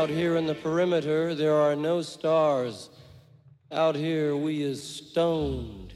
Out 0.00 0.08
here 0.08 0.36
in 0.36 0.46
the 0.46 0.54
perimeter, 0.54 1.34
there 1.34 1.54
are 1.54 1.76
no 1.76 2.00
stars. 2.00 2.88
Out 3.70 3.94
here, 3.94 4.34
we 4.34 4.62
is 4.62 4.82
stoned. 4.82 5.92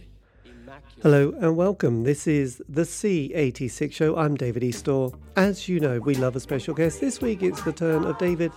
Hello 1.03 1.33
and 1.41 1.57
welcome. 1.57 2.05
This 2.05 2.27
is 2.27 2.61
the 2.69 2.83
C86 2.83 3.93
show. 3.93 4.15
I'm 4.19 4.35
David 4.35 4.63
Eastaugh. 4.63 5.19
As 5.37 5.71
you 5.71 5.81
know, 5.81 6.01
we 6.01 6.15
love 6.17 6.37
a 6.37 6.41
special 6.41 6.75
guest. 6.75 7.01
This 7.01 7.23
week 7.23 7.43
it's 7.43 7.63
the 7.63 7.73
turn 7.73 8.05
of 8.05 8.19
David 8.19 8.53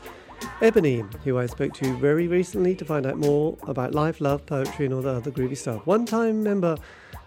Ebony, 0.62 1.06
who 1.24 1.38
I 1.38 1.46
spoke 1.46 1.74
to 1.76 1.96
very 1.96 2.28
recently 2.28 2.76
to 2.76 2.84
find 2.84 3.06
out 3.06 3.18
more 3.18 3.58
about 3.68 3.96
life, 3.96 4.20
love, 4.20 4.46
poetry, 4.46 4.84
and 4.84 4.94
all 4.94 5.02
the 5.02 5.12
other 5.12 5.32
groovy 5.32 5.56
stuff. 5.56 5.88
One 5.88 6.06
time 6.06 6.44
member 6.44 6.76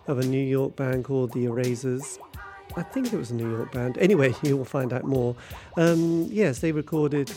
of 0.09 0.19
a 0.19 0.27
New 0.27 0.45
York 0.45 0.77
band 0.77 1.07
called 1.07 1.33
The 1.33 1.47
Erasers. 1.47 2.19
I 2.77 2.83
think 2.83 3.13
it 3.13 3.17
was 3.17 3.31
a 3.31 3.35
New 3.35 3.51
York 3.51 3.73
band. 3.73 3.97
Anyway, 3.99 4.35
you 4.43 4.59
will 4.59 4.67
find 4.67 4.93
out 4.93 5.05
more. 5.05 5.35
Um, 5.79 6.29
yes, 6.31 6.59
they 6.59 6.73
recorded 6.73 7.33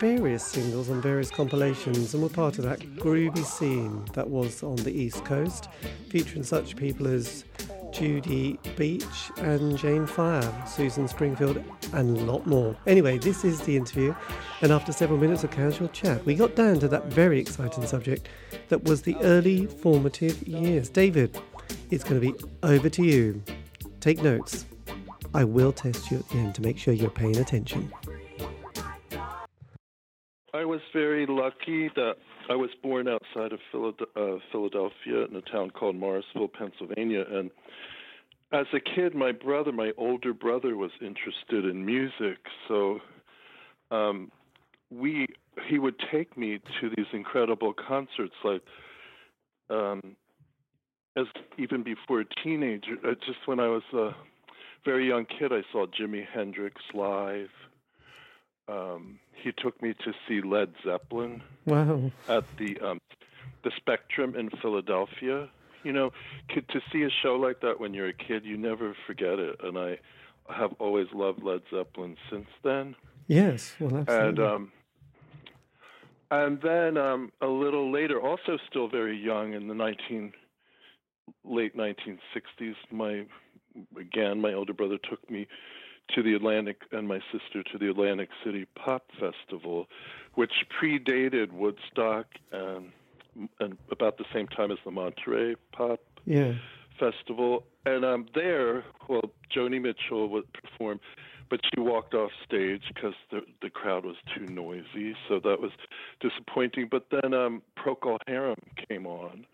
various 0.00 0.44
singles 0.44 0.90
on 0.90 1.00
various 1.00 1.30
compilations 1.30 2.14
and 2.14 2.22
were 2.22 2.28
part 2.28 2.58
of 2.58 2.64
that 2.64 2.80
groovy 2.96 3.44
scene 3.44 4.04
that 4.12 4.28
was 4.28 4.62
on 4.62 4.76
the 4.76 4.92
East 4.92 5.24
Coast, 5.24 5.68
featuring 6.08 6.42
such 6.42 6.76
people 6.76 7.06
as 7.06 7.44
Jody 7.92 8.58
Beach 8.76 9.30
and 9.38 9.78
Jane 9.78 10.06
Fire, 10.06 10.52
Susan 10.66 11.06
Springfield, 11.06 11.62
and 11.92 12.16
a 12.16 12.20
lot 12.24 12.44
more. 12.46 12.76
Anyway, 12.86 13.18
this 13.18 13.44
is 13.44 13.60
the 13.60 13.76
interview, 13.76 14.14
and 14.62 14.72
after 14.72 14.92
several 14.92 15.18
minutes 15.18 15.44
of 15.44 15.52
casual 15.52 15.88
chat, 15.88 16.24
we 16.26 16.34
got 16.34 16.56
down 16.56 16.80
to 16.80 16.88
that 16.88 17.06
very 17.06 17.38
exciting 17.38 17.86
subject 17.86 18.28
that 18.68 18.82
was 18.82 19.02
the 19.02 19.16
early 19.22 19.66
formative 19.66 20.42
years. 20.48 20.88
David, 20.88 21.38
it's 21.90 22.02
going 22.02 22.20
to 22.20 22.32
be 22.32 22.38
over 22.64 22.88
to 22.88 23.04
you. 23.04 23.42
Take 24.00 24.22
notes. 24.22 24.66
I 25.32 25.44
will 25.44 25.72
test 25.72 26.10
you 26.10 26.18
at 26.18 26.28
the 26.28 26.36
end 26.36 26.54
to 26.56 26.62
make 26.62 26.78
sure 26.78 26.94
you're 26.94 27.10
paying 27.10 27.36
attention. 27.36 27.92
I 30.54 30.64
was 30.64 30.80
very 30.92 31.26
lucky 31.26 31.90
that 31.96 32.14
I 32.48 32.54
was 32.54 32.70
born 32.80 33.08
outside 33.08 33.52
of 33.52 33.58
uh, 33.74 34.38
Philadelphia 34.52 35.24
in 35.28 35.34
a 35.34 35.40
town 35.50 35.70
called 35.70 35.96
Morrisville, 35.96 36.46
Pennsylvania. 36.46 37.24
And 37.28 37.50
as 38.52 38.66
a 38.72 38.78
kid, 38.78 39.16
my 39.16 39.32
brother, 39.32 39.72
my 39.72 39.90
older 39.96 40.32
brother, 40.32 40.76
was 40.76 40.92
interested 41.00 41.64
in 41.64 41.84
music. 41.84 42.38
So 42.68 43.00
um, 43.90 44.30
we 44.92 45.26
he 45.68 45.80
would 45.80 45.96
take 46.12 46.36
me 46.36 46.60
to 46.80 46.90
these 46.96 47.06
incredible 47.12 47.74
concerts, 47.74 48.34
like 48.44 48.62
um, 49.70 50.14
as 51.16 51.26
even 51.58 51.82
before 51.82 52.20
a 52.20 52.24
teenager. 52.44 52.94
Uh, 53.04 53.14
just 53.26 53.38
when 53.46 53.58
I 53.58 53.66
was 53.66 53.82
a 53.92 54.10
very 54.84 55.08
young 55.08 55.26
kid, 55.26 55.52
I 55.52 55.62
saw 55.72 55.86
Jimi 55.86 56.24
Hendrix 56.32 56.80
live. 56.94 57.48
Um, 58.68 59.18
he 59.32 59.52
took 59.52 59.80
me 59.82 59.94
to 60.04 60.12
see 60.26 60.40
Led 60.40 60.72
Zeppelin. 60.84 61.42
Wow. 61.66 62.10
At 62.28 62.44
the 62.58 62.78
um, 62.80 63.00
the 63.62 63.70
Spectrum 63.76 64.34
in 64.36 64.50
Philadelphia. 64.62 65.48
You 65.82 65.92
know, 65.92 66.12
to 66.48 66.80
see 66.90 67.02
a 67.02 67.10
show 67.22 67.34
like 67.34 67.60
that 67.60 67.78
when 67.78 67.92
you're 67.92 68.08
a 68.08 68.14
kid, 68.14 68.44
you 68.44 68.56
never 68.56 68.96
forget 69.06 69.38
it. 69.38 69.56
And 69.62 69.76
I 69.78 69.98
have 70.48 70.72
always 70.78 71.08
loved 71.12 71.42
Led 71.42 71.60
Zeppelin 71.70 72.16
since 72.30 72.48
then. 72.62 72.96
Yes, 73.26 73.74
well, 73.78 73.96
absolutely. 73.98 74.28
And 74.28 74.38
um, 74.40 74.72
and 76.30 76.60
then 76.62 76.96
um, 76.96 77.32
a 77.42 77.46
little 77.46 77.92
later, 77.92 78.20
also 78.20 78.58
still 78.68 78.88
very 78.88 79.16
young, 79.16 79.52
in 79.52 79.68
the 79.68 79.74
nineteen 79.74 80.32
late 81.44 81.76
1960s, 81.76 82.74
my 82.90 83.24
again 83.98 84.40
my 84.40 84.52
older 84.52 84.72
brother 84.72 84.98
took 85.08 85.28
me 85.30 85.46
to 86.14 86.22
the 86.22 86.34
Atlantic 86.34 86.82
and 86.92 87.08
my 87.08 87.20
sister 87.32 87.62
to 87.72 87.78
the 87.78 87.90
Atlantic 87.90 88.28
City 88.44 88.66
Pop 88.74 89.04
Festival, 89.18 89.86
which 90.34 90.52
predated 90.80 91.52
Woodstock 91.52 92.26
and, 92.52 92.92
and 93.60 93.76
about 93.90 94.18
the 94.18 94.24
same 94.32 94.46
time 94.48 94.70
as 94.70 94.78
the 94.84 94.90
Monterey 94.90 95.56
Pop 95.72 96.00
yeah. 96.24 96.52
Festival. 96.98 97.64
And 97.86 98.04
um, 98.04 98.26
there, 98.34 98.84
well, 99.08 99.30
Joni 99.54 99.80
Mitchell 99.80 100.28
would 100.28 100.44
perform, 100.52 101.00
but 101.50 101.60
she 101.72 101.80
walked 101.80 102.14
off 102.14 102.30
stage 102.46 102.82
because 102.92 103.14
the 103.30 103.40
the 103.60 103.70
crowd 103.70 104.04
was 104.04 104.16
too 104.34 104.46
noisy, 104.46 105.14
so 105.28 105.40
that 105.44 105.60
was 105.60 105.70
disappointing. 106.20 106.88
But 106.90 107.06
then 107.10 107.34
um, 107.34 107.62
Procol 107.78 108.18
Harum 108.26 108.58
came 108.88 109.06
on, 109.06 109.44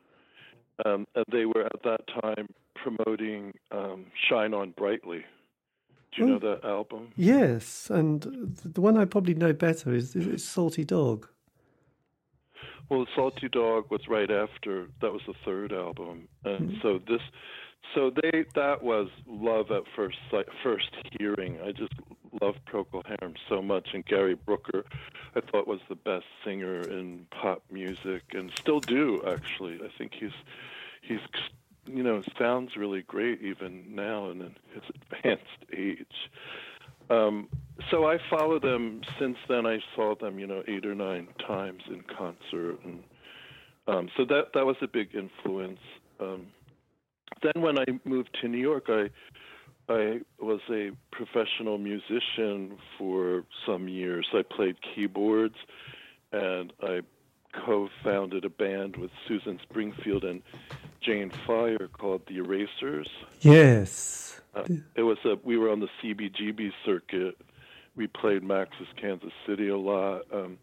um, 0.85 1.07
and 1.17 1.25
they 1.33 1.45
were 1.45 1.65
at 1.65 1.83
that 1.83 2.03
time 2.23 2.49
promoting 2.77 3.53
um, 3.73 4.07
"Shine 4.29 4.55
On 4.55 4.71
Brightly." 4.71 5.25
Do 6.13 6.23
you 6.23 6.29
oh, 6.29 6.33
know 6.33 6.39
that 6.41 6.65
album? 6.65 7.13
Yes, 7.17 7.89
and 7.91 8.23
the 8.65 8.81
one 8.81 8.97
I 8.97 9.05
probably 9.05 9.35
know 9.35 9.53
better 9.53 9.95
is, 9.95 10.17
is 10.17 10.47
Salty 10.47 10.85
Dog. 10.85 11.29
Well, 12.89 13.07
Salty 13.15 13.49
Dog 13.49 13.91
was 13.91 14.09
right 14.09 14.31
after 14.31 14.89
that 15.01 15.13
was 15.13 15.23
the 15.27 15.35
third 15.45 15.73
album, 15.73 16.27
and 16.45 16.71
mm-hmm. 16.71 16.81
so 16.83 17.01
this, 17.07 17.21
so 17.95 18.11
they 18.23 18.45
that 18.57 18.83
was 18.83 19.09
love 19.29 19.71
at 19.71 19.85
first 19.95 20.19
sight, 20.31 20.47
first 20.65 20.91
hearing. 21.17 21.61
I 21.65 21.71
just 21.71 21.93
love 22.43 22.57
Procol 22.67 23.05
Harum 23.07 23.35
so 23.49 23.63
much, 23.63 23.91
and 23.95 24.05
Gary 24.05 24.35
Brooker, 24.35 24.85
I 25.37 25.41
thought 25.41 25.69
was 25.69 25.81
the 25.89 25.95
best 25.95 26.27
singer 26.45 26.81
in 26.81 27.27
pop 27.31 27.63
music, 27.71 28.23
and 28.33 28.51
still 28.57 28.81
do 28.81 29.23
actually. 29.29 29.75
I 29.85 29.89
think 29.97 30.13
he's 30.19 30.33
he's 31.03 31.21
you 31.87 32.03
know 32.03 32.23
sounds 32.39 32.77
really 32.77 33.03
great 33.03 33.41
even 33.43 33.85
now 33.95 34.31
in 34.31 34.41
his 34.41 34.83
advanced 34.95 35.65
age. 35.77 36.31
Um, 37.11 37.49
so 37.91 38.07
I 38.07 38.19
follow 38.31 38.61
them 38.61 39.01
since 39.19 39.37
then. 39.49 39.67
I 39.67 39.79
saw 39.97 40.15
them, 40.15 40.39
you 40.39 40.47
know, 40.47 40.63
eight 40.69 40.87
or 40.87 40.95
nine 40.95 41.29
times 41.47 41.83
in 41.89 42.03
concert, 42.03 42.79
and 42.85 43.03
um, 43.89 44.09
so 44.17 44.25
that 44.27 44.53
that 44.55 44.65
was 44.65 44.77
a 44.81 44.87
big 44.87 45.15
influence. 45.15 45.81
Um, 46.21 46.47
then 47.43 47.63
when 47.63 47.79
I 47.79 47.85
moved 48.05 48.37
to 48.41 48.49
New 48.49 48.59
York, 48.59 48.87
I 48.89 49.11
I 49.89 50.21
was 50.39 50.61
a 50.71 50.93
professional 51.11 51.79
musician 51.79 52.79
for 52.97 53.45
some 53.67 53.89
years. 53.89 54.27
I 54.33 54.43
played 54.43 54.77
keyboards, 54.95 55.57
and 56.33 56.73
I 56.81 57.01
co-founded 57.53 58.45
a 58.45 58.51
band 58.51 58.97
with 58.97 59.11
Susan 59.27 59.59
Springfield 59.63 60.25
and 60.25 60.43
Jane 61.01 61.31
Fire 61.47 61.89
called 61.93 62.23
the 62.29 62.39
Erasers. 62.39 63.09
Yes. 63.41 64.41
Uh, 64.55 64.65
it 64.95 65.03
was 65.03 65.19
a 65.25 65.37
we 65.45 65.57
were 65.57 65.71
on 65.71 65.81
the 65.81 65.89
CBGB 66.03 66.71
circuit. 66.85 67.37
We 67.97 68.07
played 68.07 68.43
Max's 68.43 68.89
Kansas 69.01 69.33
City 69.47 69.69
a 69.69 69.77
lot. 69.77 70.23
Um, 70.33 70.59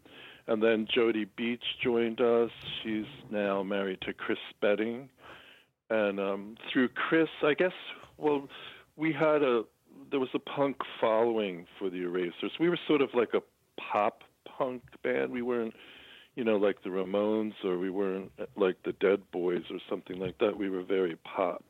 and 0.46 0.62
then 0.62 0.86
Jody 0.92 1.26
Beach 1.36 1.64
joined 1.82 2.20
us. 2.20 2.50
She's 2.82 3.06
now 3.30 3.62
married 3.62 4.00
to 4.02 4.12
Chris 4.12 4.38
Spedding. 4.50 5.08
And 5.90 6.18
um, 6.18 6.56
through 6.70 6.88
Chris, 6.88 7.28
I 7.42 7.54
guess, 7.54 7.72
well, 8.16 8.48
we 8.96 9.12
had 9.12 9.42
a 9.42 9.62
there 10.10 10.20
was 10.20 10.30
a 10.34 10.38
punk 10.38 10.76
following 11.00 11.66
for 11.78 11.90
the 11.90 12.02
Erasers. 12.02 12.52
We 12.58 12.68
were 12.68 12.78
sort 12.86 13.02
of 13.02 13.10
like 13.14 13.34
a 13.34 13.42
pop 13.80 14.22
punk 14.46 14.82
band. 15.02 15.30
We 15.30 15.42
weren't 15.42 15.74
you 16.38 16.44
know, 16.44 16.56
like 16.56 16.80
the 16.84 16.88
Ramones, 16.88 17.54
or 17.64 17.78
we 17.78 17.90
weren't 17.90 18.30
like 18.54 18.76
the 18.84 18.92
Dead 18.92 19.20
Boys 19.32 19.64
or 19.72 19.80
something 19.90 20.20
like 20.20 20.38
that. 20.38 20.56
We 20.56 20.70
were 20.70 20.84
very 20.84 21.16
pop, 21.24 21.64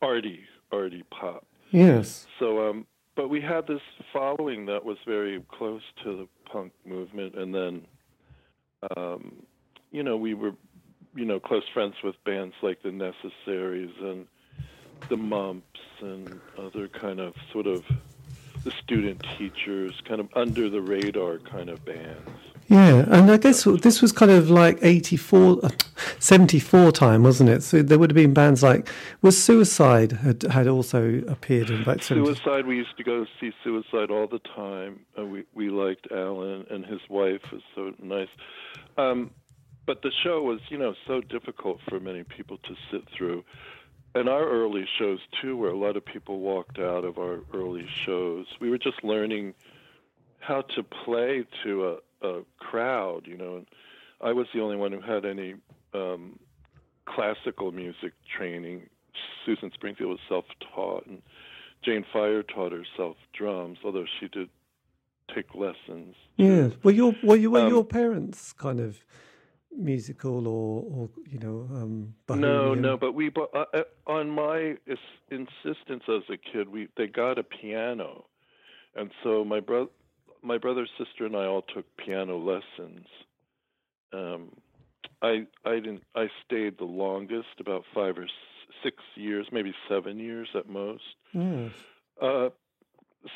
arty, 0.00 0.44
arty 0.70 1.02
pop. 1.10 1.44
Yes. 1.72 2.24
So, 2.38 2.70
um, 2.70 2.86
but 3.16 3.30
we 3.30 3.40
had 3.40 3.66
this 3.66 3.80
following 4.12 4.66
that 4.66 4.84
was 4.84 4.96
very 5.04 5.42
close 5.48 5.82
to 6.04 6.18
the 6.18 6.28
punk 6.48 6.72
movement, 6.84 7.34
and 7.34 7.52
then, 7.52 7.84
um, 8.96 9.42
you 9.90 10.04
know, 10.04 10.16
we 10.16 10.34
were, 10.34 10.54
you 11.16 11.24
know, 11.24 11.40
close 11.40 11.64
friends 11.74 11.96
with 12.04 12.14
bands 12.24 12.54
like 12.62 12.80
the 12.84 12.92
Necessaries 12.92 13.90
and 14.00 14.24
the 15.08 15.16
Mumps 15.16 15.80
and 16.00 16.40
other 16.56 16.86
kind 16.86 17.18
of 17.18 17.34
sort 17.52 17.66
of 17.66 17.82
the 18.62 18.70
student 18.70 19.20
teachers, 19.36 20.00
kind 20.04 20.20
of 20.20 20.28
under 20.36 20.70
the 20.70 20.80
radar 20.80 21.38
kind 21.38 21.70
of 21.70 21.84
bands. 21.84 22.30
Yeah, 22.68 23.04
and 23.08 23.30
I 23.30 23.36
guess 23.36 23.62
this 23.64 24.02
was 24.02 24.10
kind 24.10 24.32
of 24.32 24.50
like 24.50 24.78
84, 24.82 25.64
uh, 25.64 25.68
74 26.18 26.90
time, 26.90 27.22
wasn't 27.22 27.48
it? 27.50 27.62
So 27.62 27.80
there 27.80 27.98
would 27.98 28.10
have 28.10 28.16
been 28.16 28.34
bands 28.34 28.62
like, 28.62 28.88
was 29.22 29.40
Suicide 29.40 30.12
had, 30.12 30.42
had 30.42 30.66
also 30.66 31.22
appeared 31.28 31.70
in 31.70 31.82
about 31.82 32.02
Suicide, 32.02 32.66
we 32.66 32.76
used 32.76 32.96
to 32.96 33.04
go 33.04 33.24
see 33.40 33.52
Suicide 33.62 34.10
all 34.10 34.26
the 34.26 34.40
time. 34.40 35.00
Uh, 35.16 35.24
we, 35.26 35.44
we 35.54 35.70
liked 35.70 36.08
Alan, 36.10 36.66
and 36.68 36.84
his 36.84 37.00
wife 37.08 37.42
was 37.52 37.62
so 37.74 37.92
nice. 38.02 38.28
Um, 38.98 39.30
but 39.86 40.02
the 40.02 40.10
show 40.24 40.42
was, 40.42 40.58
you 40.68 40.78
know, 40.78 40.94
so 41.06 41.20
difficult 41.20 41.78
for 41.88 42.00
many 42.00 42.24
people 42.24 42.58
to 42.58 42.74
sit 42.90 43.02
through. 43.16 43.44
And 44.16 44.28
our 44.28 44.44
early 44.44 44.88
shows, 44.98 45.20
too, 45.40 45.56
where 45.56 45.70
a 45.70 45.78
lot 45.78 45.96
of 45.96 46.04
people 46.04 46.40
walked 46.40 46.80
out 46.80 47.04
of 47.04 47.18
our 47.18 47.40
early 47.54 47.86
shows. 48.04 48.46
We 48.60 48.70
were 48.70 48.78
just 48.78 49.04
learning 49.04 49.54
how 50.40 50.62
to 50.62 50.82
play 50.82 51.44
to 51.62 51.88
a 51.88 51.96
a 52.22 52.40
crowd, 52.58 53.22
you 53.26 53.36
know. 53.36 53.56
And 53.56 53.66
I 54.20 54.32
was 54.32 54.46
the 54.54 54.60
only 54.60 54.76
one 54.76 54.92
who 54.92 55.00
had 55.00 55.24
any 55.24 55.54
um, 55.94 56.38
classical 57.06 57.72
music 57.72 58.12
training. 58.36 58.88
Susan 59.44 59.70
Springfield 59.74 60.10
was 60.10 60.18
self-taught, 60.28 61.06
and 61.06 61.22
Jane 61.84 62.04
Fire 62.12 62.42
taught 62.42 62.72
herself 62.72 63.16
drums, 63.32 63.78
although 63.84 64.06
she 64.20 64.28
did 64.28 64.48
take 65.34 65.54
lessons. 65.54 66.14
Yeah. 66.36 66.70
Were 66.82 66.90
your 66.92 67.14
were, 67.22 67.36
you, 67.36 67.50
were 67.50 67.60
Um, 67.60 67.68
your 67.68 67.84
parents 67.84 68.52
kind 68.52 68.80
of 68.80 69.04
musical 69.76 70.46
or 70.46 70.82
or 70.90 71.10
you 71.28 71.38
know 71.38 71.68
um, 71.74 72.14
No, 72.28 72.74
no, 72.74 72.96
but 72.96 73.12
we 73.12 73.30
uh, 73.36 73.64
uh, 73.74 73.82
on 74.06 74.30
my 74.30 74.76
is- 74.86 74.98
insistence 75.30 76.04
as 76.08 76.22
a 76.30 76.36
kid, 76.36 76.68
we 76.68 76.88
they 76.96 77.06
got 77.06 77.38
a 77.38 77.42
piano, 77.42 78.26
and 78.94 79.10
so 79.22 79.44
my 79.44 79.60
brother, 79.60 79.90
my 80.42 80.58
brother, 80.58 80.86
sister, 80.98 81.26
and 81.26 81.36
I 81.36 81.44
all 81.46 81.62
took 81.62 81.84
piano 81.96 82.36
lessons. 82.38 83.06
Um, 84.12 84.50
I 85.22 85.46
I 85.64 85.74
didn't. 85.76 86.02
I 86.14 86.28
stayed 86.44 86.78
the 86.78 86.84
longest, 86.84 87.48
about 87.60 87.84
five 87.94 88.18
or 88.18 88.26
six 88.82 88.96
years, 89.14 89.46
maybe 89.52 89.74
seven 89.88 90.18
years 90.18 90.48
at 90.54 90.68
most. 90.68 91.02
Yes. 91.32 91.72
Uh, 92.20 92.48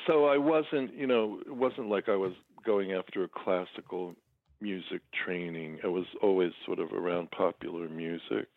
so 0.06 0.26
I 0.26 0.38
wasn't, 0.38 0.94
you 0.94 1.06
know, 1.06 1.40
it 1.44 1.54
wasn't 1.54 1.88
like 1.88 2.08
I 2.08 2.16
was 2.16 2.32
going 2.64 2.92
after 2.92 3.24
a 3.24 3.28
classical 3.28 4.14
music 4.60 5.00
training. 5.24 5.78
I 5.82 5.88
was 5.88 6.04
always 6.22 6.52
sort 6.66 6.78
of 6.78 6.92
around 6.92 7.30
popular 7.30 7.88
music. 7.88 8.48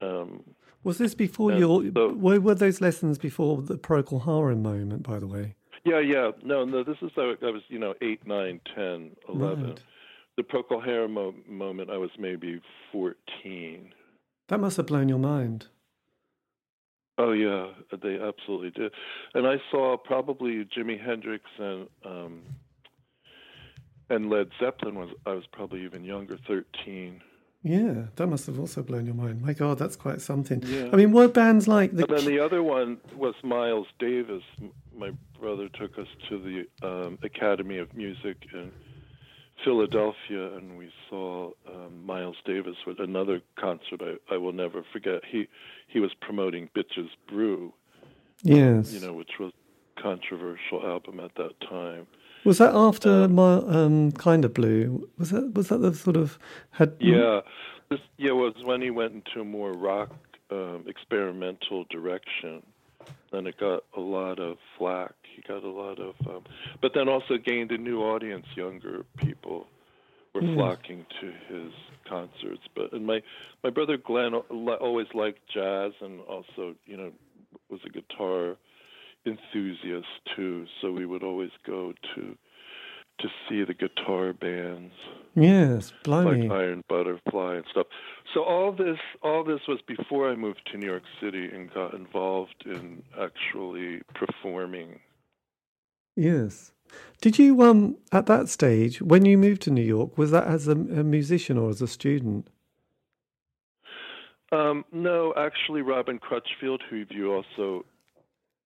Um, 0.00 0.42
Was 0.82 0.98
this 0.98 1.14
before 1.14 1.52
your? 1.52 1.84
so- 1.92 2.14
were, 2.14 2.40
were 2.40 2.54
those 2.54 2.80
lessons 2.80 3.18
before 3.18 3.62
the 3.62 3.76
Procol 3.76 4.24
Harum 4.24 4.62
moment? 4.62 5.02
By 5.02 5.18
the 5.18 5.26
way. 5.26 5.54
Yeah, 5.84 6.00
yeah. 6.00 6.30
No, 6.42 6.64
no. 6.64 6.82
This 6.84 6.96
is 7.02 7.10
I 7.16 7.34
was, 7.42 7.62
you 7.68 7.78
know, 7.78 7.94
eight, 8.02 8.26
nine, 8.26 8.60
ten, 8.74 9.10
eleven. 9.28 9.70
Right. 9.70 9.82
The 10.36 10.42
Procol 10.42 10.84
Harum 10.84 11.12
mo- 11.12 11.34
moment, 11.48 11.90
I 11.90 11.96
was 11.96 12.10
maybe 12.18 12.60
fourteen. 12.90 13.92
That 14.48 14.58
must 14.58 14.76
have 14.76 14.86
blown 14.86 15.08
your 15.08 15.18
mind. 15.18 15.66
Oh 17.16 17.30
yeah, 17.32 17.68
they 18.02 18.18
absolutely 18.20 18.70
did. 18.70 18.92
And 19.34 19.46
I 19.46 19.56
saw 19.70 19.96
probably 19.96 20.64
Jimi 20.76 21.00
Hendrix 21.00 21.44
and 21.58 21.86
um 22.04 22.42
and 24.10 24.28
Led 24.28 24.48
Zeppelin 24.60 24.96
was 24.96 25.10
I 25.24 25.30
was 25.32 25.44
probably 25.52 25.84
even 25.84 26.02
younger, 26.04 26.38
thirteen. 26.48 27.20
Yeah, 27.62 28.08
that 28.16 28.26
must 28.26 28.44
have 28.46 28.58
also 28.58 28.82
blown 28.82 29.06
your 29.06 29.14
mind. 29.14 29.40
My 29.40 29.54
God, 29.54 29.78
that's 29.78 29.96
quite 29.96 30.20
something. 30.20 30.62
Yeah. 30.66 30.90
I 30.92 30.96
mean, 30.96 31.12
were 31.12 31.28
bands 31.28 31.66
like 31.66 31.92
the? 31.96 32.04
And 32.06 32.18
then 32.18 32.26
the 32.26 32.38
other 32.38 32.62
one 32.62 32.98
was 33.16 33.34
Miles 33.42 33.86
Davis. 33.98 34.42
My 34.94 35.12
brother 35.44 35.68
took 35.78 35.98
us 35.98 36.06
to 36.26 36.38
the 36.38 36.88
um, 36.88 37.18
Academy 37.22 37.76
of 37.76 37.92
Music 37.94 38.38
in 38.54 38.72
Philadelphia, 39.62 40.56
and 40.56 40.78
we 40.78 40.90
saw 41.10 41.50
um, 41.68 42.06
Miles 42.06 42.36
Davis 42.46 42.76
with 42.86 42.98
another 42.98 43.42
concert 43.60 44.00
I, 44.00 44.34
I 44.34 44.38
will 44.38 44.54
never 44.54 44.82
forget. 44.90 45.20
He 45.30 45.46
he 45.86 46.00
was 46.00 46.12
promoting 46.22 46.70
Bitches 46.74 47.10
Brew, 47.28 47.74
yes. 48.42 48.90
you 48.90 49.00
know, 49.00 49.12
which 49.12 49.32
was 49.38 49.52
a 49.98 50.02
controversial 50.02 50.80
album 50.82 51.20
at 51.20 51.34
that 51.34 51.60
time. 51.60 52.06
Was 52.46 52.56
that 52.56 52.74
after 52.74 53.24
Um, 53.24 53.34
my 53.34 53.56
um, 53.56 54.12
kind 54.12 54.46
of 54.46 54.54
blue? 54.54 55.06
Was 55.18 55.28
that 55.28 55.52
was 55.52 55.68
that 55.68 55.82
the 55.82 55.94
sort 55.94 56.16
of 56.16 56.38
had? 56.70 56.94
Yeah, 57.00 57.42
this 57.90 58.00
yeah 58.16 58.32
was 58.32 58.54
when 58.64 58.80
he 58.80 58.90
went 58.90 59.12
into 59.12 59.42
a 59.42 59.44
more 59.44 59.72
rock 59.72 60.10
um, 60.50 60.84
experimental 60.86 61.84
direction. 61.90 62.62
Then 63.30 63.46
it 63.46 63.58
got 63.58 63.84
a 63.94 64.00
lot 64.00 64.38
of 64.38 64.56
flack. 64.78 65.12
He 65.34 65.42
got 65.42 65.64
a 65.64 65.70
lot 65.70 65.98
of, 65.98 66.14
um, 66.26 66.44
but 66.80 66.92
then 66.94 67.08
also 67.08 67.36
gained 67.36 67.72
a 67.72 67.78
new 67.78 68.00
audience. 68.02 68.46
Younger 68.56 69.04
people 69.16 69.66
were 70.34 70.42
Yes. 70.42 70.54
flocking 70.54 71.06
to 71.20 71.32
his 71.48 71.72
concerts. 72.08 72.62
But 72.74 72.92
and 72.92 73.06
my 73.06 73.22
my 73.62 73.70
brother 73.70 73.96
Glenn 73.96 74.34
always 74.34 75.06
liked 75.14 75.40
jazz 75.52 75.92
and 76.00 76.20
also 76.22 76.74
you 76.86 76.96
know 76.96 77.12
was 77.70 77.80
a 77.84 77.88
guitar 77.88 78.56
enthusiast 79.26 80.06
too. 80.36 80.66
So 80.80 80.92
we 80.92 81.06
would 81.06 81.22
always 81.22 81.50
go 81.66 81.92
to 82.14 82.36
to 83.20 83.28
see 83.48 83.62
the 83.64 83.74
guitar 83.74 84.32
bands 84.32 84.92
Yes, 85.36 85.92
blimey. 86.02 86.48
like 86.48 86.50
Iron 86.50 86.82
Butterfly 86.88 87.56
and 87.56 87.64
stuff. 87.70 87.86
So 88.34 88.42
all 88.42 88.72
this 88.72 88.98
all 89.22 89.44
this 89.44 89.60
was 89.68 89.80
before 89.86 90.28
I 90.30 90.34
moved 90.34 90.62
to 90.72 90.78
New 90.78 90.86
York 90.86 91.04
City 91.20 91.46
and 91.46 91.72
got 91.72 91.94
involved 91.94 92.64
in 92.66 93.02
actually 93.20 94.02
performing. 94.14 95.00
Yes. 96.16 96.72
Did 97.20 97.38
you 97.38 97.62
um 97.62 97.96
at 98.12 98.26
that 98.26 98.48
stage 98.48 99.02
when 99.02 99.24
you 99.24 99.36
moved 99.38 99.62
to 99.62 99.70
New 99.70 99.82
York 99.82 100.16
was 100.16 100.30
that 100.30 100.46
as 100.46 100.68
a, 100.68 100.72
a 100.72 101.04
musician 101.04 101.58
or 101.58 101.70
as 101.70 101.82
a 101.82 101.88
student? 101.88 102.48
Um, 104.52 104.84
no, 104.92 105.34
actually, 105.36 105.82
Robin 105.82 106.18
Crutchfield, 106.18 106.82
who 106.88 107.04
you 107.10 107.32
also 107.32 107.84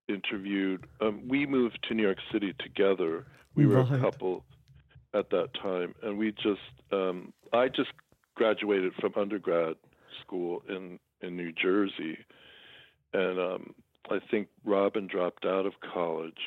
interviewed, 0.09 0.87
um, 1.01 1.23
we 1.27 1.47
moved 1.47 1.79
to 1.89 1.95
New 1.95 2.03
York 2.03 2.19
City 2.31 2.55
together. 2.59 3.27
We 3.55 3.67
were 3.67 3.81
a 3.81 3.99
couple 3.99 4.45
at 5.15 5.31
that 5.31 5.49
time, 5.55 5.95
and 6.03 6.19
we 6.19 6.33
just 6.33 6.61
um, 6.93 7.33
I 7.53 7.69
just 7.69 7.91
graduated 8.35 8.93
from 9.01 9.13
undergrad 9.17 9.77
school 10.21 10.63
in 10.69 10.99
in 11.23 11.37
New 11.37 11.53
Jersey, 11.53 12.19
and 13.13 13.41
um, 13.41 13.75
I 14.11 14.19
think 14.31 14.49
Robin 14.65 15.07
dropped 15.07 15.45
out 15.45 15.67
of 15.67 15.73
college, 15.93 16.41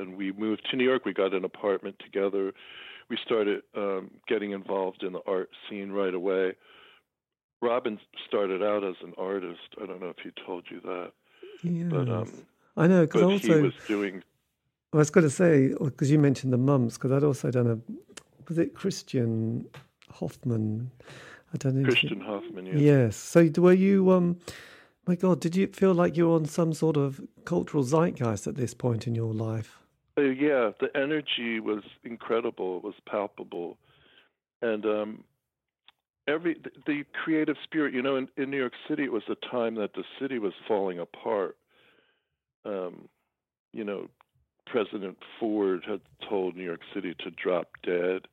and 0.00 0.16
we 0.16 0.32
moved 0.32 0.66
to 0.70 0.76
New 0.76 0.84
York. 0.84 1.04
We 1.04 1.12
got 1.12 1.34
an 1.34 1.44
apartment 1.44 1.96
together. 2.00 2.52
We 3.08 3.18
started 3.24 3.62
um, 3.76 4.10
getting 4.28 4.52
involved 4.52 5.02
in 5.02 5.12
the 5.12 5.20
art 5.26 5.50
scene 5.68 5.90
right 5.90 6.14
away. 6.14 6.54
Robin 7.62 7.98
started 8.26 8.62
out 8.62 8.84
as 8.84 8.96
an 9.02 9.12
artist. 9.18 9.60
I 9.82 9.86
don't 9.86 10.00
know 10.00 10.08
if 10.08 10.16
he 10.22 10.30
told 10.46 10.64
you 10.70 10.80
that, 10.80 11.12
Yes. 11.62 11.86
but 11.90 12.08
um, 12.08 12.32
I 12.76 12.86
know 12.86 13.02
because 13.02 13.22
also 13.22 13.56
he 13.56 13.60
was 13.62 13.74
doing 13.86 14.22
I 14.92 14.96
was 14.96 15.10
going 15.10 15.24
to 15.24 15.30
say 15.30 15.74
because 15.78 16.10
you 16.10 16.18
mentioned 16.18 16.52
the 16.52 16.58
Mumps 16.58 16.96
because 16.96 17.12
I'd 17.12 17.24
also 17.24 17.50
done 17.50 17.66
a 17.66 17.78
was 18.48 18.58
it 18.58 18.74
Kristian 18.74 19.66
Hoffman? 20.10 20.90
I 21.52 21.58
don't 21.58 21.76
know. 21.76 21.88
Kristian 21.88 22.22
Hoffman. 22.22 22.66
Yes. 22.66 22.76
Yes. 22.80 23.16
So 23.16 23.48
were 23.60 23.72
you? 23.72 24.10
Um, 24.10 24.38
my 25.06 25.16
God, 25.16 25.40
did 25.40 25.56
you 25.56 25.66
feel 25.66 25.92
like 25.94 26.16
you 26.16 26.28
were 26.28 26.34
on 26.36 26.44
some 26.46 26.72
sort 26.72 26.96
of 26.96 27.20
cultural 27.44 27.82
zeitgeist 27.84 28.46
at 28.46 28.54
this 28.54 28.74
point 28.74 29.06
in 29.06 29.14
your 29.14 29.34
life? 29.34 29.78
Yeah, 30.16 30.70
the 30.80 30.88
energy 30.94 31.60
was 31.60 31.82
incredible. 32.04 32.78
It 32.78 32.84
was 32.84 32.94
palpable, 33.08 33.78
and 34.60 34.84
um, 34.84 35.24
every 36.28 36.54
the, 36.54 36.70
the 36.86 37.04
creative 37.24 37.56
spirit. 37.64 37.94
You 37.94 38.02
know, 38.02 38.16
in, 38.16 38.28
in 38.36 38.50
New 38.50 38.58
York 38.58 38.74
City, 38.88 39.04
it 39.04 39.12
was 39.12 39.22
a 39.28 39.36
time 39.50 39.76
that 39.76 39.94
the 39.94 40.04
city 40.20 40.38
was 40.38 40.52
falling 40.66 40.98
apart. 40.98 41.56
Um, 42.64 43.08
you 43.72 43.84
know, 43.84 44.08
President 44.66 45.16
Ford 45.38 45.84
had 45.86 46.00
told 46.28 46.56
New 46.56 46.64
York 46.64 46.80
City 46.94 47.14
to 47.20 47.30
drop 47.30 47.68
dead. 47.82 48.26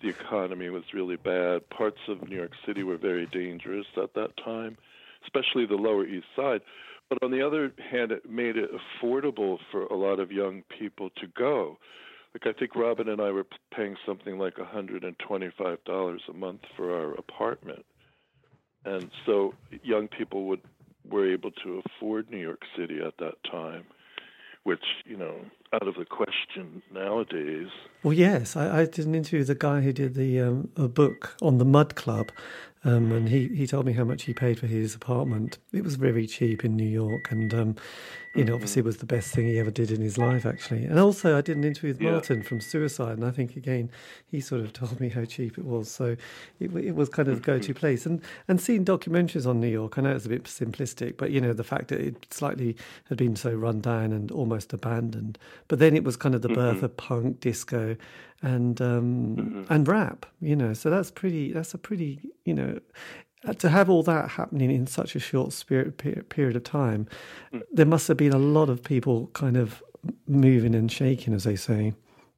The 0.00 0.08
economy 0.08 0.70
was 0.70 0.84
really 0.94 1.16
bad. 1.16 1.68
Parts 1.70 1.98
of 2.08 2.28
New 2.28 2.36
York 2.36 2.52
City 2.64 2.82
were 2.82 2.96
very 2.96 3.26
dangerous 3.26 3.86
at 3.96 4.14
that 4.14 4.36
time, 4.36 4.76
especially 5.24 5.66
the 5.66 5.74
Lower 5.74 6.06
East 6.06 6.26
Side. 6.36 6.60
But 7.08 7.22
on 7.22 7.30
the 7.30 7.46
other 7.46 7.72
hand, 7.90 8.12
it 8.12 8.28
made 8.28 8.56
it 8.56 8.70
affordable 8.70 9.58
for 9.70 9.84
a 9.84 9.96
lot 9.96 10.20
of 10.20 10.30
young 10.30 10.62
people 10.78 11.10
to 11.16 11.26
go. 11.36 11.78
Like 12.34 12.54
I 12.54 12.58
think 12.58 12.76
Robin 12.76 13.08
and 13.08 13.20
I 13.20 13.30
were 13.30 13.46
paying 13.74 13.96
something 14.04 14.38
like 14.38 14.56
$125 14.56 16.18
a 16.28 16.32
month 16.34 16.60
for 16.76 16.94
our 16.94 17.14
apartment, 17.14 17.86
and 18.84 19.10
so 19.24 19.54
young 19.82 20.08
people 20.08 20.44
would 20.46 20.60
were 21.10 21.32
able 21.32 21.50
to 21.50 21.82
afford 21.86 22.30
New 22.30 22.38
York 22.38 22.60
City 22.76 22.98
at 23.04 23.16
that 23.18 23.42
time, 23.50 23.84
which 24.64 24.84
you 25.06 25.16
know 25.16 25.36
out 25.72 25.88
of 25.88 25.94
the 25.94 26.04
question 26.04 26.82
nowadays. 26.92 27.68
Well, 28.02 28.12
yes, 28.12 28.56
I, 28.56 28.80
I 28.80 28.84
did 28.84 29.06
an 29.06 29.14
interview 29.14 29.40
with 29.40 29.48
the 29.48 29.54
guy 29.54 29.80
who 29.80 29.92
did 29.92 30.14
the 30.14 30.40
um, 30.40 30.70
a 30.76 30.86
book 30.88 31.34
on 31.40 31.58
the 31.58 31.64
Mud 31.64 31.94
Club, 31.94 32.30
um, 32.84 33.10
and 33.12 33.28
he, 33.28 33.48
he 33.48 33.66
told 33.66 33.86
me 33.86 33.92
how 33.92 34.04
much 34.04 34.22
he 34.24 34.32
paid 34.34 34.58
for 34.58 34.66
his 34.66 34.94
apartment. 34.94 35.58
It 35.72 35.82
was 35.84 35.96
very 35.96 36.26
cheap 36.26 36.64
in 36.64 36.76
New 36.76 36.88
York, 36.88 37.30
and 37.32 37.52
um, 37.52 37.76
you 38.34 38.44
know, 38.44 38.54
obviously, 38.54 38.82
was 38.82 38.98
the 38.98 39.06
best 39.06 39.34
thing 39.34 39.46
he 39.48 39.58
ever 39.58 39.70
did 39.70 39.90
in 39.90 40.00
his 40.00 40.16
life, 40.16 40.46
actually. 40.46 40.84
And 40.84 40.98
also, 40.98 41.36
I 41.36 41.40
did 41.40 41.56
an 41.56 41.64
interview 41.64 41.90
with 41.90 42.00
Yeah. 42.00 42.12
Martin 42.12 42.42
from 42.42 42.60
Suicide, 42.60 43.18
and 43.18 43.24
I 43.26 43.30
think 43.32 43.56
again 43.56 43.90
he 44.30 44.40
sort 44.40 44.60
of 44.60 44.72
told 44.80 45.00
me 45.00 45.08
how 45.08 45.24
cheap 45.24 45.58
it 45.58 45.64
was. 45.64 45.90
So 45.90 46.16
it, 46.60 46.74
it 46.76 46.94
was 46.94 47.08
kind 47.08 47.28
of 47.28 47.42
go 47.42 47.58
to 47.58 47.74
place. 47.74 48.06
And 48.06 48.20
and 48.46 48.60
seeing 48.60 48.84
documentaries 48.84 49.46
on 49.46 49.60
New 49.60 49.68
York, 49.68 49.98
I 49.98 50.02
know 50.02 50.14
it's 50.14 50.26
a 50.26 50.28
bit 50.28 50.44
simplistic, 50.44 51.16
but 51.16 51.30
you 51.32 51.40
know, 51.40 51.52
the 51.52 51.64
fact 51.64 51.88
that 51.88 52.00
it 52.00 52.32
slightly 52.32 52.76
had 53.08 53.18
been 53.18 53.34
so 53.34 53.52
run 53.52 53.80
down 53.80 54.12
and 54.12 54.30
almost 54.30 54.72
abandoned. 54.72 55.36
But 55.66 55.78
then 55.80 55.96
it 55.96 56.04
was 56.04 56.16
kind 56.16 56.34
of 56.34 56.42
the 56.42 56.48
birth 56.48 56.82
of 56.82 56.96
punk, 56.96 57.40
disco, 57.40 57.96
and 58.42 58.80
um, 58.80 59.66
and 59.68 59.86
rap. 59.86 60.26
You 60.40 60.56
know, 60.56 60.72
so 60.72 60.90
that's 60.90 61.10
pretty. 61.10 61.52
That's 61.52 61.74
a 61.74 61.78
pretty. 61.78 62.20
You 62.44 62.54
know, 62.54 62.80
uh, 63.46 63.52
to 63.54 63.68
have 63.68 63.88
all 63.88 64.02
that 64.04 64.30
happening 64.30 64.70
in 64.70 64.86
such 64.86 65.14
a 65.14 65.20
short 65.20 65.52
spirit, 65.52 65.98
pe- 65.98 66.22
period 66.22 66.56
of 66.56 66.64
time, 66.64 67.06
there 67.72 67.86
must 67.86 68.08
have 68.08 68.16
been 68.16 68.32
a 68.32 68.38
lot 68.38 68.68
of 68.68 68.82
people 68.82 69.28
kind 69.28 69.56
of 69.56 69.82
moving 70.26 70.74
and 70.74 70.90
shaking, 70.90 71.34
as 71.34 71.44
they 71.44 71.56
say. 71.56 71.94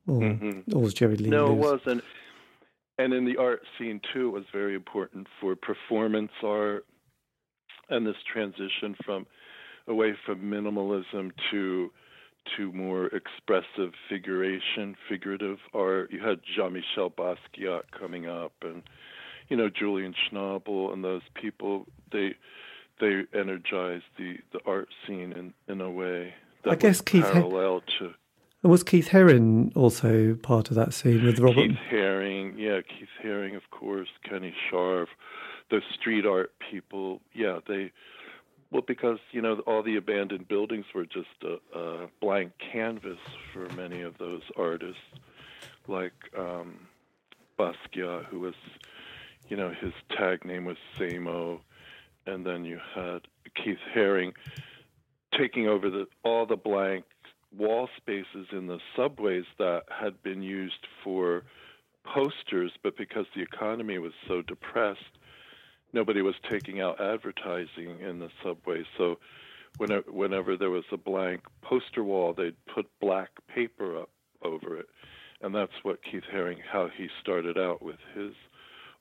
Or, 0.06 0.38
or 0.74 0.84
as 0.84 0.94
Jerry 0.94 1.16
Lee 1.16 1.28
No, 1.28 1.52
it 1.52 1.56
wasn't. 1.56 2.02
And 2.98 3.14
in 3.14 3.24
the 3.24 3.36
art 3.36 3.62
scene 3.78 4.00
too, 4.12 4.28
it 4.28 4.32
was 4.32 4.44
very 4.52 4.74
important 4.74 5.26
for 5.40 5.54
performance 5.54 6.32
art 6.42 6.84
and 7.88 8.06
this 8.06 8.16
transition 8.30 8.96
from 9.04 9.26
away 9.88 10.14
from 10.26 10.40
minimalism 10.42 11.32
to 11.50 11.90
to 12.56 12.72
more 12.72 13.06
expressive 13.06 13.92
figuration, 14.08 14.96
figurative 15.08 15.58
art. 15.74 16.10
You 16.10 16.20
had 16.20 16.40
Jean-Michel 16.56 17.10
Basquiat 17.10 17.82
coming 17.98 18.26
up, 18.26 18.52
and 18.62 18.82
you 19.48 19.56
know 19.56 19.68
Julian 19.68 20.14
Schnabel 20.14 20.92
and 20.92 21.04
those 21.04 21.22
people. 21.34 21.86
They 22.12 22.34
they 23.00 23.22
energized 23.34 24.04
the 24.18 24.38
the 24.52 24.60
art 24.66 24.88
scene 25.06 25.32
in 25.32 25.54
in 25.68 25.80
a 25.80 25.90
way 25.90 26.34
that 26.64 26.70
I 26.70 26.76
guess 26.76 27.00
Keith 27.00 27.24
parallel 27.24 27.80
Her- 27.80 28.08
to. 28.08 28.14
And 28.62 28.70
was 28.70 28.82
Keith 28.82 29.08
Haring 29.08 29.74
also 29.74 30.34
part 30.34 30.68
of 30.68 30.76
that 30.76 30.92
scene 30.92 31.24
with 31.24 31.38
Robert? 31.38 31.68
Keith 31.68 31.78
Haring, 31.90 32.58
yeah, 32.58 32.80
Keith 32.82 33.08
Haring, 33.24 33.56
of 33.56 33.62
course, 33.70 34.10
Kenny 34.22 34.52
Scharf, 34.70 35.06
the 35.70 35.80
street 35.94 36.26
art 36.26 36.52
people. 36.70 37.22
Yeah, 37.32 37.60
they 37.66 37.90
well, 38.70 38.82
because 38.86 39.18
you 39.32 39.42
know 39.42 39.60
all 39.66 39.82
the 39.82 39.96
abandoned 39.96 40.48
buildings 40.48 40.86
were 40.94 41.06
just 41.06 41.28
a, 41.42 41.78
a 41.78 42.08
blank 42.20 42.52
canvas 42.72 43.18
for 43.52 43.68
many 43.74 44.02
of 44.02 44.18
those 44.18 44.42
artists, 44.56 45.02
like 45.88 46.12
um, 46.38 46.86
Basquiat, 47.58 48.26
who 48.26 48.40
was, 48.40 48.54
you 49.48 49.56
know, 49.56 49.70
his 49.80 49.92
tag 50.16 50.44
name 50.44 50.64
was 50.64 50.76
Samo, 50.98 51.60
and 52.26 52.46
then 52.46 52.64
you 52.64 52.78
had 52.94 53.22
Keith 53.56 53.78
Haring 53.94 54.32
taking 55.36 55.66
over 55.66 55.90
the 55.90 56.06
all 56.22 56.46
the 56.46 56.56
blank 56.56 57.04
wall 57.56 57.88
spaces 57.96 58.46
in 58.52 58.66
the 58.68 58.78
subways 58.96 59.44
that 59.58 59.82
had 59.88 60.22
been 60.22 60.42
used 60.42 60.86
for 61.02 61.42
posters, 62.04 62.72
but 62.82 62.96
because 62.96 63.26
the 63.34 63.42
economy 63.42 63.98
was 63.98 64.12
so 64.28 64.42
depressed, 64.42 65.18
nobody 65.92 66.22
was 66.22 66.34
taking 66.50 66.80
out 66.80 67.00
advertising 67.00 68.00
in 68.00 68.18
the 68.18 68.30
subway. 68.42 68.84
So 68.96 69.18
whenever, 69.76 70.10
whenever 70.10 70.56
there 70.56 70.70
was 70.70 70.84
a 70.92 70.96
blank 70.96 71.42
poster 71.62 72.04
wall, 72.04 72.32
they'd 72.32 72.56
put 72.66 72.86
black 73.00 73.30
paper 73.48 73.98
up 73.98 74.10
over 74.42 74.76
it. 74.76 74.86
And 75.42 75.54
that's 75.54 75.72
what 75.82 76.02
Keith 76.02 76.24
Haring, 76.32 76.58
how 76.70 76.88
he 76.94 77.08
started 77.20 77.56
out 77.56 77.82
with 77.82 77.96
his 78.14 78.32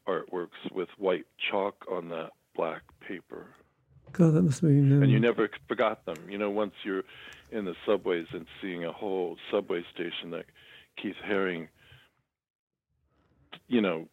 artworks 0.08 0.72
with 0.72 0.90
white 0.98 1.26
chalk 1.52 1.86
on 1.92 2.10
that 2.10 2.32
black 2.56 2.82
paper. 3.06 3.48
God, 4.12 4.34
that 4.34 4.42
must 4.42 4.64
mean. 4.64 4.92
Um... 4.92 5.04
And 5.04 5.12
you 5.12 5.20
never 5.20 5.50
forgot 5.68 6.06
them. 6.06 6.18
You 6.30 6.38
know, 6.38 6.50
once 6.50 6.74
you're 6.84 7.04
in 7.52 7.66
the 7.66 7.76
subways 7.86 8.28
and 8.32 8.46
seeing 8.62 8.86
a 8.86 8.92
whole 8.92 9.38
subway 9.52 9.84
station 9.94 10.32
that 10.32 10.46
Keith 10.98 11.16
Haring, 11.28 11.68
you 13.68 13.82
know, 13.82 14.08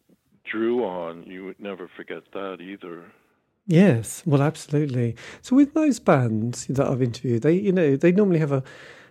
drew 0.49 0.83
on, 0.83 1.23
you 1.27 1.45
would 1.45 1.59
never 1.59 1.89
forget 1.95 2.23
that 2.33 2.57
either. 2.61 3.05
Yes, 3.65 4.23
well, 4.25 4.41
absolutely. 4.41 5.15
So 5.41 5.55
with 5.55 5.73
those 5.73 5.99
bands 5.99 6.67
that 6.67 6.87
I've 6.87 7.01
interviewed, 7.01 7.41
they, 7.41 7.53
you 7.53 7.73
know, 7.73 7.97
they 7.97 8.13
normally 8.13 8.39
have 8.39 8.53
a, 8.53 8.63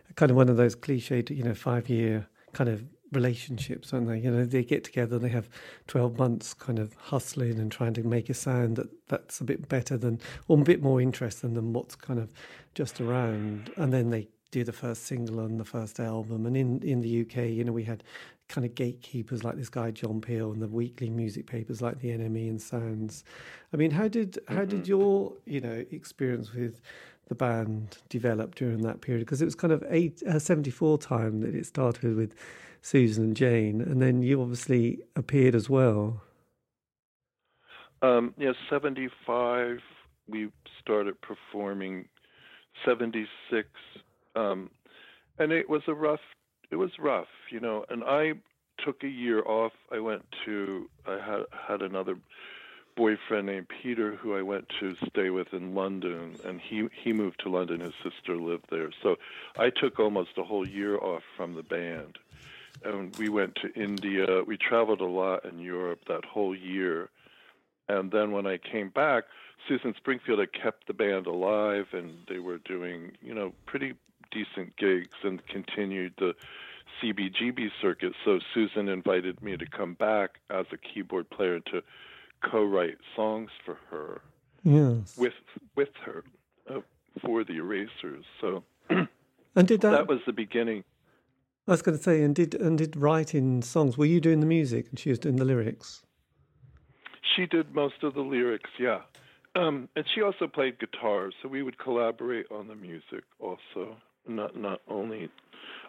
a 0.08 0.14
kind 0.14 0.30
of 0.30 0.36
one 0.36 0.48
of 0.48 0.56
those 0.56 0.74
cliched, 0.74 1.34
you 1.36 1.44
know, 1.44 1.54
five 1.54 1.88
year 1.90 2.26
kind 2.52 2.70
of 2.70 2.84
relationships, 3.12 3.90
don't 3.90 4.06
they? 4.06 4.18
You 4.18 4.30
know, 4.30 4.44
they 4.44 4.64
get 4.64 4.82
together, 4.82 5.18
they 5.18 5.28
have 5.28 5.48
12 5.88 6.18
months 6.18 6.54
kind 6.54 6.78
of 6.78 6.94
hustling 6.94 7.58
and 7.58 7.70
trying 7.70 7.94
to 7.94 8.02
make 8.02 8.30
a 8.30 8.34
sound 8.34 8.76
that, 8.76 8.88
that's 9.08 9.40
a 9.40 9.44
bit 9.44 9.68
better 9.68 9.96
than, 9.96 10.20
or 10.48 10.58
a 10.58 10.62
bit 10.62 10.82
more 10.82 11.00
interesting 11.00 11.54
than 11.54 11.72
what's 11.72 11.94
kind 11.94 12.18
of 12.18 12.32
just 12.74 13.00
around. 13.00 13.70
And 13.76 13.92
then 13.92 14.10
they 14.10 14.28
do 14.50 14.64
the 14.64 14.72
first 14.72 15.04
single 15.04 15.40
on 15.40 15.58
the 15.58 15.64
first 15.64 16.00
album. 16.00 16.46
And 16.46 16.56
in, 16.56 16.80
in 16.82 17.00
the 17.02 17.22
UK, 17.22 17.50
you 17.50 17.64
know, 17.64 17.72
we 17.72 17.84
had 17.84 18.02
kind 18.48 18.64
of 18.64 18.74
gatekeepers 18.74 19.44
like 19.44 19.56
this 19.56 19.68
guy 19.68 19.90
John 19.90 20.20
Peel 20.20 20.52
and 20.52 20.62
the 20.62 20.68
weekly 20.68 21.10
music 21.10 21.46
papers 21.46 21.82
like 21.82 22.00
the 22.00 22.08
NME 22.08 22.48
and 22.48 22.62
Sounds. 22.62 23.24
I 23.72 23.76
mean, 23.76 23.90
how 23.90 24.08
did 24.08 24.38
how 24.48 24.64
did 24.64 24.82
mm-hmm. 24.82 24.90
your 24.90 25.32
you 25.44 25.60
know 25.60 25.84
experience 25.90 26.52
with 26.52 26.80
the 27.28 27.34
band 27.34 27.98
develop 28.08 28.54
during 28.54 28.82
that 28.82 29.00
period? 29.00 29.26
Because 29.26 29.42
it 29.42 29.46
was 29.46 29.54
kind 29.54 29.72
of 29.72 29.84
eight 29.88 30.22
uh, 30.24 30.38
74 30.38 30.98
time 30.98 31.40
that 31.40 31.54
it 31.54 31.66
started 31.66 32.16
with 32.16 32.34
Susan 32.82 33.24
and 33.24 33.36
Jane, 33.36 33.80
and 33.80 34.00
then 34.00 34.22
you 34.22 34.40
obviously 34.40 35.00
appeared 35.16 35.54
as 35.54 35.68
well. 35.68 36.22
Um, 38.02 38.34
yeah, 38.36 38.52
75 38.70 39.78
we 40.28 40.50
started 40.80 41.20
performing. 41.20 42.08
76 42.84 43.68
um, 44.36 44.70
and 45.38 45.50
it 45.50 45.68
was 45.68 45.82
a 45.88 45.94
rough 45.94 46.20
it 46.70 46.76
was 46.76 46.98
rough, 46.98 47.28
you 47.50 47.60
know. 47.60 47.84
And 47.88 48.02
I 48.04 48.34
took 48.84 49.02
a 49.02 49.08
year 49.08 49.42
off. 49.44 49.72
I 49.90 50.00
went 50.00 50.24
to 50.44 50.88
I 51.06 51.18
had 51.18 51.44
had 51.68 51.82
another 51.82 52.16
boyfriend 52.96 53.46
named 53.46 53.66
Peter 53.82 54.16
who 54.16 54.34
I 54.34 54.42
went 54.42 54.70
to 54.80 54.96
stay 55.08 55.30
with 55.30 55.52
in 55.52 55.74
London, 55.74 56.36
and 56.44 56.60
he 56.60 56.88
he 57.02 57.12
moved 57.12 57.40
to 57.40 57.50
London. 57.50 57.80
His 57.80 57.94
sister 58.02 58.36
lived 58.36 58.66
there, 58.70 58.90
so 59.02 59.16
I 59.58 59.70
took 59.70 60.00
almost 60.00 60.30
a 60.38 60.44
whole 60.44 60.66
year 60.66 60.96
off 60.98 61.22
from 61.36 61.54
the 61.54 61.62
band. 61.62 62.18
And 62.84 63.16
we 63.16 63.30
went 63.30 63.56
to 63.56 63.72
India. 63.72 64.42
We 64.46 64.58
traveled 64.58 65.00
a 65.00 65.06
lot 65.06 65.46
in 65.46 65.58
Europe 65.58 66.00
that 66.08 66.26
whole 66.26 66.54
year. 66.54 67.08
And 67.88 68.10
then 68.10 68.32
when 68.32 68.46
I 68.46 68.58
came 68.58 68.90
back, 68.90 69.24
Susan 69.66 69.94
Springfield 69.96 70.40
had 70.40 70.52
kept 70.52 70.86
the 70.86 70.92
band 70.92 71.26
alive, 71.26 71.86
and 71.92 72.18
they 72.28 72.38
were 72.38 72.58
doing, 72.58 73.12
you 73.22 73.34
know, 73.34 73.52
pretty 73.64 73.94
decent 74.30 74.76
gigs 74.76 75.16
and 75.22 75.44
continued 75.46 76.14
the 76.18 76.34
CBGB 77.02 77.70
circuit. 77.80 78.12
So 78.24 78.38
Susan 78.54 78.88
invited 78.88 79.42
me 79.42 79.56
to 79.56 79.66
come 79.66 79.94
back 79.94 80.38
as 80.50 80.66
a 80.72 80.76
keyboard 80.76 81.28
player 81.30 81.60
to 81.60 81.82
co-write 82.42 82.98
songs 83.14 83.50
for 83.64 83.78
her. 83.90 84.20
Yes. 84.62 85.16
With 85.16 85.34
with 85.76 85.90
her 86.04 86.24
uh, 86.68 86.80
for 87.24 87.44
the 87.44 87.54
Erasers. 87.58 88.24
So 88.40 88.64
and 88.90 89.68
did 89.68 89.80
that, 89.82 89.90
that 89.90 90.08
was 90.08 90.20
the 90.26 90.32
beginning. 90.32 90.84
I 91.68 91.72
was 91.72 91.82
going 91.82 91.96
to 91.96 92.02
say, 92.02 92.22
and 92.22 92.34
did 92.34 92.54
and 92.54 92.78
did 92.78 92.96
writing 92.96 93.62
songs. 93.62 93.98
Were 93.98 94.06
you 94.06 94.20
doing 94.20 94.40
the 94.40 94.46
music 94.46 94.86
and 94.90 94.98
she 94.98 95.10
was 95.10 95.18
doing 95.18 95.36
the 95.36 95.44
lyrics? 95.44 96.02
She 97.34 97.46
did 97.46 97.74
most 97.74 98.02
of 98.02 98.14
the 98.14 98.22
lyrics, 98.22 98.70
yeah. 98.78 99.00
Um, 99.54 99.88
and 99.96 100.04
she 100.14 100.22
also 100.22 100.46
played 100.46 100.78
guitar, 100.78 101.30
so 101.42 101.48
we 101.48 101.62
would 101.62 101.78
collaborate 101.78 102.46
on 102.50 102.68
the 102.68 102.74
music 102.74 103.24
also 103.40 103.96
not 104.28 104.56
not 104.56 104.80
only 104.88 105.28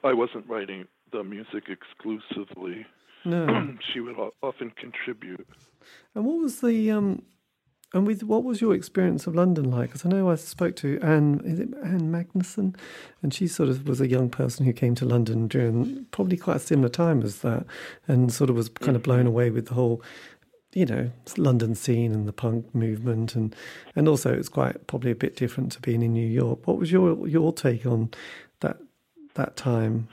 I 0.04 0.14
wasn't 0.14 0.48
writing 0.48 0.86
the 1.12 1.24
music 1.24 1.66
exclusively. 1.70 2.86
No, 3.26 3.76
she 3.94 4.00
would 4.00 4.16
often 4.42 4.72
contribute. 4.72 5.48
And 6.16 6.26
what 6.26 6.40
was 6.40 6.62
the 6.62 6.92
um, 6.92 7.24
and 7.94 8.06
with 8.06 8.24
what 8.24 8.44
was 8.44 8.60
your 8.60 8.76
experience 8.76 9.28
of 9.28 9.36
London 9.36 9.72
like? 9.72 9.90
Because 9.90 10.06
I 10.06 10.10
know 10.10 10.30
I 10.30 10.36
spoke 10.36 10.76
to 10.78 11.00
Anne, 11.02 11.42
is 11.46 11.60
it 11.60 11.70
Ann 11.84 12.12
Magnuson, 12.12 12.76
and 13.22 13.34
she 13.34 13.48
sort 13.48 13.70
of 13.70 13.88
was 13.88 14.02
a 14.02 14.10
young 14.10 14.30
person 14.30 14.66
who 14.66 14.74
came 14.74 14.94
to 14.96 15.06
London 15.06 15.48
during 15.48 16.06
probably 16.12 16.36
quite 16.36 16.58
a 16.58 16.60
similar 16.60 16.90
time 16.90 17.22
as 17.22 17.40
that, 17.40 17.66
and 18.08 18.32
sort 18.32 18.50
of 18.50 18.58
was 18.58 18.68
kind 18.68 18.98
of 18.98 19.04
blown 19.04 19.20
mm-hmm. 19.20 19.28
away 19.30 19.50
with 19.52 19.68
the 19.68 19.74
whole 19.74 20.02
you 20.74 20.86
know 20.86 21.12
London 21.38 21.76
scene 21.76 22.14
and 22.14 22.28
the 22.28 22.34
punk 22.34 22.74
movement, 22.74 23.36
and 23.36 23.56
and 23.96 24.08
also 24.08 24.34
it's 24.34 24.50
quite 24.50 24.88
probably 24.88 25.12
a 25.12 25.16
bit 25.16 25.36
different 25.36 25.72
to 25.74 25.82
being 25.82 26.02
in 26.02 26.14
New 26.14 26.28
York. 26.28 26.68
What 26.68 26.78
was 26.78 26.92
your 26.92 27.28
your 27.28 27.54
take 27.54 27.86
on 27.86 28.12
that 28.60 28.78
that 29.36 29.56
time? 29.56 30.08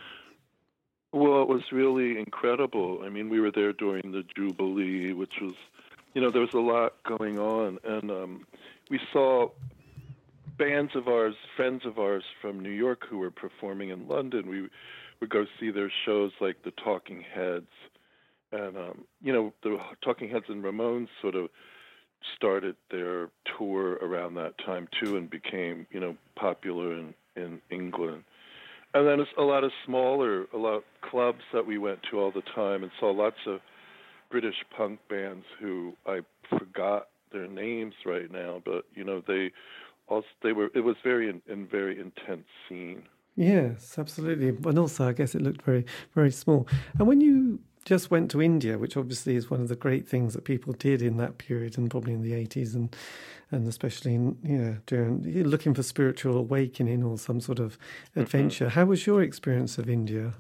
Well, 1.13 1.43
it 1.43 1.49
was 1.49 1.63
really 1.71 2.19
incredible. 2.19 3.03
I 3.05 3.09
mean, 3.09 3.29
we 3.29 3.41
were 3.41 3.53
there 3.53 3.73
during 3.73 4.11
the 4.11 4.25
Jubilee, 4.35 5.13
which 5.13 5.35
was, 5.41 5.55
you 6.13 6.21
know, 6.21 6.31
there 6.33 6.41
was 6.41 6.55
a 6.55 6.59
lot 6.59 6.95
going 7.05 7.39
on, 7.39 7.79
and 7.85 8.11
um, 8.11 8.47
we 8.91 8.99
saw 9.13 9.49
bands 10.59 10.97
of 10.97 11.07
ours, 11.07 11.37
friends 11.57 11.83
of 11.87 12.01
ours 12.01 12.25
from 12.41 12.59
New 12.59 12.71
York 12.71 13.07
who 13.09 13.19
were 13.19 13.31
performing 13.31 13.91
in 13.91 14.09
London. 14.09 14.49
We 14.49 14.69
would 15.21 15.31
go 15.31 15.47
see 15.61 15.71
their 15.71 15.93
shows 16.05 16.33
like 16.41 16.65
the 16.65 16.73
Talking 16.73 17.23
Heads 17.33 17.71
and 18.55 18.77
um, 18.77 19.05
you 19.23 19.33
know 19.33 19.53
the 19.63 19.79
Talking 20.03 20.29
Heads 20.29 20.47
and 20.49 20.63
Ramones 20.63 21.09
sort 21.21 21.35
of 21.35 21.49
started 22.37 22.77
their 22.91 23.29
tour 23.59 23.95
around 23.95 24.35
that 24.35 24.55
time 24.65 24.89
too, 25.03 25.17
and 25.17 25.29
became 25.29 25.87
you 25.91 26.01
know 26.01 26.17
popular 26.37 26.97
in 26.97 27.15
in 27.37 27.61
England. 27.71 28.25
And 28.95 29.09
then 29.09 29.27
a 29.37 29.43
lot 29.43 29.65
of 29.65 29.73
smaller, 29.85 30.47
a 30.55 30.57
lot 30.57 30.75
of 30.75 30.83
clubs 31.03 31.41
that 31.53 31.67
we 31.67 31.79
went 31.79 31.99
to 32.11 32.21
all 32.21 32.31
the 32.31 32.43
time, 32.55 32.85
and 32.85 32.93
saw 33.01 33.11
lots 33.11 33.39
of 33.47 33.61
British 34.31 34.65
punk 34.77 35.01
bands 35.11 35.45
who 35.61 35.95
I 36.07 36.21
forgot 36.49 37.09
their 37.33 37.49
names 37.49 37.95
right 38.07 38.31
now, 38.31 38.63
but 38.65 38.85
you 38.95 39.05
know 39.05 39.23
they 39.27 39.51
also 40.07 40.27
they 40.43 40.53
were 40.53 40.71
it 40.75 40.81
was 40.81 40.97
very 41.03 41.29
in, 41.29 41.67
very 41.67 41.99
intense 41.99 42.47
scene. 42.69 43.03
Yes, 43.37 43.99
absolutely, 43.99 44.51
and 44.51 44.79
also 44.79 45.09
I 45.09 45.13
guess 45.13 45.35
it 45.35 45.43
looked 45.43 45.63
very 45.63 45.85
very 46.15 46.31
small. 46.31 46.69
And 46.99 47.09
when 47.09 47.21
you 47.21 47.59
just 47.85 48.11
went 48.11 48.31
to 48.31 48.41
India, 48.41 48.79
which 48.79 48.97
obviously 48.97 49.37
is 49.37 49.51
one 49.51 49.61
of 49.61 49.69
the 49.69 49.77
great 49.77 50.09
things 50.09 50.35
that 50.35 50.45
people 50.45 50.73
did 50.73 51.03
in 51.03 51.17
that 51.19 51.39
period 51.39 51.77
and 51.77 51.91
probably 51.91 52.13
in 52.13 52.23
the 52.23 52.33
80s 52.33 52.75
and 52.75 52.95
and 53.51 53.69
especially 53.69 54.15
in, 54.15 54.37
you 54.43 54.59
know, 54.59 54.77
during 54.87 55.23
looking 55.45 55.75
for 55.75 55.83
spiritual 55.83 56.37
awakening 56.37 57.05
or 57.05 57.19
some 57.19 57.41
sort 57.41 57.59
of 57.59 57.79
mm-hmm. 57.79 58.21
adventure. 58.21 58.67
Mm-hmm. 58.67 58.81
How 58.81 58.87
was 58.87 59.07
your 59.07 59.23
experience 59.23 59.79
of 59.79 59.89
India? 59.89 60.33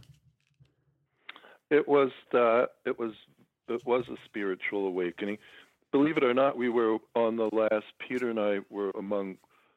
It 1.70 1.86
was 1.86 2.10
that 2.32 2.70
it 2.84 2.98
was 2.98 3.12
it 3.68 3.82
was 3.86 4.04
a 4.08 4.16
spiritual 4.24 4.86
awakening. 4.86 5.38
Believe 5.92 6.16
it 6.16 6.24
or 6.24 6.34
not, 6.34 6.56
we 6.56 6.68
were 6.68 6.98
on 7.14 7.36
the 7.36 7.48
last. 7.52 7.86
Peter 7.98 8.30
and 8.30 8.40
I 8.40 8.58
were 8.68 8.90
among 8.98 9.36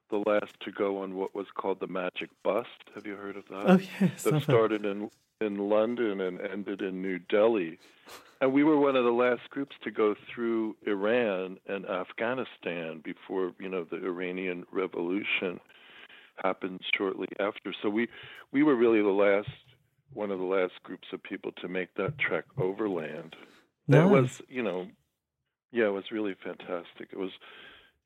the 0.10 0.24
last 0.26 0.60
to 0.62 0.72
go 0.72 1.02
on 1.02 1.16
what 1.16 1.36
was 1.36 1.48
called 1.56 1.80
the 1.80 1.88
Magic 1.88 2.30
Bus. 2.44 2.68
Have 2.96 3.06
you 3.06 3.16
heard 3.16 3.38
of 3.38 3.48
that? 3.50 3.64
Oh 3.68 3.80
yes, 4.00 4.24
that 4.24 4.42
started 4.44 4.86
in 4.86 5.10
in 5.42 5.70
London 5.70 6.22
and 6.22 6.40
ended 6.42 6.82
in 6.82 7.02
New 7.02 7.20
Delhi. 7.20 7.80
And 8.40 8.54
we 8.54 8.64
were 8.64 8.80
one 8.80 8.96
of 8.96 9.04
the 9.04 9.12
last 9.12 9.50
groups 9.50 9.76
to 9.84 9.92
go 9.92 10.16
through 10.34 10.76
Iran 10.86 11.58
and 11.68 11.86
Afghanistan 11.86 13.02
before, 13.04 13.54
you 13.60 13.68
know, 13.68 13.84
the 13.84 13.98
Iranian 13.98 14.66
Revolution 14.72 15.60
happened 16.44 16.82
shortly 16.96 17.28
after. 17.40 17.74
So 17.82 17.90
we 17.90 18.08
we 18.52 18.64
were 18.64 18.76
really 18.76 19.02
the 19.02 19.10
last 19.10 19.50
one 20.14 20.32
of 20.32 20.40
the 20.40 20.46
last 20.46 20.74
groups 20.84 21.08
of 21.14 21.22
people 21.24 21.52
to 21.62 21.68
make 21.68 21.94
that 21.96 22.18
trek 22.18 22.46
overland. 22.58 23.36
Nice. 23.88 24.02
That 24.02 24.10
was, 24.10 24.42
you 24.48 24.64
know, 24.64 24.88
yeah, 25.72 25.86
it 25.86 25.94
was 25.94 26.12
really 26.12 26.36
fantastic. 26.44 27.10
It 27.12 27.20
was, 27.20 27.32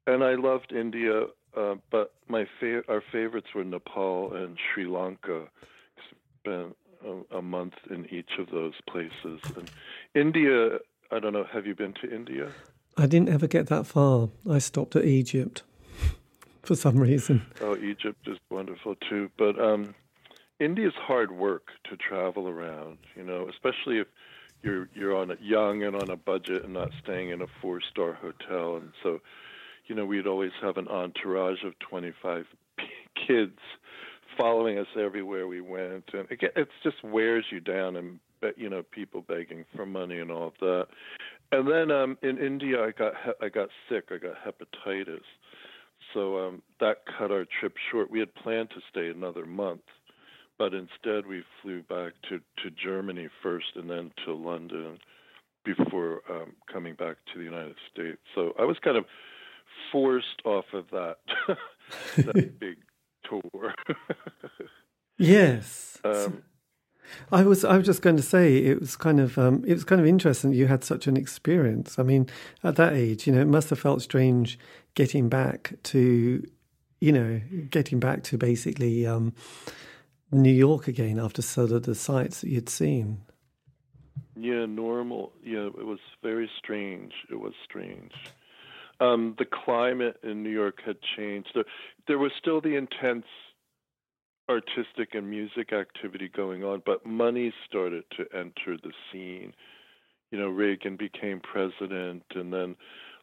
and 0.08 0.24
I 0.24 0.36
loved 0.36 0.72
India, 0.72 1.26
uh, 1.56 1.76
but 1.90 2.14
my 2.28 2.46
fa- 2.60 2.84
our 2.88 3.04
favorites 3.12 3.48
were 3.54 3.64
Nepal 3.64 4.34
and 4.34 4.58
Sri 4.74 4.86
Lanka. 4.86 5.48
Spent 6.40 6.76
a, 7.06 7.38
a 7.38 7.42
month 7.42 7.76
in 7.90 8.08
each 8.12 8.32
of 8.40 8.50
those 8.52 8.74
places, 8.90 9.40
and 9.56 9.70
India. 10.16 10.80
I 11.12 11.20
don't 11.20 11.34
know. 11.34 11.46
Have 11.52 11.66
you 11.66 11.76
been 11.76 11.94
to 12.02 12.14
India? 12.14 12.52
I 12.98 13.06
didn't 13.06 13.30
ever 13.30 13.48
get 13.48 13.68
that 13.68 13.86
far. 13.86 14.30
I 14.50 14.60
stopped 14.60 14.96
at 14.96 15.06
Egypt 15.06 15.64
for 16.64 16.76
some 16.76 16.98
reason. 16.98 17.46
Oh, 17.62 17.76
Egypt 17.78 18.28
is 18.28 18.38
wonderful 18.50 18.96
too, 19.10 19.30
but 19.38 19.60
um, 19.60 19.94
India's 20.60 20.94
hard 20.96 21.32
work 21.32 21.70
to 21.90 21.98
travel 21.98 22.48
around. 22.48 22.98
You 23.16 23.24
know, 23.24 23.48
especially 23.50 24.00
if 24.00 24.08
you're 24.64 24.90
you're 24.94 25.16
on 25.16 25.32
a 25.32 25.38
young 25.42 25.84
and 25.84 25.96
on 25.96 26.10
a 26.10 26.16
budget 26.16 26.64
and 26.64 26.74
not 26.74 26.92
staying 27.04 27.30
in 27.30 27.42
a 27.42 27.48
four 27.62 27.82
star 27.82 28.14
hotel, 28.14 28.78
and 28.78 28.92
so, 29.04 29.20
you 29.88 29.96
know, 29.96 30.06
we'd 30.06 30.28
always 30.28 30.52
have 30.62 30.78
an 30.78 30.88
entourage 30.88 31.64
of 31.66 31.78
25 31.80 32.46
kids 33.28 33.58
following 34.38 34.78
us 34.78 34.88
everywhere 34.98 35.48
we 35.48 35.62
went, 35.62 36.06
and 36.14 36.30
again, 36.32 36.52
it 36.56 36.70
just 36.84 37.04
wears 37.04 37.46
you 37.52 37.60
down, 37.60 37.96
and 37.96 38.20
you 38.58 38.70
know, 38.70 38.84
people 38.92 39.24
begging 39.28 39.66
for 39.76 39.86
money 39.86 40.20
and 40.20 40.32
all 40.32 40.48
of 40.48 40.54
that. 40.60 40.88
And 41.52 41.68
then 41.68 41.92
um, 41.92 42.18
in 42.22 42.38
India, 42.38 42.82
I 42.84 42.92
got 42.92 43.14
I 43.42 43.50
got 43.50 43.70
sick. 43.90 44.10
I 44.12 44.18
got 44.18 44.36
hepatitis, 44.36 45.22
so 46.14 46.38
um, 46.38 46.62
that 46.80 47.04
cut 47.18 47.32
our 47.32 47.46
trip 47.60 47.76
short. 47.92 48.10
We 48.10 48.20
had 48.20 48.34
planned 48.36 48.70
to 48.72 48.82
stay 48.90 49.10
another 49.10 49.46
month, 49.46 49.82
but 50.58 50.74
instead 50.74 51.28
we 51.28 51.44
flew 51.62 51.84
back 51.84 52.14
to 52.30 52.40
to 52.64 52.72
Germany 52.72 53.28
first, 53.44 53.76
and 53.76 53.90
then 53.90 54.12
to 54.26 54.34
London 54.34 54.98
before 55.64 56.22
um, 56.30 56.54
coming 56.72 56.96
back 56.96 57.18
to 57.34 57.38
the 57.38 57.44
United 57.44 57.76
States. 57.92 58.20
So 58.34 58.54
I 58.58 58.64
was 58.64 58.78
kind 58.84 58.98
of 58.98 59.06
forced 59.92 60.42
off 60.46 60.66
of 60.74 60.90
that 60.92 61.18
that 62.18 62.56
big 62.60 62.78
tour. 63.24 63.74
yes. 65.18 66.00
Um, 66.04 66.44
I 67.32 67.44
was 67.44 67.66
I 67.66 67.78
was 67.78 67.86
just 67.86 68.02
going 68.02 68.18
to 68.18 68.24
say 68.24 68.58
it 68.58 68.80
was 68.80 68.96
kind 68.96 69.20
of 69.20 69.38
um, 69.38 69.64
it 69.66 69.74
was 69.74 69.84
kind 69.84 70.00
of 70.00 70.08
interesting 70.08 70.52
that 70.52 70.58
you 70.58 70.68
had 70.68 70.84
such 70.84 71.08
an 71.08 71.18
experience. 71.18 72.00
I 72.00 72.04
mean, 72.04 72.28
at 72.64 72.76
that 72.78 72.94
age, 72.94 73.28
you 73.28 73.34
know, 73.34 73.42
it 73.42 73.48
must 73.48 73.70
have 73.70 73.80
felt 73.80 74.02
strange 74.02 74.58
getting 74.96 75.30
back 75.30 75.74
to, 75.84 76.46
you 77.00 77.12
know, 77.12 77.42
getting 77.70 78.00
back 78.00 78.24
to 78.24 78.38
basically 78.38 79.06
um, 79.06 79.34
New 80.32 80.54
York 80.54 80.88
again 80.88 81.20
after 81.20 81.42
sort 81.42 81.72
of 81.72 81.84
the 81.84 81.96
sights 81.96 82.42
that 82.42 82.50
you'd 82.50 82.70
seen. 82.70 83.22
Yeah, 84.36 84.66
normal. 84.66 85.34
Yeah, 85.44 85.68
it 85.68 85.86
was 85.86 86.00
very 86.24 86.50
strange. 86.58 87.14
It 87.30 87.40
was 87.40 87.54
strange. 87.64 88.14
Um, 89.02 89.36
the 89.40 89.46
climate 89.46 90.18
in 90.24 90.44
New 90.44 90.52
York 90.52 90.80
had 90.86 90.98
changed. 91.18 91.50
There, 91.56 91.66
there 92.08 92.20
was 92.20 92.32
still 92.40 92.62
the 92.62 92.76
intense 92.76 93.26
artistic 94.48 95.16
and 95.16 95.30
music 95.30 95.74
activity 95.74 96.30
going 96.30 96.64
on, 96.64 96.84
but 96.86 97.06
money 97.06 97.52
started 97.68 98.04
to 98.18 98.26
enter 98.38 98.78
the 98.78 98.92
scene. 99.12 99.54
You 100.30 100.38
know, 100.40 100.50
Reagan 100.50 100.98
became 100.98 101.40
president, 101.40 102.24
and 102.36 102.54
then 102.54 102.76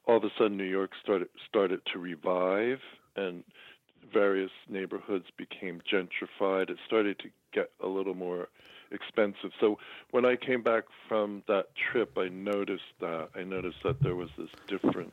all 0.04 0.16
of 0.16 0.24
a 0.24 0.30
sudden 0.36 0.56
New 0.56 0.64
York 0.64 0.90
started 1.00 1.28
started 1.48 1.80
to 1.92 1.98
revive, 1.98 2.80
and 3.14 3.44
various 4.12 4.50
neighborhoods 4.68 5.26
became 5.36 5.80
gentrified. 5.90 6.70
It 6.70 6.78
started 6.86 7.18
to 7.20 7.28
get 7.52 7.70
a 7.82 7.86
little 7.86 8.14
more 8.14 8.48
expensive. 8.90 9.52
So 9.60 9.78
when 10.10 10.24
I 10.24 10.36
came 10.36 10.62
back 10.62 10.84
from 11.08 11.42
that 11.46 11.66
trip, 11.76 12.16
I 12.16 12.28
noticed 12.28 12.94
that 13.00 13.28
I 13.36 13.44
noticed 13.44 13.82
that 13.84 14.02
there 14.02 14.16
was 14.16 14.30
this 14.36 14.50
difference 14.66 15.12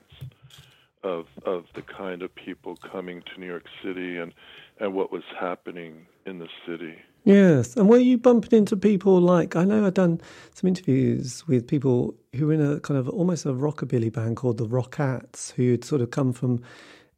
of 1.05 1.27
of 1.43 1.65
the 1.75 1.83
kind 1.83 2.21
of 2.23 2.33
people 2.35 2.75
coming 2.91 3.21
to 3.21 3.39
New 3.39 3.45
York 3.45 3.65
City 3.83 4.17
and 4.17 4.33
and 4.79 4.93
what 4.93 5.11
was 5.11 5.23
happening 5.39 6.07
in 6.25 6.39
the 6.39 6.47
city. 6.67 6.95
Yes, 7.23 7.75
and 7.75 7.87
were 7.87 7.97
you 7.97 8.17
bumping 8.17 8.57
into 8.57 8.75
people 8.75 9.21
like 9.21 9.55
I 9.55 9.63
know 9.63 9.85
I've 9.85 9.93
done 9.93 10.19
some 10.53 10.67
interviews 10.67 11.47
with 11.47 11.67
people 11.67 12.15
who 12.35 12.47
were 12.47 12.53
in 12.53 12.61
a 12.61 12.79
kind 12.79 12.99
of 12.99 13.07
almost 13.07 13.45
a 13.45 13.49
rockabilly 13.49 14.11
band 14.11 14.35
called 14.35 14.57
the 14.57 14.67
Rockats, 14.67 15.53
who 15.53 15.71
had 15.71 15.83
sort 15.83 16.01
of 16.01 16.11
come 16.11 16.33
from 16.33 16.61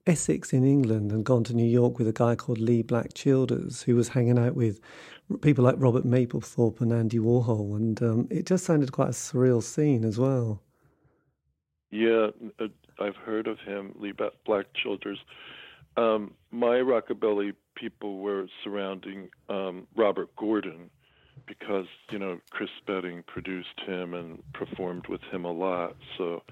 Essex 0.06 0.54
in 0.54 0.64
England 0.64 1.12
and 1.12 1.26
gone 1.26 1.44
to 1.46 1.54
New 1.54 1.66
York 1.66 1.98
with 1.98 2.08
a 2.08 2.14
guy 2.14 2.36
called 2.36 2.60
Leee 2.60 2.86
Black 2.86 3.14
Childers, 3.14 3.82
who 3.84 3.96
was 3.96 4.10
hanging 4.10 4.38
out 4.38 4.56
with 4.56 4.80
people 5.42 5.64
like 5.64 5.76
Robert 5.78 6.06
Mapplethorpe 6.06 6.82
and 6.82 6.94
Andy 6.94 7.20
Warhol, 7.20 7.76
and 7.76 8.02
um, 8.02 8.28
it 8.30 8.46
just 8.46 8.66
sounded 8.66 8.92
quite 8.92 9.10
a 9.10 9.12
surreal 9.12 9.64
scene 9.64 10.06
as 10.06 10.18
well. 10.18 10.62
Yeah, 11.92 12.28
uh, 12.60 12.68
I've 13.00 13.16
heard 13.16 13.48
of 13.48 13.60
him, 13.60 13.96
Leee 14.00 14.14
Black 14.46 14.66
Childers. 14.74 15.20
Um, 15.96 16.34
my 16.52 16.76
rockabilly 16.78 17.54
people 17.76 18.20
were 18.20 18.48
surrounding 18.64 19.30
um, 19.50 19.88
Robert 19.96 20.36
Gordon 20.36 20.90
because 21.48 21.88
you 22.12 22.20
know 22.20 22.40
Chris 22.50 22.70
Spedding 22.78 23.24
produced 23.26 23.80
him 23.86 24.14
and 24.14 24.42
performed 24.54 25.08
with 25.08 25.22
him 25.32 25.46
a 25.46 25.52
lot. 25.52 25.96
So 26.18 26.44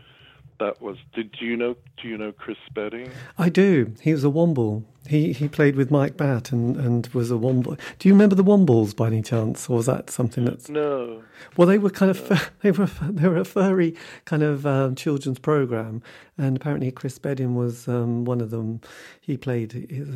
that 0.60 0.82
was. 0.82 0.98
Did 1.14 1.36
you 1.40 1.58
know? 1.58 1.76
Do 2.02 2.08
you 2.08 2.18
know 2.18 2.32
Chris 2.32 2.58
Spedding? 2.66 3.10
I 3.38 3.50
do. 3.50 3.94
He 4.02 4.12
was 4.12 4.24
a 4.24 4.30
Womble. 4.30 4.84
He 5.08 5.34
he 5.34 5.48
played 5.48 5.76
with 5.76 5.91
Mike 5.91 6.18
Batt 6.18 6.52
and, 6.52 6.76
and 6.78 7.08
was 7.08 7.30
a 7.30 7.36
Womble. 7.36 7.80
Do 8.00 8.10
you 8.10 8.13
remember 8.13 8.36
the 8.36 8.44
Wombles 8.44 8.96
by 8.96 9.08
any 9.08 9.22
chance, 9.22 9.70
or 9.70 9.78
was 9.78 9.86
that 9.86 10.10
something 10.10 10.46
that's 10.46 10.70
no? 10.70 11.24
Well, 11.56 11.68
they 11.68 11.78
were 11.78 11.89
kind 11.89 12.10
of 12.10 12.30
no. 12.30 12.38
they 12.62 12.72
were 12.72 12.89
they 13.10 13.28
were 13.28 13.38
a 13.38 13.46
furry 13.46 13.96
kind 14.26 14.41
of 14.41 14.65
um, 14.65 14.96
children's 14.96 15.39
program, 15.39 16.02
and 16.38 16.58
apparently 16.58 16.91
Chris 16.91 17.15
Spedding 17.15 17.56
was 17.56 17.88
um, 17.88 18.26
one 18.26 18.41
of 18.41 18.50
them. 18.50 18.82
He 19.22 19.38
played 19.38 19.74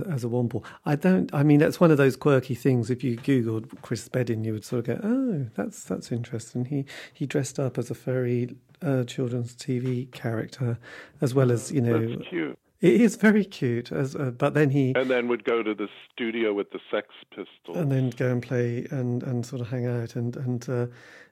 as 0.09 0.23
a 0.23 0.27
Womble. 0.27 0.63
I 0.85 0.95
don't. 0.95 1.33
I 1.33 1.43
mean, 1.43 1.59
that's 1.59 1.79
one 1.79 1.91
of 1.91 1.97
those 1.97 2.15
quirky 2.15 2.55
things. 2.55 2.89
If 2.89 3.03
you 3.03 3.17
googled 3.17 3.81
Chris 3.81 4.03
Spedding, 4.03 4.43
you 4.43 4.53
would 4.53 4.65
sort 4.65 4.87
of 4.87 5.01
go, 5.01 5.07
"Oh, 5.07 5.47
that's 5.55 5.83
that's 5.83 6.11
interesting." 6.11 6.65
He 6.65 6.85
he 7.13 7.25
dressed 7.25 7.59
up 7.59 7.77
as 7.77 7.91
a 7.91 7.95
furry 7.95 8.55
uh, 8.81 9.03
children's 9.03 9.53
TV 9.53 10.11
character, 10.11 10.79
as 11.21 11.35
well 11.35 11.51
as 11.51 11.71
you 11.71 11.81
know. 11.81 12.55
It 12.81 13.01
is 13.01 13.17
very 13.17 13.43
cute, 13.43 13.91
as 13.91 14.15
uh, 14.15 14.31
but 14.31 14.53
then 14.53 14.69
he 14.69 14.93
and 14.95 15.09
then 15.09 15.27
would 15.27 15.43
go 15.43 15.61
to 15.61 15.75
the 15.75 15.89
studio 16.11 16.53
with 16.53 16.71
the 16.71 16.79
Sex 16.89 17.07
Pistols, 17.29 17.75
and 17.75 17.91
then 17.91 18.09
go 18.11 18.31
and 18.31 18.41
play 18.41 18.87
and, 18.89 19.21
and 19.23 19.45
sort 19.45 19.61
of 19.61 19.69
hang 19.69 19.85
out 19.85 20.15
and 20.15 20.37
and 20.37 20.69
uh, 20.69 20.87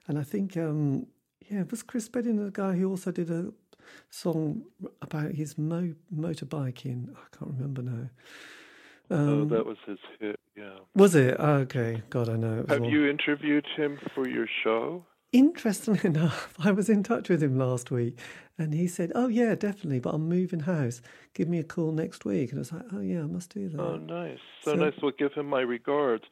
and 0.06 0.18
I 0.18 0.24
think 0.24 0.56
um, 0.56 1.06
yeah, 1.50 1.62
was 1.70 1.82
Chris 1.82 2.04
Spedding 2.04 2.44
the 2.44 2.50
guy 2.50 2.74
who 2.74 2.90
also 2.90 3.10
did 3.10 3.30
a 3.30 3.52
song 4.10 4.64
about 5.00 5.32
his 5.32 5.56
mo- 5.56 5.94
motorbike 6.14 6.84
in 6.84 7.14
I 7.16 7.36
can't 7.36 7.52
remember 7.52 7.82
now. 7.82 8.10
Um, 9.10 9.28
oh, 9.28 9.44
that 9.46 9.64
was 9.64 9.78
his 9.86 9.98
hit. 10.20 10.38
Yeah. 10.54 10.78
Was 10.94 11.14
it? 11.14 11.36
Oh, 11.38 11.54
okay. 11.60 12.02
God, 12.10 12.28
I 12.28 12.36
know. 12.36 12.66
Have 12.68 12.84
you 12.84 13.08
interviewed 13.08 13.64
him 13.74 13.98
for 14.14 14.28
your 14.28 14.46
show? 14.62 15.04
Interestingly 15.32 16.00
enough, 16.04 16.54
I 16.58 16.72
was 16.72 16.88
in 16.88 17.02
touch 17.02 17.28
with 17.28 17.42
him 17.42 17.58
last 17.58 17.90
week 17.90 18.18
and 18.56 18.72
he 18.72 18.86
said, 18.86 19.12
Oh, 19.14 19.28
yeah, 19.28 19.54
definitely, 19.54 20.00
but 20.00 20.14
I'm 20.14 20.28
moving 20.28 20.60
house. 20.60 21.02
Give 21.34 21.48
me 21.48 21.58
a 21.58 21.64
call 21.64 21.92
next 21.92 22.24
week. 22.24 22.50
And 22.50 22.58
I 22.58 22.60
was 22.60 22.72
like, 22.72 22.84
Oh, 22.92 23.00
yeah, 23.00 23.20
I 23.20 23.26
must 23.26 23.52
do 23.52 23.68
that. 23.68 23.80
Oh, 23.80 23.96
nice. 23.96 24.38
So, 24.62 24.72
so 24.72 24.76
nice. 24.76 24.94
Well, 25.02 25.12
give 25.18 25.32
him 25.34 25.46
my 25.46 25.60
regards. 25.60 26.24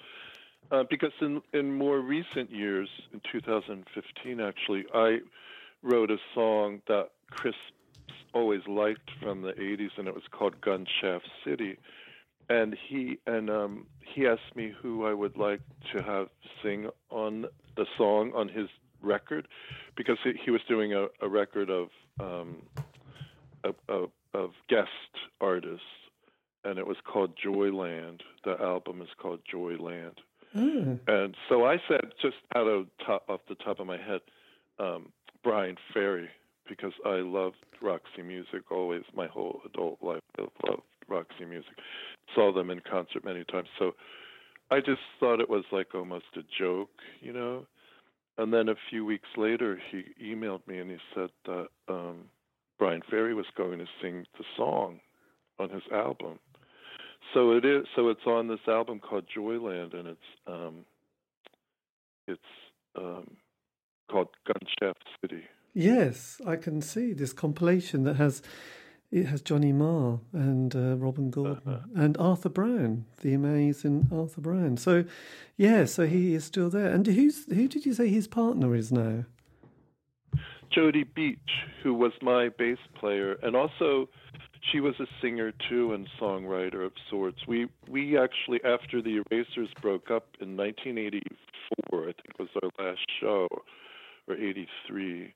Uh, 0.71 0.83
because 0.89 1.13
in, 1.21 1.41
in 1.53 1.73
more 1.73 2.01
recent 2.01 2.51
years, 2.51 2.89
in 3.13 3.21
2015 3.31 4.41
actually, 4.41 4.85
I 4.93 5.19
wrote 5.83 6.11
a 6.11 6.17
song 6.35 6.83
that 6.89 7.11
Chris 7.31 7.55
always 8.35 8.63
liked 8.67 9.11
from 9.23 9.43
the 9.43 9.53
80s, 9.53 9.91
and 9.97 10.09
it 10.09 10.15
was 10.15 10.25
called 10.31 10.61
Gunshaft 10.61 11.29
City. 11.45 11.79
And 12.49 12.77
he 12.89 13.19
and 13.27 13.51
um, 13.51 13.87
he 14.01 14.27
asked 14.27 14.55
me 14.55 14.73
who 14.81 15.05
I 15.05 15.13
would 15.13 15.37
like 15.37 15.61
to 15.93 16.03
have 16.03 16.29
sing 16.63 16.89
on 17.11 17.47
the 17.77 17.87
song 17.97 18.33
on 18.35 18.49
his 18.49 18.69
record 19.07 19.49
because 19.97 20.19
he, 20.45 20.51
was 20.51 20.61
doing 20.69 20.92
a, 20.92 21.07
a 21.23 21.29
record 21.29 21.71
of 21.71 21.88
um, 22.21 22.62
of, 23.64 23.75
of, 23.88 24.11
of 24.35 24.51
guest 24.69 24.88
artists, 25.40 25.81
and 26.64 26.79
it 26.79 26.87
was 26.87 26.97
called 27.05 27.33
Joyland. 27.37 28.21
The 28.45 28.57
album 28.61 29.03
is 29.03 29.09
called 29.19 29.40
Joyland. 29.53 30.16
Mm. 30.55 31.01
And 31.07 31.35
so 31.49 31.66
I 31.66 31.77
said, 31.88 32.12
just 32.23 32.37
out 32.55 32.66
of 32.66 32.87
top, 33.05 33.25
off 33.29 33.40
the 33.49 33.57
top 33.57 33.81
of 33.81 33.87
my 33.87 33.97
head, 33.97 34.21
um, 34.79 35.12
Bryan 35.42 35.77
Ferry, 35.92 36.29
because 36.69 36.92
I 37.05 37.16
loved 37.16 37.57
Roxy 37.83 38.23
music 38.23 38.71
always. 38.71 39.03
My 39.14 39.27
whole 39.27 39.61
adult 39.66 39.99
life, 40.03 40.23
I 40.38 40.42
loved 40.69 40.83
Roxy 41.09 41.45
Music. 41.45 41.73
Saw 42.35 42.53
them 42.53 42.71
in 42.71 42.81
concert 42.81 43.25
many 43.25 43.45
times. 43.45 43.69
So 43.79 43.95
I 44.71 44.81
just 44.81 45.01
thought 45.21 45.40
it 45.40 45.49
was 45.49 45.64
like 45.71 45.95
almost 45.95 46.25
a 46.37 46.42
joke, 46.59 46.90
you 47.21 47.33
know. 47.33 47.66
And 48.38 48.53
then 48.53 48.68
a 48.68 48.75
few 48.90 49.05
weeks 49.05 49.29
later, 49.37 49.79
he 49.90 50.05
emailed 50.22 50.66
me 50.66 50.79
and 50.79 50.90
he 50.90 50.99
said 51.14 51.31
that 51.46 51.66
um, 51.88 52.27
Bryan 52.79 53.03
Ferry 53.09 53.35
was 53.35 53.46
going 53.57 53.79
to 53.79 53.87
sing 54.03 54.27
the 54.38 54.44
song 54.57 55.01
on 55.59 55.70
his 55.70 55.83
album. 55.92 56.38
So 57.35 57.53
it 57.53 57.64
is. 57.64 57.87
So 57.96 58.09
it's 58.09 58.27
on 58.27 58.49
this 58.49 58.61
album 58.68 59.01
called 59.01 59.25
Joyland, 59.37 59.94
and 59.94 60.09
it's 60.09 60.20
um, 60.46 60.85
it's 62.29 62.40
um, 62.96 63.37
called 64.11 64.29
Gunshaft 64.46 64.94
City. 65.20 65.42
Yes, 65.75 66.40
I 66.46 66.57
can 66.57 66.81
see 66.81 67.12
this 67.12 67.33
compilation 67.33 68.05
that 68.05 68.16
has 68.16 68.42
it 69.11 69.27
has 69.27 69.40
Johnny 69.40 69.73
Marr 69.73 70.21
and 70.33 70.75
uh, 70.75 70.97
Robin 70.97 71.31
Gordon 71.31 71.62
uh-huh. 71.66 71.87
and 71.95 72.16
Arthur 72.19 72.49
Brown, 72.49 73.05
the 73.21 73.35
amazing 73.35 74.09
Arthur 74.12 74.40
Brown. 74.40 74.77
So, 74.77 75.05
yeah, 75.57 75.85
so 75.85 76.07
he 76.07 76.35
is 76.35 76.45
still 76.45 76.71
there. 76.71 76.88
And 76.88 77.07
who's 77.07 77.47
who 77.47 77.69
did 77.69 77.87
you 77.87 77.95
say 77.95 78.09
his 78.09 78.27
partner 78.27 78.75
is 78.75 78.90
now? 78.90 79.25
Jody 80.71 81.05
Beach, 81.05 81.38
who 81.83 81.95
was 81.95 82.12
my 82.21 82.49
bass 82.49 82.79
player, 82.99 83.37
and 83.42 83.55
also 83.55 84.09
she 84.73 84.81
was 84.81 84.95
a 85.01 85.07
singer 85.23 85.53
too 85.69 85.92
and 85.92 86.09
songwriter 86.21 86.85
of 86.85 86.92
sorts. 87.09 87.38
We 87.47 87.69
we 87.88 88.19
actually 88.19 88.61
after 88.64 89.01
the 89.01 89.23
Erasers 89.31 89.71
broke 89.81 90.11
up 90.11 90.27
in 90.40 90.57
1984, 90.57 92.03
I 92.03 92.12
think 92.12 92.38
was 92.38 92.49
our 92.62 92.85
last 92.85 93.07
show, 93.21 93.47
or 94.29 94.35
83. 94.35 95.35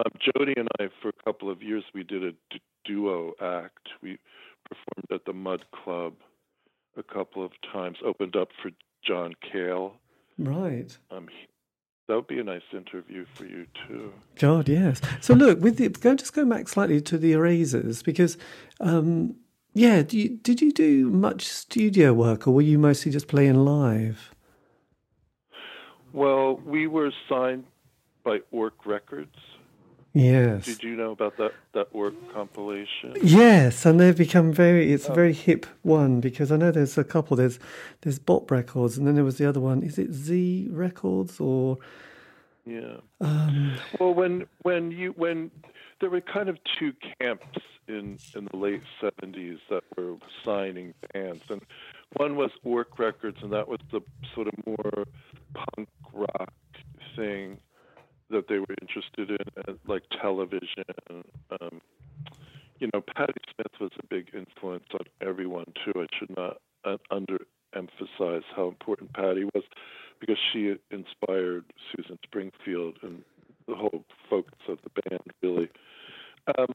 Um, 0.00 0.12
Jody 0.18 0.54
and 0.56 0.68
I, 0.80 0.88
for 1.00 1.10
a 1.10 1.24
couple 1.24 1.50
of 1.50 1.62
years, 1.62 1.84
we 1.94 2.02
did 2.02 2.24
a 2.24 2.32
d- 2.32 2.60
duo 2.84 3.32
act. 3.40 3.88
We 4.02 4.18
performed 4.68 5.10
at 5.12 5.24
the 5.24 5.32
Mud 5.32 5.64
Club 5.72 6.14
a 6.96 7.02
couple 7.02 7.44
of 7.44 7.52
times. 7.72 7.98
Opened 8.04 8.36
up 8.36 8.48
for 8.62 8.70
John 9.06 9.34
Cale. 9.52 9.94
Right. 10.38 10.96
Um, 11.10 11.28
he, 11.28 11.46
that 12.08 12.14
would 12.16 12.26
be 12.26 12.38
a 12.38 12.44
nice 12.44 12.62
interview 12.72 13.24
for 13.34 13.44
you 13.44 13.66
too. 13.86 14.12
God, 14.38 14.68
yes. 14.68 15.00
So 15.20 15.34
look, 15.34 15.60
with 15.60 15.78
the 15.78 15.88
go 15.88 16.14
just 16.14 16.34
go 16.34 16.44
back 16.44 16.68
slightly 16.68 17.00
to 17.00 17.18
the 17.18 17.32
Erasers 17.32 18.02
because, 18.02 18.36
um, 18.80 19.36
yeah, 19.72 20.02
you, 20.10 20.36
did 20.36 20.60
you 20.60 20.72
do 20.72 21.10
much 21.10 21.42
studio 21.42 22.12
work 22.12 22.46
or 22.46 22.52
were 22.52 22.62
you 22.62 22.78
mostly 22.78 23.10
just 23.10 23.28
playing 23.28 23.64
live? 23.64 24.34
Well, 26.12 26.60
we 26.64 26.86
were 26.86 27.10
signed 27.28 27.64
by 28.22 28.38
Ork 28.50 28.86
Records. 28.86 29.36
Yes. 30.14 30.66
Did 30.66 30.84
you 30.84 30.94
know 30.94 31.10
about 31.10 31.36
that 31.38 31.52
that 31.72 31.88
Ork 31.92 32.14
compilation? 32.32 33.16
Yes, 33.20 33.84
and 33.84 33.98
they've 33.98 34.16
become 34.16 34.52
very. 34.52 34.92
It's 34.92 35.08
oh. 35.08 35.12
a 35.12 35.14
very 35.14 35.32
hip 35.32 35.66
one 35.82 36.20
because 36.20 36.52
I 36.52 36.56
know 36.56 36.70
there's 36.70 36.96
a 36.96 37.02
couple. 37.02 37.36
There's 37.36 37.58
there's 38.02 38.20
Bop 38.20 38.48
Records, 38.48 38.96
and 38.96 39.08
then 39.08 39.16
there 39.16 39.24
was 39.24 39.38
the 39.38 39.48
other 39.48 39.58
one. 39.58 39.82
Is 39.82 39.98
it 39.98 40.12
Z 40.12 40.68
Records 40.70 41.40
or? 41.40 41.78
Yeah. 42.64 42.98
Um, 43.20 43.76
well, 43.98 44.14
when 44.14 44.46
when 44.62 44.92
you 44.92 45.10
when 45.16 45.50
there 46.00 46.10
were 46.10 46.20
kind 46.20 46.48
of 46.48 46.58
two 46.78 46.92
camps 47.18 47.58
in 47.88 48.16
in 48.36 48.48
the 48.52 48.56
late 48.56 48.82
'70s 49.02 49.58
that 49.68 49.82
were 49.96 50.14
signing 50.44 50.94
bands, 51.12 51.42
and 51.50 51.60
one 52.12 52.36
was 52.36 52.52
Ork 52.62 53.00
Records, 53.00 53.38
and 53.42 53.52
that 53.52 53.66
was 53.66 53.80
the 53.90 54.00
sort 54.32 54.46
of 54.46 54.54
more 54.64 55.06
punk 55.54 55.88
rock 56.12 56.52
thing 57.16 57.58
that 58.34 58.48
they 58.48 58.58
were 58.58 58.74
interested 58.82 59.30
in, 59.30 59.46
uh, 59.66 59.72
like 59.86 60.02
television. 60.20 60.84
Um, 61.60 61.80
you 62.80 62.88
know, 62.92 63.00
Patti 63.00 63.40
Smith 63.54 63.74
was 63.80 63.92
a 64.02 64.06
big 64.06 64.26
influence 64.34 64.84
on 64.92 65.06
everyone 65.26 65.72
too. 65.82 65.92
I 65.96 66.06
should 66.18 66.36
not 66.36 66.58
uh, 66.84 66.98
underemphasize 67.10 68.42
how 68.54 68.68
important 68.68 69.12
Patti 69.14 69.44
was, 69.54 69.64
because 70.20 70.38
she 70.52 70.74
inspired 70.90 71.64
Susan 71.90 72.18
Springfield 72.24 72.98
and 73.02 73.22
the 73.68 73.74
whole 73.74 74.04
focus 74.28 74.60
of 74.68 74.78
the 74.84 74.92
band, 75.00 75.22
really. 75.42 75.68
Um, 76.58 76.72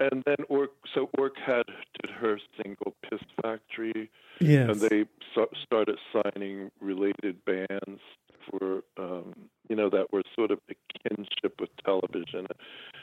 and 0.00 0.22
then 0.24 0.36
Ork, 0.48 0.70
so 0.94 1.08
Ork 1.18 1.34
had 1.44 1.64
did 2.00 2.10
her 2.10 2.38
single 2.62 2.94
Piss 3.02 3.20
Factory, 3.42 4.10
yes. 4.40 4.70
and 4.70 4.80
they 4.80 5.04
so, 5.34 5.48
started 5.64 5.98
signing 6.12 6.70
related 6.80 7.44
bands 7.44 8.00
for 8.48 8.82
um, 8.96 9.34
you 9.68 9.76
know 9.76 9.90
that 9.90 10.12
were 10.12 10.22
sort 10.34 10.50
of 10.50 10.58
a 10.70 10.74
kinship 11.08 11.60
with 11.60 11.70
television, 11.84 12.46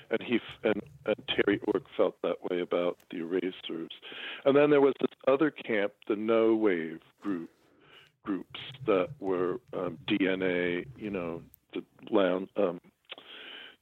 and 0.10 0.22
he 0.24 0.40
and, 0.64 0.82
and 1.06 1.16
Terry 1.28 1.60
Ork 1.68 1.84
felt 1.96 2.16
that 2.24 2.38
way 2.50 2.62
about 2.62 2.98
the 3.12 3.18
Erasers, 3.18 3.92
and 4.46 4.56
then 4.56 4.70
there 4.70 4.82
was 4.82 4.94
this 5.00 5.12
other 5.28 5.52
camp, 5.52 5.94
the 6.08 6.16
No 6.16 6.56
Wave 6.56 7.02
group 7.22 7.50
groups 8.24 8.60
that 8.88 9.10
were 9.20 9.60
um, 9.74 10.00
DNA, 10.08 10.86
you 10.98 11.12
know, 11.12 11.44
the 11.74 11.84
lounge, 12.10 12.50
um, 12.58 12.82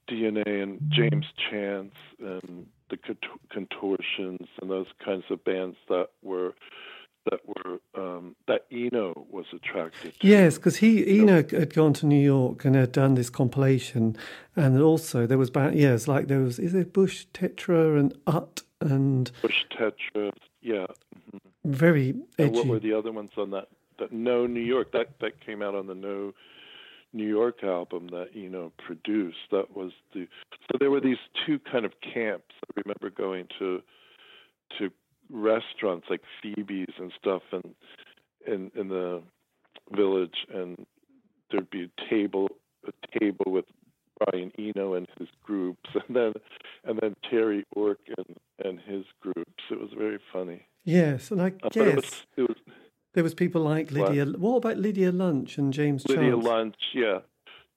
DNA 0.08 0.62
and 0.62 0.80
James 0.90 1.24
Chance 1.50 1.94
and 2.20 2.66
the 3.06 3.16
Contortions 3.50 4.48
and 4.60 4.70
those 4.70 4.86
kinds 5.04 5.24
of 5.30 5.44
bands 5.44 5.76
that 5.88 6.08
were 6.22 6.54
that 7.30 7.40
were 7.46 7.78
um, 7.94 8.36
that 8.46 8.66
Eno 8.70 9.26
was 9.30 9.46
attracted 9.52 10.18
to. 10.20 10.26
Yes, 10.26 10.56
because 10.56 10.76
he 10.76 11.20
Eno 11.20 11.36
had 11.36 11.72
gone 11.74 11.92
to 11.94 12.06
New 12.06 12.22
York 12.22 12.64
and 12.64 12.74
had 12.74 12.92
done 12.92 13.14
this 13.14 13.30
compilation, 13.30 14.16
and 14.56 14.80
also 14.80 15.26
there 15.26 15.38
was 15.38 15.48
about 15.48 15.74
yes, 15.74 16.06
like 16.06 16.28
there 16.28 16.40
was 16.40 16.58
is 16.58 16.74
it 16.74 16.92
Bush 16.92 17.26
Tetra 17.32 17.98
and 17.98 18.14
Ut 18.26 18.62
and 18.80 19.30
Bush 19.42 19.64
Tetra, 19.72 20.32
yeah, 20.60 20.86
mm-hmm. 21.14 21.38
very 21.64 22.14
edgy. 22.38 22.48
And 22.48 22.54
what 22.54 22.66
were 22.66 22.78
the 22.78 22.92
other 22.92 23.12
ones 23.12 23.30
on 23.36 23.50
that? 23.52 23.68
That 23.98 24.12
No 24.12 24.46
New 24.46 24.60
York 24.60 24.92
that 24.92 25.18
that 25.20 25.40
came 25.44 25.62
out 25.62 25.74
on 25.74 25.86
the 25.86 25.94
No 25.94 26.34
New 27.14 27.26
York 27.26 27.62
album 27.62 28.08
that 28.08 28.28
Eno 28.36 28.72
produced. 28.84 29.38
That 29.50 29.74
was 29.74 29.92
the 30.12 30.26
so 30.70 30.78
there 30.80 30.90
were 30.90 31.00
these 31.00 31.18
two 31.46 31.58
kind 31.60 31.84
of 31.84 31.92
camps. 32.02 32.54
I 32.66 32.82
remember 32.84 33.10
going 33.16 33.46
to 33.58 33.80
to 34.78 34.90
restaurants 35.30 36.06
like 36.10 36.20
Phoebe's 36.42 36.92
and 36.98 37.12
stuff, 37.18 37.42
and 37.52 37.74
in 38.46 38.70
in 38.74 38.88
the 38.88 39.22
village, 39.94 40.46
and 40.52 40.84
there'd 41.50 41.70
be 41.70 41.84
a 41.84 42.10
table 42.10 42.48
a 42.86 43.18
table 43.18 43.46
with 43.46 43.64
Brian 44.18 44.52
Eno 44.58 44.94
and 44.94 45.06
his 45.18 45.28
groups, 45.42 45.88
and 45.94 46.16
then 46.16 46.32
and 46.84 46.98
then 47.00 47.14
Terry 47.30 47.64
Ork 47.74 48.00
and 48.16 48.36
and 48.64 48.80
his 48.80 49.04
groups. 49.20 49.62
It 49.70 49.80
was 49.80 49.90
very 49.96 50.18
funny. 50.32 50.66
Yes, 50.84 51.30
and 51.30 51.40
I 51.40 51.52
uh, 51.62 51.68
guess 51.70 51.76
it 51.76 51.96
was, 51.96 52.26
it 52.36 52.42
was, 52.42 52.56
there 53.14 53.24
was 53.24 53.34
people 53.34 53.62
like 53.62 53.90
Lydia. 53.90 54.26
What, 54.26 54.38
what 54.38 54.56
about 54.56 54.78
Lydia 54.78 55.12
Lunch 55.12 55.56
and 55.58 55.72
James? 55.72 56.06
Lydia 56.06 56.32
Chance? 56.32 56.44
Lunch, 56.44 56.76
yeah, 56.92 57.18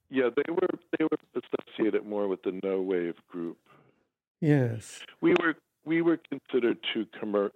yeah. 0.09 0.29
They 0.35 0.51
were 0.51 0.69
they 0.97 1.05
were 1.05 1.41
associated 1.41 2.05
more 2.05 2.27
with 2.27 2.43
the 2.43 2.59
No 2.63 2.81
Wave 2.81 3.15
group. 3.29 3.57
Yes, 4.41 4.99
we 5.21 5.31
were 5.41 5.55
we 5.85 6.01
were 6.01 6.19
considered 6.29 6.77
too 6.93 7.05
commer- 7.21 7.51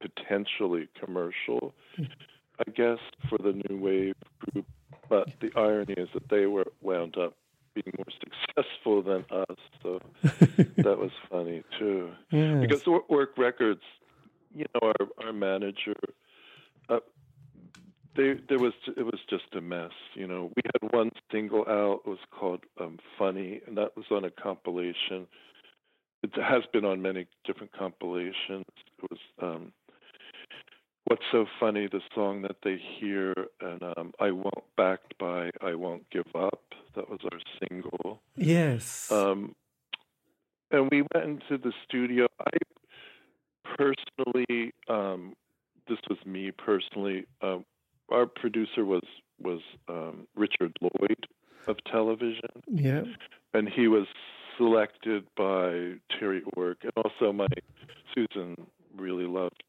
potentially 0.00 0.88
commercial, 0.98 1.74
I 1.98 2.70
guess, 2.74 2.98
for 3.28 3.38
the 3.38 3.52
new 3.68 3.78
wave 3.78 4.14
group. 4.40 4.66
But 5.08 5.28
the 5.40 5.50
irony 5.56 5.94
is 5.96 6.08
that 6.14 6.28
they 6.28 6.46
were 6.46 6.66
wound 6.82 7.16
up 7.16 7.34
being 7.74 7.92
more 7.96 8.06
successful 8.56 9.02
than 9.02 9.24
us. 9.30 9.56
So 9.82 10.00
that 10.22 10.98
was 10.98 11.10
funny 11.30 11.62
too. 11.78 12.10
Yes. 12.30 12.60
Because 12.60 12.86
Ork 13.08 13.36
Records, 13.36 13.82
you 14.54 14.66
know, 14.74 14.92
our 14.92 15.26
our 15.26 15.32
manager, 15.32 15.96
uh, 16.90 17.00
they 18.16 18.34
there 18.48 18.58
was 18.58 18.72
it 18.96 19.04
was 19.04 19.20
just 19.28 19.54
a 19.56 19.60
mess. 19.60 19.92
You 20.14 20.26
know, 20.26 20.50
we 20.56 20.62
had 20.64 20.92
one 20.92 21.10
single 21.32 21.64
out. 21.68 22.02
It 22.04 22.10
was 22.10 22.18
called 22.30 22.64
um, 22.80 22.98
"Funny," 23.18 23.60
and 23.66 23.76
that 23.78 23.96
was 23.96 24.06
on 24.10 24.24
a 24.24 24.30
compilation 24.30 25.26
it 26.22 26.32
has 26.34 26.62
been 26.72 26.84
on 26.84 27.02
many 27.02 27.26
different 27.44 27.72
compilations. 27.72 28.66
It 29.02 29.10
was 29.10 29.18
um, 29.42 29.72
What's 31.04 31.22
So 31.32 31.46
Funny, 31.58 31.88
the 31.90 32.00
song 32.14 32.42
that 32.42 32.56
they 32.62 32.78
hear, 32.98 33.34
and 33.60 33.82
um, 33.96 34.12
I 34.20 34.30
Won't 34.30 34.64
Backed 34.76 35.16
by 35.18 35.50
I 35.62 35.74
Won't 35.74 36.08
Give 36.10 36.26
Up. 36.34 36.62
That 36.94 37.08
was 37.08 37.20
our 37.32 37.38
single. 37.60 38.20
Yes. 38.36 39.10
Um, 39.10 39.54
and 40.70 40.88
we 40.90 41.02
went 41.14 41.26
into 41.26 41.58
the 41.58 41.72
studio. 41.88 42.26
I 42.40 42.56
personally, 43.76 44.72
um, 44.88 45.34
this 45.90 45.98
was 46.08 46.18
me 46.24 46.52
personally, 46.52 47.26
uh, 47.42 47.58
our 48.10 48.24
producer 48.26 48.84
was 48.84 49.02
was 49.42 49.60
um, 49.88 50.26
Richard 50.34 50.76
Lloyd 50.80 51.26
of 51.66 51.76
television. 51.90 52.50
Yeah. 52.66 53.02
And 53.52 53.68
he 53.68 53.88
was 53.88 54.06
selected 54.56 55.24
by 55.36 55.94
Terry 56.18 56.42
Ork, 56.56 56.78
and 56.82 56.92
also 56.96 57.32
my 57.32 57.46
Susan 58.14 58.56
really 58.96 59.24
loved 59.26 59.62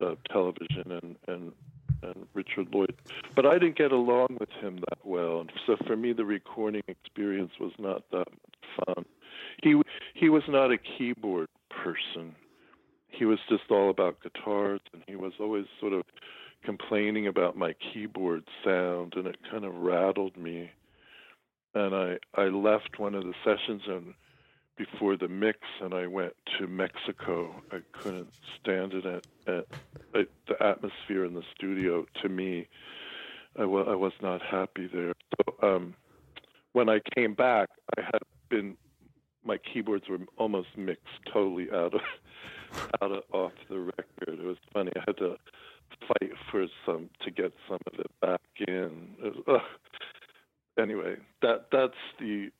uh, 0.00 0.14
television 0.30 0.92
and 0.92 1.16
and 1.28 1.52
and 2.02 2.26
Richard 2.34 2.74
Lloyd, 2.74 2.94
but 3.34 3.46
I 3.46 3.54
didn't 3.54 3.78
get 3.78 3.90
along 3.90 4.36
with 4.38 4.50
him 4.60 4.76
that 4.88 4.98
well, 5.04 5.40
and 5.40 5.52
so 5.66 5.76
for 5.86 5.96
me 5.96 6.12
the 6.12 6.24
recording 6.24 6.82
experience 6.88 7.52
was 7.58 7.72
not 7.78 8.02
that 8.12 8.28
fun. 8.76 9.04
He 9.62 9.80
he 10.14 10.28
was 10.28 10.42
not 10.48 10.70
a 10.72 10.78
keyboard 10.78 11.48
person. 11.70 12.34
He 13.16 13.24
was 13.24 13.38
just 13.48 13.64
all 13.70 13.90
about 13.90 14.22
guitars, 14.22 14.80
and 14.92 15.02
he 15.06 15.16
was 15.16 15.32
always 15.40 15.66
sort 15.80 15.92
of 15.92 16.02
complaining 16.64 17.26
about 17.26 17.56
my 17.56 17.74
keyboard 17.74 18.44
sound, 18.64 19.14
and 19.16 19.26
it 19.26 19.36
kind 19.50 19.64
of 19.64 19.74
rattled 19.74 20.36
me. 20.36 20.70
And 21.74 21.94
I 21.94 22.16
I 22.34 22.44
left 22.44 22.98
one 22.98 23.14
of 23.14 23.24
the 23.24 23.34
sessions 23.44 23.82
and 23.86 24.14
before 24.76 25.16
the 25.16 25.28
mix, 25.28 25.58
and 25.80 25.94
I 25.94 26.06
went 26.06 26.34
to 26.58 26.66
Mexico. 26.66 27.54
I 27.72 27.78
couldn't 28.02 28.28
stand 28.60 28.92
it 28.92 29.06
at, 29.06 29.22
at, 29.46 29.66
at 30.14 30.28
the 30.48 30.62
atmosphere 30.62 31.24
in 31.24 31.34
the 31.34 31.42
studio. 31.54 32.04
To 32.22 32.28
me, 32.28 32.68
I, 33.56 33.62
w- 33.62 33.90
I 33.90 33.94
was 33.94 34.12
not 34.22 34.42
happy 34.42 34.88
there. 34.92 35.14
So 35.36 35.66
um, 35.66 35.94
when 36.72 36.88
I 36.88 37.00
came 37.14 37.34
back, 37.34 37.70
I 37.96 38.02
had 38.02 38.20
been 38.50 38.76
my 39.44 39.58
keyboards 39.72 40.08
were 40.08 40.18
almost 40.36 40.68
mixed 40.76 41.04
totally 41.32 41.68
out 41.72 41.94
of 41.94 42.00
out 43.02 43.12
of 43.12 43.22
off 43.32 43.52
the 43.68 43.78
record. 43.78 44.40
It 44.40 44.44
was 44.44 44.56
funny. 44.72 44.92
I 44.96 45.00
had 45.06 45.16
to 45.18 45.36
fight 46.08 46.32
for 46.50 46.66
some 46.84 47.10
to 47.24 47.30
get 47.30 47.52
some 47.68 47.78
of 47.92 47.98
it 47.98 48.10
back 48.20 48.40
in. 48.66 49.08
It 49.22 49.46
was, 49.46 49.62
anyway, 50.78 51.16
that 51.42 51.66
that's 51.72 51.94
the 52.18 52.50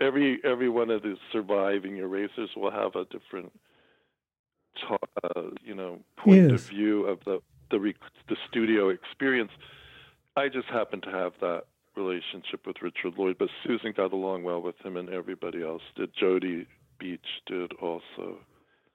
every 0.00 0.40
every 0.44 0.68
one 0.68 0.90
of 0.90 1.02
the 1.02 1.16
surviving 1.32 1.96
erasers 1.98 2.50
will 2.56 2.70
have 2.70 2.94
a 2.94 3.04
different 3.06 3.52
uh, 4.90 5.42
you 5.62 5.74
know 5.74 5.98
point 6.16 6.50
yes. 6.50 6.62
of 6.62 6.68
view 6.68 7.06
of 7.06 7.20
the 7.24 7.40
the 7.70 7.92
the 8.28 8.36
studio 8.48 8.88
experience. 8.88 9.52
I 10.36 10.48
just 10.48 10.68
happen 10.68 11.00
to 11.02 11.10
have 11.10 11.32
that 11.40 11.62
relationship 11.96 12.66
with 12.66 12.76
Richard 12.82 13.14
Lloyd, 13.16 13.36
but 13.38 13.48
Susan 13.66 13.94
got 13.96 14.12
along 14.12 14.42
well 14.42 14.60
with 14.60 14.76
him, 14.84 14.96
and 14.96 15.08
everybody 15.08 15.62
else 15.62 15.82
did. 15.96 16.10
Jody 16.18 16.66
Beach 16.98 17.20
did 17.46 17.72
also. 17.80 18.38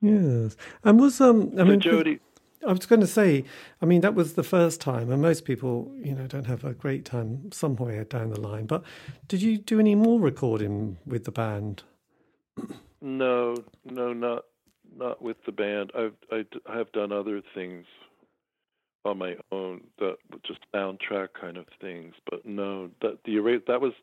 Yes, 0.01 0.57
and 0.83 0.99
was 0.99 1.21
um, 1.21 1.51
I 1.59 1.63
mean, 1.63 1.79
Jody. 1.79 2.19
I 2.67 2.71
was 2.71 2.85
going 2.85 3.01
to 3.01 3.07
say, 3.07 3.43
I 3.81 3.85
mean, 3.85 4.01
that 4.01 4.13
was 4.13 4.33
the 4.33 4.43
first 4.43 4.81
time, 4.81 5.11
and 5.11 5.21
most 5.21 5.45
people, 5.45 5.91
you 5.97 6.13
know, 6.13 6.27
don't 6.27 6.45
have 6.45 6.63
a 6.63 6.73
great 6.73 7.05
time 7.05 7.51
somewhere 7.51 8.03
down 8.03 8.29
the 8.29 8.39
line. 8.39 8.65
But 8.67 8.83
did 9.27 9.41
you 9.41 9.57
do 9.57 9.79
any 9.79 9.95
more 9.95 10.19
recording 10.19 10.97
with 11.05 11.25
the 11.25 11.31
band? 11.31 11.83
No, 13.01 13.55
no, 13.85 14.13
not 14.13 14.45
not 14.95 15.21
with 15.21 15.37
the 15.45 15.51
band. 15.51 15.91
I've 15.97 16.15
I, 16.31 16.45
I 16.67 16.77
have 16.77 16.91
done 16.91 17.11
other 17.11 17.41
things 17.55 17.85
on 19.05 19.17
my 19.17 19.35
own 19.51 19.81
that 19.99 20.15
just 20.45 20.59
soundtrack 20.73 21.29
kind 21.39 21.57
of 21.57 21.65
things 21.79 22.13
but 22.29 22.45
no 22.45 22.89
that 23.01 23.17
the 23.25 23.61
that 23.67 23.81
was 23.81 23.93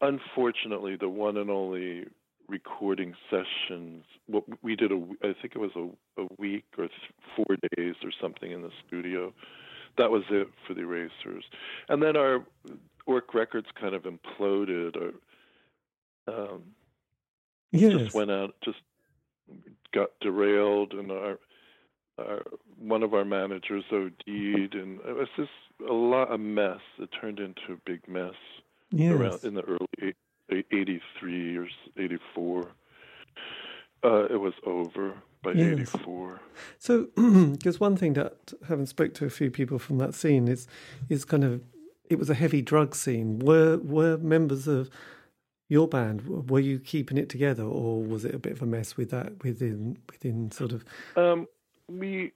unfortunately 0.00 0.96
the 0.96 1.08
one 1.08 1.36
and 1.36 1.50
only 1.50 2.06
recording 2.48 3.14
sessions 3.30 4.04
what 4.26 4.44
we 4.62 4.76
did 4.76 4.92
a 4.92 5.00
i 5.22 5.34
think 5.40 5.54
it 5.54 5.58
was 5.58 5.70
a, 5.76 6.22
a 6.22 6.26
week 6.38 6.64
or 6.78 6.88
th- 6.88 7.00
four 7.36 7.56
days 7.76 7.94
or 8.02 8.10
something 8.20 8.50
in 8.50 8.62
the 8.62 8.70
studio 8.86 9.32
that 9.98 10.10
was 10.10 10.22
it 10.30 10.48
for 10.66 10.74
the 10.74 10.80
erasers 10.80 11.44
and 11.88 12.02
then 12.02 12.16
our 12.16 12.44
Ork 13.04 13.34
records 13.34 13.66
kind 13.80 13.94
of 13.94 14.04
imploded 14.04 14.96
or 14.96 15.12
um 16.32 16.62
yes. 17.72 17.92
just 17.92 18.14
went 18.14 18.30
out 18.30 18.54
just 18.64 18.78
got 19.92 20.10
derailed 20.20 20.92
and 20.92 21.10
our 21.10 21.38
uh, 22.18 22.38
one 22.78 23.02
of 23.02 23.14
our 23.14 23.24
managers 23.24 23.84
OD'd, 23.90 24.74
and 24.74 25.00
it 25.00 25.16
was 25.16 25.28
just 25.36 25.50
a 25.88 25.92
lot 25.92 26.30
of 26.30 26.40
mess. 26.40 26.80
It 26.98 27.08
turned 27.18 27.38
into 27.38 27.72
a 27.72 27.76
big 27.86 28.06
mess 28.06 28.34
yes. 28.90 29.12
around 29.12 29.44
in 29.44 29.54
the 29.54 29.62
early 29.62 30.14
'83 30.50 31.56
or 31.56 31.68
'84. 31.96 32.68
Uh, 34.04 34.24
it 34.24 34.40
was 34.40 34.54
over 34.64 35.14
by 35.42 35.52
yes. 35.52 35.94
'84. 35.94 36.40
So, 36.78 37.08
because 37.16 37.80
one 37.80 37.96
thing 37.96 38.14
that 38.14 38.52
having 38.68 38.86
spoke 38.86 39.14
to 39.14 39.24
a 39.24 39.30
few 39.30 39.50
people 39.50 39.78
from 39.78 39.98
that 39.98 40.14
scene 40.14 40.48
is 40.48 40.66
is 41.08 41.24
kind 41.24 41.44
of 41.44 41.62
it 42.10 42.18
was 42.18 42.30
a 42.30 42.34
heavy 42.34 42.62
drug 42.62 42.94
scene. 42.94 43.38
Were 43.38 43.78
were 43.78 44.18
members 44.18 44.66
of 44.66 44.90
your 45.72 45.88
band 45.88 46.50
were 46.50 46.60
you 46.60 46.78
keeping 46.78 47.16
it 47.16 47.30
together, 47.30 47.62
or 47.62 48.02
was 48.02 48.26
it 48.26 48.34
a 48.34 48.38
bit 48.38 48.52
of 48.52 48.60
a 48.60 48.66
mess 48.66 48.96
with 48.98 49.10
that 49.10 49.42
within 49.42 49.96
within 50.10 50.50
sort 50.50 50.72
of? 50.72 50.84
Um, 51.16 51.46
we 51.88 52.32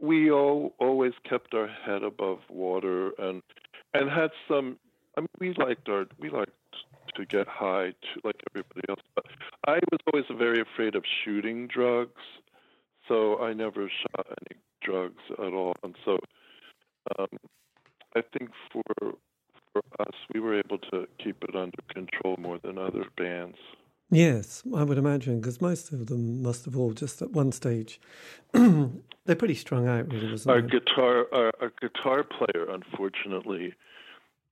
we 0.00 0.32
all 0.32 0.74
always 0.80 1.12
kept 1.28 1.54
our 1.54 1.68
head 1.68 2.02
above 2.02 2.40
water 2.48 3.12
and 3.18 3.42
and 3.94 4.10
had 4.10 4.30
some. 4.48 4.78
I 5.16 5.20
mean, 5.20 5.28
we 5.38 5.54
liked 5.64 5.88
our 5.88 6.06
we 6.18 6.28
liked 6.28 6.50
to 7.20 7.26
get 7.26 7.46
high 7.46 7.90
to 7.90 8.20
like 8.24 8.40
everybody 8.50 8.82
else, 8.88 9.00
but 9.14 9.26
I 9.66 9.80
was 9.90 10.00
always 10.12 10.26
very 10.36 10.60
afraid 10.60 10.94
of 10.94 11.04
shooting 11.24 11.66
drugs, 11.66 12.22
so 13.08 13.40
I 13.40 13.52
never 13.52 13.88
shot 13.88 14.26
any 14.26 14.60
drugs 14.82 15.22
at 15.32 15.52
all. 15.52 15.74
And 15.82 15.94
so, 16.04 16.18
um, 17.18 17.28
I 18.16 18.22
think 18.36 18.50
for 18.72 19.14
for 19.72 19.82
us, 20.00 20.14
we 20.34 20.40
were 20.40 20.58
able 20.58 20.78
to 20.78 21.06
keep 21.22 21.44
it 21.44 21.54
under 21.54 21.78
control 21.92 22.36
more 22.38 22.58
than 22.58 22.78
other 22.78 23.04
bands. 23.16 23.56
Yes, 24.10 24.64
I 24.74 24.82
would 24.82 24.98
imagine 24.98 25.40
because 25.40 25.60
most 25.60 25.92
of 25.92 26.06
them 26.06 26.42
must 26.42 26.64
have 26.64 26.76
all 26.76 26.92
just 26.92 27.22
at 27.22 27.30
one 27.30 27.52
stage. 27.52 28.00
they're 28.52 29.36
pretty 29.36 29.54
strung 29.54 29.86
out, 29.86 30.12
really. 30.12 30.32
Wasn't 30.32 30.50
our 30.50 30.60
they? 30.60 30.68
guitar, 30.68 31.26
our, 31.32 31.52
our, 31.60 31.72
guitar 31.80 32.24
player, 32.24 32.68
unfortunately, 32.68 33.74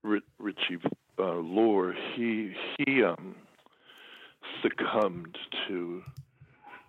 Richie 0.05 0.79
uh, 1.19 1.37
Lure, 1.37 1.95
he 2.15 2.53
he 2.79 3.03
um, 3.03 3.35
succumbed 4.63 5.37
to 5.67 6.03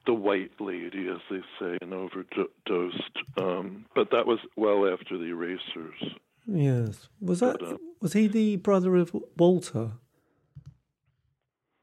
the 0.06 0.14
white 0.14 0.52
lady, 0.60 1.08
as 1.08 1.20
they 1.30 1.42
say, 1.60 1.78
and 1.82 1.94
overdosed. 1.94 3.18
Um, 3.38 3.86
but 3.96 4.12
that 4.12 4.26
was 4.26 4.40
well 4.56 4.88
after 4.92 5.18
the 5.18 5.26
Erasers. 5.26 6.16
Yes, 6.48 7.10
was 7.22 7.42
that 7.42 7.60
but, 7.60 7.74
uh, 7.74 7.78
was 8.02 8.14
he 8.14 8.28
the 8.28 8.56
brother 8.56 8.96
of 8.96 9.16
Walter? 9.38 9.92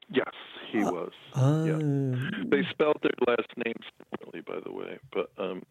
Yes, 0.09 0.33
he 0.71 0.79
uh, 0.79 0.91
was. 0.91 1.11
Uh, 1.33 1.63
yeah. 1.65 2.43
They 2.49 2.63
spelled 2.69 2.99
their 3.01 3.11
last 3.27 3.47
names 3.65 3.85
differently, 3.99 4.41
by 4.41 4.59
the 4.65 4.71
way, 4.71 4.99
but 5.13 5.31
um, 5.37 5.63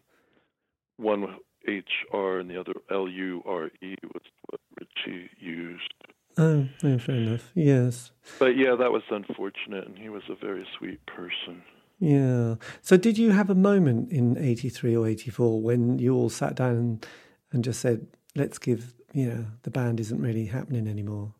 one 0.97 1.37
H 1.67 2.05
R 2.11 2.39
and 2.39 2.49
the 2.49 2.59
other 2.59 2.73
L 2.89 3.07
U 3.07 3.43
R 3.45 3.69
E 3.81 3.95
was 4.03 4.23
what 4.49 4.61
Richie 4.79 5.29
used. 5.39 5.93
Oh, 6.37 6.67
yeah, 6.83 6.97
fair 6.97 7.15
enough. 7.15 7.51
Yes. 7.55 8.11
But 8.37 8.57
yeah, 8.57 8.75
that 8.75 8.91
was 8.91 9.01
unfortunate, 9.09 9.87
and 9.87 9.97
he 9.97 10.09
was 10.09 10.23
a 10.29 10.35
very 10.35 10.67
sweet 10.77 11.03
person. 11.07 11.63
Yeah. 11.99 12.55
So, 12.81 12.95
did 12.95 13.17
you 13.17 13.31
have 13.31 13.49
a 13.49 13.55
moment 13.55 14.11
in 14.11 14.37
'83 14.37 14.95
or 14.95 15.07
'84 15.07 15.61
when 15.61 15.97
you 15.97 16.13
all 16.13 16.29
sat 16.29 16.55
down 16.55 16.75
and, 16.75 17.07
and 17.51 17.63
just 17.63 17.79
said, 17.79 18.05
"Let's 18.35 18.59
give," 18.59 18.93
you 19.13 19.27
know, 19.27 19.45
the 19.63 19.71
band 19.71 19.99
isn't 19.99 20.21
really 20.21 20.45
happening 20.45 20.87
anymore? 20.87 21.33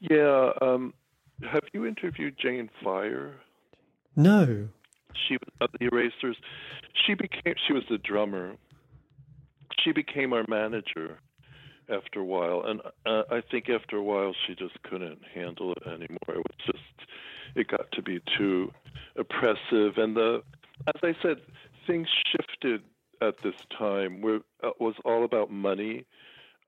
Yeah. 0.00 0.50
Um, 0.60 0.92
have 1.50 1.64
you 1.72 1.86
interviewed 1.86 2.36
Jane 2.38 2.68
Fire? 2.82 3.34
No. 4.14 4.68
She 5.26 5.34
was 5.34 5.48
of 5.62 5.70
the 5.78 5.86
Erasers. 5.86 6.36
She 7.06 7.14
became. 7.14 7.54
She 7.66 7.72
was 7.72 7.84
the 7.88 7.98
drummer. 7.98 8.56
She 9.82 9.92
became 9.92 10.34
our 10.34 10.44
manager 10.48 11.18
after 11.88 12.20
a 12.20 12.24
while, 12.24 12.62
and 12.66 12.80
uh, 13.06 13.22
I 13.30 13.42
think 13.50 13.68
after 13.68 13.96
a 13.96 14.02
while 14.02 14.34
she 14.46 14.54
just 14.54 14.82
couldn't 14.82 15.20
handle 15.34 15.72
it 15.72 15.86
anymore. 15.86 16.28
It 16.28 16.36
was 16.36 16.56
just. 16.66 16.78
It 17.56 17.68
got 17.68 17.92
to 17.92 18.02
be 18.02 18.20
too 18.36 18.72
oppressive, 19.16 19.96
and 19.96 20.16
the. 20.16 20.42
As 20.88 21.00
I 21.04 21.14
said, 21.22 21.36
things 21.86 22.08
shifted 22.32 22.82
at 23.22 23.34
this 23.44 23.54
time. 23.78 24.22
Where 24.22 24.36
it 24.36 24.80
was 24.80 24.94
all 25.04 25.24
about 25.24 25.50
money 25.52 26.04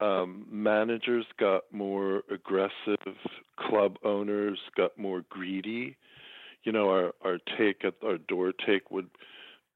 um, 0.01 0.47
managers 0.51 1.27
got 1.39 1.65
more 1.73 2.23
aggressive, 2.31 3.17
club 3.59 3.97
owners 4.05 4.59
got 4.77 4.97
more 4.99 5.25
greedy. 5.31 5.97
You 6.65 6.73
know, 6.73 6.91
our 6.91 7.13
our 7.25 7.39
take 7.57 7.85
at 7.85 7.95
our 8.05 8.19
door 8.19 8.53
take 8.67 8.91
would 8.91 9.09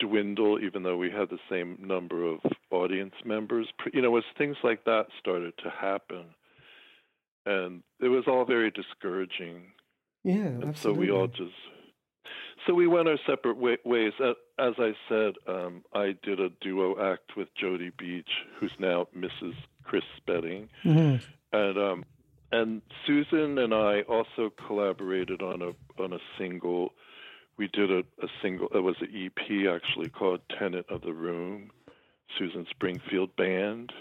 dwindle, 0.01 0.59
even 0.61 0.83
though 0.83 0.97
we 0.97 1.11
had 1.11 1.31
the 1.31 1.39
same 1.49 1.79
number 1.81 2.25
of 2.25 2.41
audience 2.71 3.15
members. 3.25 3.69
You 3.93 4.03
know, 4.03 4.17
as 4.17 4.25
things 4.37 4.57
like 4.65 4.85
that 4.85 5.07
started 5.19 5.55
to 5.63 5.71
happen, 5.71 6.27
and 7.47 7.83
it 8.01 8.09
was 8.09 8.25
all 8.27 8.45
very 8.45 8.71
discouraging. 8.71 9.73
Yeah, 10.25 10.35
and 10.35 10.65
absolutely. 10.65 11.07
so 11.07 11.13
we 11.13 11.19
all 11.19 11.27
just 11.29 11.55
so 12.67 12.75
we 12.75 12.87
went 12.87 13.09
our 13.09 13.19
separate 13.27 13.57
way, 13.57 13.79
ways. 13.85 14.13
As 14.59 14.75
I 14.79 14.93
said, 15.09 15.35
um, 15.47 15.83
I 15.95 16.15
did 16.23 16.41
a 16.41 16.51
duo 16.61 17.13
act 17.13 17.37
with 17.37 17.49
Jody 17.59 17.91
Beach, 17.99 18.29
who's 18.59 18.73
now 18.79 19.07
Mrs. 19.17 19.55
Chris 19.83 20.03
Spedding, 20.17 20.69
mm-hmm. 20.85 21.25
and 21.53 21.79
um, 21.79 22.05
and 22.53 22.83
Susan 23.07 23.59
and 23.59 23.73
I 23.73 24.03
also 24.03 24.51
collaborated 24.67 25.43
on 25.43 25.63
a 25.63 26.03
on 26.03 26.13
a 26.13 26.19
single. 26.39 26.91
We 27.61 27.69
did 27.69 27.91
a, 27.91 27.99
a 27.99 28.29
single. 28.41 28.69
It 28.75 28.81
was 28.81 28.97
an 29.03 29.11
EP 29.15 29.69
actually 29.69 30.09
called 30.09 30.41
"Tenant 30.59 30.87
of 30.89 31.03
the 31.03 31.13
Room." 31.13 31.71
Susan 32.39 32.67
Springfield 32.71 33.37
Band, 33.37 33.93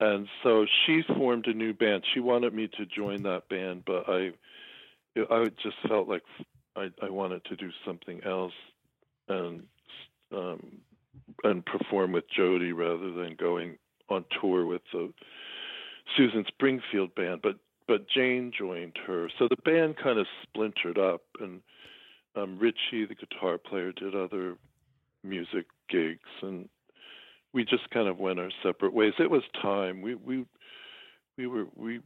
and 0.00 0.26
so 0.42 0.66
she 0.84 1.02
formed 1.14 1.46
a 1.46 1.54
new 1.54 1.72
band. 1.72 2.02
She 2.12 2.18
wanted 2.18 2.52
me 2.52 2.68
to 2.78 2.84
join 2.84 3.22
that 3.22 3.48
band, 3.48 3.84
but 3.86 4.08
I 4.08 4.32
I 5.30 5.44
just 5.62 5.76
felt 5.86 6.08
like 6.08 6.22
I, 6.74 6.90
I 7.00 7.10
wanted 7.10 7.44
to 7.44 7.54
do 7.54 7.70
something 7.86 8.20
else 8.24 8.54
and 9.28 9.62
um, 10.34 10.78
and 11.44 11.64
perform 11.64 12.10
with 12.10 12.24
Jody 12.28 12.72
rather 12.72 13.12
than 13.12 13.36
going 13.38 13.78
on 14.08 14.24
tour 14.40 14.66
with 14.66 14.82
the 14.92 15.12
Susan 16.16 16.44
Springfield 16.48 17.14
band. 17.14 17.40
But 17.40 17.56
but 17.86 18.08
Jane 18.08 18.50
joined 18.58 18.96
her, 19.06 19.28
so 19.38 19.46
the 19.46 19.62
band 19.64 19.96
kind 20.02 20.18
of 20.18 20.26
splintered 20.42 20.98
up, 20.98 21.22
and 21.38 21.60
um, 22.36 22.58
Richie, 22.58 23.06
the 23.06 23.14
guitar 23.14 23.58
player, 23.58 23.92
did 23.92 24.14
other 24.14 24.56
music 25.24 25.66
gigs, 25.88 26.28
and 26.40 26.68
we 27.52 27.64
just 27.64 27.88
kind 27.90 28.08
of 28.08 28.18
went 28.18 28.38
our 28.40 28.50
separate 28.62 28.92
ways. 28.92 29.12
It 29.18 29.30
was 29.30 29.42
time. 29.60 30.02
We 30.02 30.14
we 30.14 30.46
we 31.36 31.46
were 31.46 31.66
we 31.76 32.00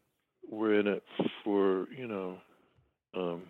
were 0.51 0.79
in 0.79 0.87
it 0.87 1.05
for 1.45 1.87
you 1.97 2.07
know 2.07 2.39
um, 3.15 3.43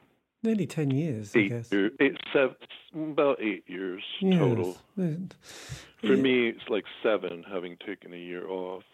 nearly 0.43 0.67
ten 0.67 0.91
years. 0.91 1.35
Eight 1.35 1.53
I 1.53 1.57
guess. 1.57 1.73
Years, 1.73 1.93
eight, 2.01 2.17
seven, 2.33 2.57
about 2.95 3.41
eight 3.41 3.65
years 3.67 4.03
yes. 4.21 4.39
total. 4.39 4.77
For 6.01 6.17
me, 6.17 6.49
it's 6.49 6.69
like 6.69 6.85
seven, 7.03 7.45
having 7.51 7.77
taken 7.85 8.13
a 8.13 8.19
year 8.19 8.47
off. 8.49 8.85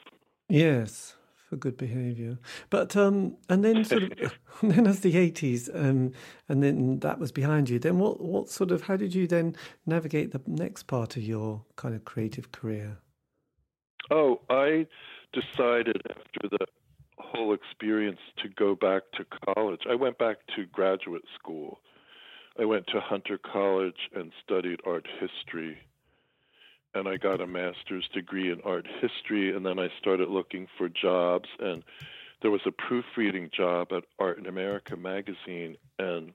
Yes, 0.48 1.16
for 1.52 1.56
good 1.58 1.76
behaviour. 1.76 2.38
But 2.70 2.96
um, 2.96 3.36
and 3.50 3.62
then 3.62 3.84
sort 3.84 4.04
of, 4.04 4.32
then 4.62 4.86
as 4.86 5.00
the 5.00 5.18
eighties, 5.18 5.68
um, 5.74 6.12
and 6.48 6.62
then 6.62 7.00
that 7.00 7.18
was 7.18 7.30
behind 7.30 7.68
you. 7.68 7.78
Then 7.78 7.98
what? 7.98 8.22
What 8.22 8.48
sort 8.48 8.70
of? 8.70 8.84
How 8.84 8.96
did 8.96 9.14
you 9.14 9.26
then 9.26 9.54
navigate 9.84 10.32
the 10.32 10.40
next 10.46 10.84
part 10.84 11.18
of 11.18 11.22
your 11.22 11.62
kind 11.76 11.94
of 11.94 12.06
creative 12.06 12.52
career? 12.52 12.96
Oh, 14.10 14.40
I 14.48 14.86
decided 15.34 16.00
after 16.08 16.48
the 16.48 16.66
whole 17.18 17.52
experience 17.52 18.20
to 18.42 18.48
go 18.48 18.74
back 18.74 19.02
to 19.16 19.26
college. 19.54 19.82
I 19.88 19.94
went 19.94 20.16
back 20.16 20.38
to 20.56 20.64
graduate 20.64 21.24
school. 21.38 21.80
I 22.58 22.64
went 22.64 22.86
to 22.88 23.00
Hunter 23.00 23.38
College 23.38 24.08
and 24.14 24.32
studied 24.42 24.80
art 24.86 25.06
history. 25.20 25.78
And 26.94 27.08
I 27.08 27.16
got 27.16 27.40
a 27.40 27.46
master's 27.46 28.06
degree 28.12 28.50
in 28.50 28.60
art 28.62 28.86
history. 29.00 29.54
And 29.54 29.64
then 29.64 29.78
I 29.78 29.88
started 29.98 30.28
looking 30.28 30.66
for 30.76 30.88
jobs. 30.88 31.48
And 31.58 31.82
there 32.42 32.50
was 32.50 32.60
a 32.66 32.72
proofreading 32.72 33.50
job 33.56 33.92
at 33.92 34.04
Art 34.18 34.38
in 34.38 34.46
America 34.46 34.96
magazine. 34.96 35.76
And, 35.98 36.32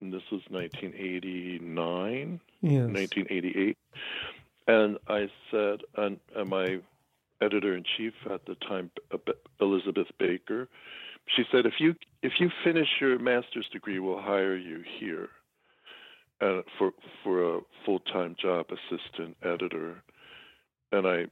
and 0.00 0.12
this 0.12 0.22
was 0.32 0.42
1989, 0.48 2.40
yes. 2.62 2.72
1988. 2.72 3.76
And 4.66 4.98
I 5.08 5.28
said, 5.50 5.80
and, 5.96 6.18
and 6.34 6.48
my 6.48 6.80
editor 7.40 7.74
in 7.76 7.84
chief 7.96 8.14
at 8.30 8.46
the 8.46 8.54
time, 8.54 8.90
uh, 9.12 9.18
Elizabeth 9.60 10.08
Baker. 10.18 10.68
She 11.36 11.44
said, 11.52 11.66
"If 11.66 11.74
you 11.78 11.94
if 12.22 12.32
you 12.40 12.50
finish 12.64 12.88
your 13.00 13.18
master's 13.18 13.68
degree, 13.68 13.98
we'll 13.98 14.20
hire 14.20 14.56
you 14.56 14.82
here 14.98 15.30
uh, 16.40 16.62
for 16.78 16.92
for 17.22 17.56
a 17.56 17.60
full 17.84 18.00
time 18.00 18.36
job, 18.40 18.66
assistant 18.70 19.36
editor." 19.42 20.02
And 20.92 21.06
I 21.06 21.26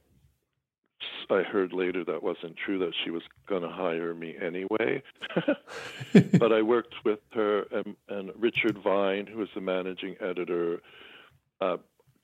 I 1.29 1.43
heard 1.43 1.73
later 1.73 2.03
that 2.05 2.23
wasn't 2.23 2.57
true 2.57 2.79
that 2.79 2.93
she 3.03 3.11
was 3.11 3.21
going 3.47 3.61
to 3.61 3.69
hire 3.69 4.13
me 4.13 4.35
anyway. 4.41 5.03
but 6.39 6.51
I 6.51 6.61
worked 6.61 6.95
with 7.05 7.19
her 7.33 7.65
and, 7.71 7.95
and 8.09 8.31
Richard 8.35 8.77
Vine, 8.83 9.27
who 9.27 9.37
was 9.37 9.49
the 9.53 9.61
managing 9.61 10.15
editor, 10.19 10.81
uh, 11.61 11.77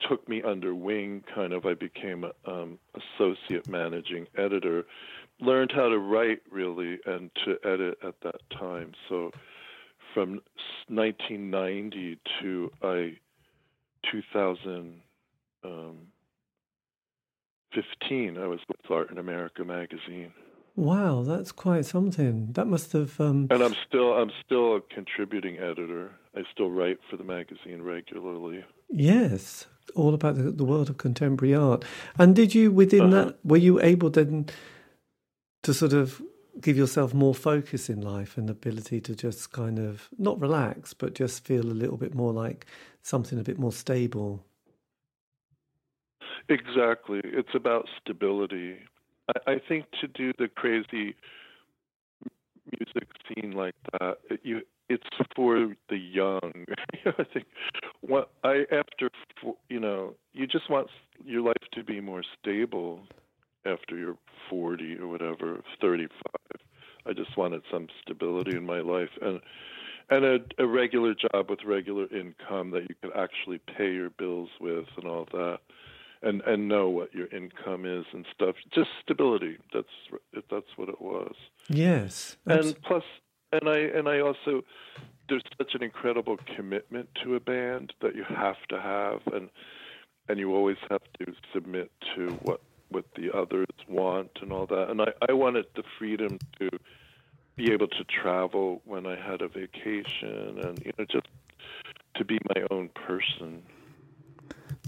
took 0.08 0.28
me 0.28 0.42
under 0.42 0.74
wing. 0.74 1.22
Kind 1.32 1.52
of, 1.52 1.66
I 1.66 1.74
became 1.74 2.24
a, 2.24 2.50
um, 2.50 2.78
associate 2.94 3.68
managing 3.68 4.26
editor. 4.36 4.86
Learned 5.40 5.72
how 5.74 5.88
to 5.88 5.98
write 5.98 6.42
really 6.50 6.98
and 7.06 7.30
to 7.44 7.58
edit 7.64 7.98
at 8.02 8.20
that 8.22 8.40
time. 8.50 8.92
So 9.08 9.30
from 10.16 10.40
1990 10.88 12.18
to 12.40 12.72
I 12.82 13.18
2015, 14.10 15.02
um, 18.38 18.42
I 18.42 18.46
was 18.46 18.60
with 18.66 18.90
Art 18.90 19.10
in 19.10 19.18
America 19.18 19.62
magazine. 19.62 20.32
Wow, 20.74 21.22
that's 21.22 21.52
quite 21.52 21.84
something. 21.84 22.52
That 22.52 22.66
must 22.66 22.92
have. 22.92 23.20
Um... 23.20 23.48
And 23.50 23.62
I'm 23.62 23.76
still 23.86 24.14
I'm 24.14 24.30
still 24.42 24.76
a 24.76 24.80
contributing 24.80 25.58
editor. 25.58 26.12
I 26.34 26.44
still 26.50 26.70
write 26.70 26.98
for 27.10 27.18
the 27.18 27.24
magazine 27.24 27.82
regularly. 27.82 28.64
Yes, 28.88 29.66
all 29.94 30.14
about 30.14 30.36
the, 30.36 30.44
the 30.44 30.64
world 30.64 30.88
of 30.88 30.96
contemporary 30.96 31.54
art. 31.54 31.84
And 32.18 32.34
did 32.34 32.54
you, 32.54 32.72
within 32.72 33.12
uh-huh. 33.12 33.24
that, 33.24 33.38
were 33.44 33.58
you 33.58 33.82
able 33.82 34.08
then 34.08 34.46
to 35.62 35.74
sort 35.74 35.92
of 35.92 36.22
give 36.60 36.76
yourself 36.76 37.14
more 37.14 37.34
focus 37.34 37.88
in 37.88 38.00
life 38.00 38.36
and 38.36 38.48
ability 38.48 39.00
to 39.02 39.14
just 39.14 39.52
kind 39.52 39.78
of 39.78 40.08
not 40.18 40.40
relax, 40.40 40.94
but 40.94 41.14
just 41.14 41.44
feel 41.44 41.64
a 41.64 41.74
little 41.74 41.96
bit 41.96 42.14
more 42.14 42.32
like 42.32 42.66
something 43.02 43.38
a 43.38 43.42
bit 43.42 43.58
more 43.58 43.72
stable? 43.72 44.44
Exactly. 46.48 47.20
It's 47.24 47.54
about 47.54 47.88
stability. 48.00 48.76
I, 49.28 49.52
I 49.52 49.60
think 49.68 49.86
to 50.00 50.08
do 50.08 50.32
the 50.38 50.48
crazy 50.48 51.16
music 52.78 53.08
scene 53.28 53.52
like 53.52 53.74
that, 53.92 54.18
you 54.42 54.62
it's 54.88 55.02
for 55.34 55.74
the 55.88 55.96
young. 55.96 56.66
I 57.06 57.24
think 57.32 57.46
what 58.00 58.30
I 58.44 58.64
after 58.70 59.10
you 59.68 59.80
know 59.80 60.14
you 60.32 60.46
just 60.46 60.70
want 60.70 60.88
your 61.24 61.42
life 61.42 61.54
to 61.72 61.82
be 61.82 62.00
more 62.00 62.22
stable 62.40 63.00
after 63.66 63.96
you're 63.96 64.16
40 64.48 64.98
or 64.98 65.08
whatever, 65.08 65.62
35. 65.80 66.10
I 67.06 67.12
just 67.12 67.36
wanted 67.36 67.62
some 67.70 67.88
stability 68.02 68.56
in 68.56 68.66
my 68.66 68.80
life 68.80 69.10
and 69.20 69.40
and 70.08 70.24
a, 70.24 70.38
a 70.58 70.66
regular 70.66 71.14
job 71.14 71.50
with 71.50 71.60
regular 71.64 72.06
income 72.14 72.70
that 72.70 72.82
you 72.88 72.94
could 73.02 73.10
actually 73.16 73.58
pay 73.76 73.92
your 73.92 74.10
bills 74.10 74.50
with 74.60 74.86
and 74.96 75.06
all 75.06 75.26
that 75.32 75.58
and 76.22 76.42
and 76.42 76.68
know 76.68 76.88
what 76.88 77.14
your 77.14 77.26
income 77.28 77.84
is 77.84 78.04
and 78.12 78.24
stuff. 78.34 78.56
Just 78.72 78.88
stability. 79.02 79.58
That's 79.72 79.88
that's 80.50 80.76
what 80.76 80.88
it 80.88 81.00
was. 81.00 81.34
Yes. 81.68 82.36
And 82.46 82.80
plus 82.82 83.04
and 83.52 83.68
I 83.68 83.78
and 83.78 84.08
I 84.08 84.20
also 84.20 84.62
there's 85.28 85.42
such 85.58 85.74
an 85.74 85.82
incredible 85.82 86.38
commitment 86.54 87.08
to 87.24 87.34
a 87.34 87.40
band 87.40 87.92
that 88.00 88.14
you 88.14 88.24
have 88.28 88.56
to 88.68 88.80
have 88.80 89.20
and 89.32 89.50
and 90.28 90.38
you 90.38 90.54
always 90.54 90.78
have 90.90 91.02
to 91.20 91.32
submit 91.52 91.90
to 92.14 92.28
what 92.42 92.60
what 92.90 93.04
the 93.16 93.36
others 93.36 93.66
want 93.88 94.30
and 94.40 94.52
all 94.52 94.66
that 94.66 94.90
and 94.90 95.02
I, 95.02 95.12
I 95.28 95.32
wanted 95.32 95.66
the 95.74 95.82
freedom 95.98 96.38
to 96.58 96.68
be 97.56 97.72
able 97.72 97.88
to 97.88 98.04
travel 98.04 98.82
when 98.84 99.06
I 99.06 99.16
had 99.16 99.40
a 99.40 99.48
vacation 99.48 100.60
and 100.62 100.78
you 100.84 100.92
know 100.98 101.06
just 101.10 101.26
to 102.16 102.24
be 102.24 102.38
my 102.54 102.66
own 102.70 102.88
person. 102.90 103.62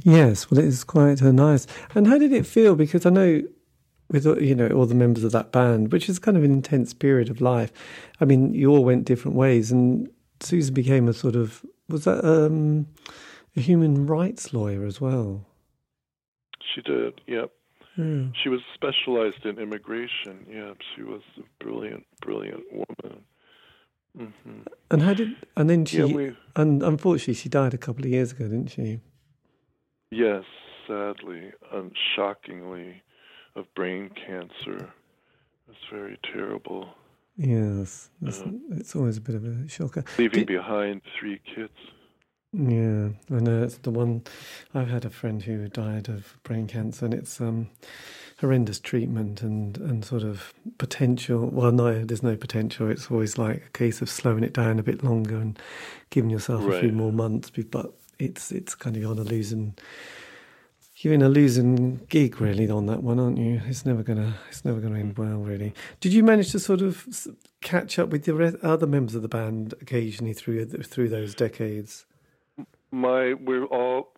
Yes, 0.03 0.51
well, 0.51 0.59
it 0.59 0.67
is 0.67 0.85
quite 0.85 1.23
uh, 1.23 1.33
nice. 1.33 1.67
And 1.95 2.07
how 2.07 2.19
did 2.19 2.33
it 2.33 2.47
feel? 2.47 2.75
Because 2.75 3.05
I 3.05 3.11
know 3.11 3.43
with 4.11 4.25
you 4.25 4.55
know 4.55 4.69
all 4.69 4.87
the 4.87 4.95
members 4.95 5.25
of 5.25 5.33
that 5.33 5.53
band, 5.53 5.93
which 5.93 6.09
is 6.09 6.19
kind 6.19 6.37
of 6.37 6.45
an 6.45 6.53
intense 6.53 6.95
period 6.95 7.31
of 7.31 7.41
life. 7.41 7.73
I 8.21 8.25
mean, 8.25 8.55
you 8.55 8.71
all 8.71 8.85
went 8.85 9.05
different 9.05 9.37
ways, 9.37 9.71
and 9.71 10.09
Susan 10.41 10.75
became 10.75 11.09
a 11.09 11.13
sort 11.13 11.37
of 11.37 11.65
was 11.89 12.05
that 12.05 12.25
um, 12.25 12.87
a 13.57 13.61
human 13.61 14.07
rights 14.07 14.53
lawyer 14.53 14.85
as 14.85 15.01
well. 15.01 15.45
She 16.75 16.83
did, 16.83 17.21
yep. 17.27 17.51
Yeah. 17.99 18.29
She 18.43 18.49
was 18.49 18.61
specialized 18.75 19.45
in 19.45 19.59
immigration. 19.59 20.47
Yeah, 20.49 20.75
she 20.95 21.03
was 21.03 21.23
a 21.37 21.65
brilliant, 21.65 22.07
brilliant 22.23 22.63
woman. 22.73 23.25
Mm-hmm. 24.17 24.61
And 24.91 25.03
how 25.03 25.15
did? 25.15 25.31
And 25.57 25.69
then 25.69 25.85
she, 25.85 25.99
yeah, 25.99 26.05
we, 26.05 26.37
and 26.55 26.83
unfortunately, 26.83 27.35
she 27.35 27.49
died 27.49 27.75
a 27.75 27.79
couple 27.79 28.05
of 28.05 28.11
years 28.11 28.33
ago, 28.33 28.45
didn't 28.45 28.69
she? 28.69 29.01
Yes, 30.11 30.45
sadly 30.87 31.53
and 31.73 31.93
shockingly 32.15 33.03
of 33.57 33.67
brain 33.75 34.11
cancer. 34.11 34.93
It's 35.69 35.79
very 35.93 36.19
terrible. 36.33 36.89
Yes, 37.37 38.11
it's, 38.23 38.41
uh, 38.41 38.51
it's 38.71 38.97
always 38.97 39.17
a 39.17 39.21
bit 39.21 39.35
of 39.35 39.45
a 39.45 39.69
shocker. 39.69 40.05
Leaving 40.19 40.41
Did, 40.41 40.47
behind 40.47 41.03
three 41.19 41.41
kids. 41.55 41.73
Yeah, 42.53 43.11
I 43.31 43.41
know 43.41 43.63
it's 43.63 43.77
the 43.79 43.91
one. 43.91 44.23
I've 44.75 44.89
had 44.89 45.05
a 45.05 45.11
friend 45.11 45.43
who 45.43 45.69
died 45.69 46.09
of 46.09 46.39
brain 46.45 46.67
cancer, 46.67 47.05
and 47.05 47.13
it's 47.13 47.41
um, 47.41 47.69
horrendous 48.41 48.81
treatment 48.81 49.43
and 49.43 49.77
and 49.77 50.05
sort 50.05 50.23
of 50.23 50.55
potential. 50.79 51.51
Well, 51.53 51.73
no, 51.73 52.05
there's 52.05 52.23
no 52.23 52.37
potential. 52.37 52.91
It's 52.91 53.11
always 53.11 53.37
like 53.37 53.67
a 53.67 53.71
case 53.71 54.01
of 54.01 54.09
slowing 54.09 54.45
it 54.45 54.55
down 54.55 54.79
a 54.79 54.83
bit 54.83 55.05
longer 55.05 55.37
and 55.37 55.59
giving 56.11 56.31
yourself 56.31 56.65
right. 56.65 56.77
a 56.77 56.81
few 56.81 56.93
more 56.93 57.13
months. 57.13 57.51
But 57.51 57.93
it's 58.19 58.51
it's 58.51 58.75
kind 58.75 58.97
of 58.97 59.11
on 59.11 59.19
a 59.19 59.25
losing 59.25 59.75
you're 61.01 61.15
in 61.15 61.23
a 61.23 61.29
losing 61.29 62.01
gig 62.09 62.41
really 62.41 62.69
on 62.69 62.87
that 62.87 63.03
one, 63.03 63.21
aren't 63.21 63.39
you? 63.39 63.61
It's 63.67 63.87
never 63.87 64.03
gonna 64.03 64.35
it's 64.49 64.65
never 64.65 64.81
gonna 64.81 64.99
end 64.99 65.19
well, 65.19 65.39
really. 65.39 65.75
Did 66.01 66.13
you 66.13 66.25
manage 66.25 66.51
to 66.53 66.59
sort 66.59 66.81
of 66.81 67.07
catch 67.61 67.99
up 67.99 68.09
with 68.09 68.25
the 68.25 68.59
other 68.63 68.87
members 68.87 69.15
of 69.15 69.23
the 69.23 69.29
band 69.29 69.75
occasionally 69.81 70.33
through 70.33 70.65
through 70.67 71.09
those 71.11 71.35
decades? 71.35 72.05
My 72.91 73.35
we're 73.35 73.67
all 73.67 74.13